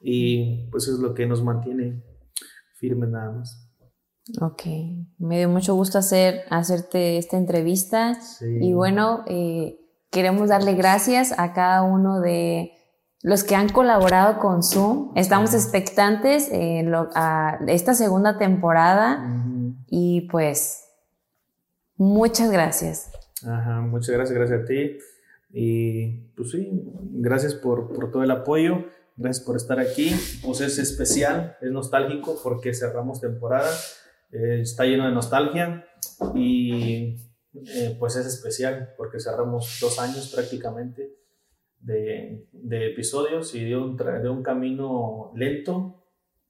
y 0.00 0.68
pues 0.70 0.88
es 0.88 0.98
lo 0.98 1.14
que 1.14 1.26
nos 1.26 1.42
mantiene 1.42 2.02
firmes 2.74 3.10
nada 3.10 3.32
más. 3.32 3.69
Ok, 4.40 4.62
me 5.18 5.38
dio 5.38 5.48
mucho 5.48 5.74
gusto 5.74 5.98
hacer, 5.98 6.42
hacerte 6.50 7.18
esta 7.18 7.36
entrevista 7.36 8.18
y 8.40 8.72
bueno, 8.72 9.24
eh, 9.26 9.80
queremos 10.10 10.48
darle 10.48 10.74
gracias 10.74 11.34
a 11.38 11.52
cada 11.52 11.82
uno 11.82 12.20
de 12.20 12.72
los 13.22 13.44
que 13.44 13.54
han 13.54 13.68
colaborado 13.68 14.38
con 14.38 14.62
Zoom. 14.62 15.12
Estamos 15.14 15.54
expectantes 15.54 16.48
en 16.50 16.94
a 16.94 17.58
esta 17.66 17.94
segunda 17.94 18.38
temporada 18.38 19.26
Y 19.88 20.22
pues, 20.30 20.84
muchas 21.96 22.50
gracias. 22.50 23.10
Ajá, 23.44 23.80
muchas 23.80 24.10
gracias, 24.10 24.38
gracias 24.38 24.62
a 24.62 24.64
ti. 24.64 24.98
Y 25.52 26.30
pues 26.36 26.52
sí, 26.52 26.70
gracias 27.12 27.54
por, 27.54 27.92
por 27.92 28.10
todo 28.10 28.22
el 28.22 28.30
apoyo, 28.30 28.84
gracias 29.16 29.44
por 29.44 29.56
estar 29.56 29.80
aquí. 29.80 30.14
Pues 30.44 30.60
es 30.60 30.78
especial, 30.78 31.56
es 31.60 31.70
nostálgico 31.70 32.38
porque 32.42 32.72
cerramos 32.72 33.20
temporada, 33.20 33.68
eh, 34.32 34.60
está 34.60 34.84
lleno 34.84 35.06
de 35.06 35.12
nostalgia 35.12 35.84
y 36.34 37.16
eh, 37.54 37.96
pues 37.98 38.16
es 38.16 38.26
especial 38.26 38.94
porque 38.96 39.18
cerramos 39.18 39.78
dos 39.80 39.98
años 39.98 40.30
prácticamente 40.32 41.16
de, 41.80 42.46
de 42.52 42.92
episodios 42.92 43.54
y 43.54 43.64
de 43.64 43.76
un, 43.76 43.96
de 43.96 44.28
un 44.28 44.42
camino 44.42 45.32
lento, 45.34 46.04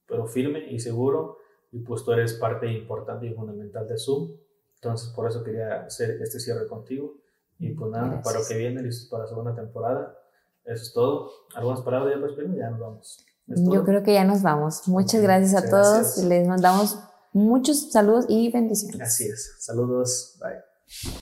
pero 0.07 0.27
firme 0.27 0.71
y 0.71 0.81
seguro. 0.81 1.39
Y 1.73 1.81
pues 1.81 2.05
tú 2.05 2.13
eres 2.13 2.35
parte 2.35 2.71
importante 2.71 3.27
y 3.27 3.33
fundamental 3.33 3.87
de 3.87 3.97
Zoom. 3.97 4.33
Entonces 4.75 5.11
por 5.11 5.29
eso 5.29 5.45
quería 5.45 5.85
hacer 5.85 6.21
este 6.21 6.41
cierre 6.41 6.67
contigo. 6.67 7.15
Y 7.59 7.71
pues 7.71 7.91
nada, 7.91 8.21
para 8.23 8.41
lo 8.41 8.47
que 8.47 8.57
viene, 8.57 8.83
listos 8.83 9.09
para 9.09 9.25
la 9.25 9.29
segunda 9.29 9.55
temporada. 9.55 10.17
Eso 10.65 10.83
es 10.83 10.93
todo. 10.93 11.31
¿Algunas 11.55 11.83
palabras 11.83 12.15
ya, 12.15 12.21
pues, 12.21 12.57
Ya 12.57 12.71
nos 12.71 12.81
vamos. 12.81 13.25
Yo 13.47 13.85
creo 13.85 14.03
que 14.03 14.15
ya 14.15 14.25
nos 14.25 14.43
vamos. 14.43 14.89
Muchas 14.89 15.23
gracias 15.23 15.55
a 15.55 15.69
todos. 15.69 16.19
Les 16.25 16.47
mandamos 16.47 16.99
muchos 17.33 17.91
saludos 17.93 18.27
y 18.29 18.51
bendiciones. 18.51 19.21
Es. 19.21 19.57
Saludos. 19.59 20.39
Bye. 20.41 21.11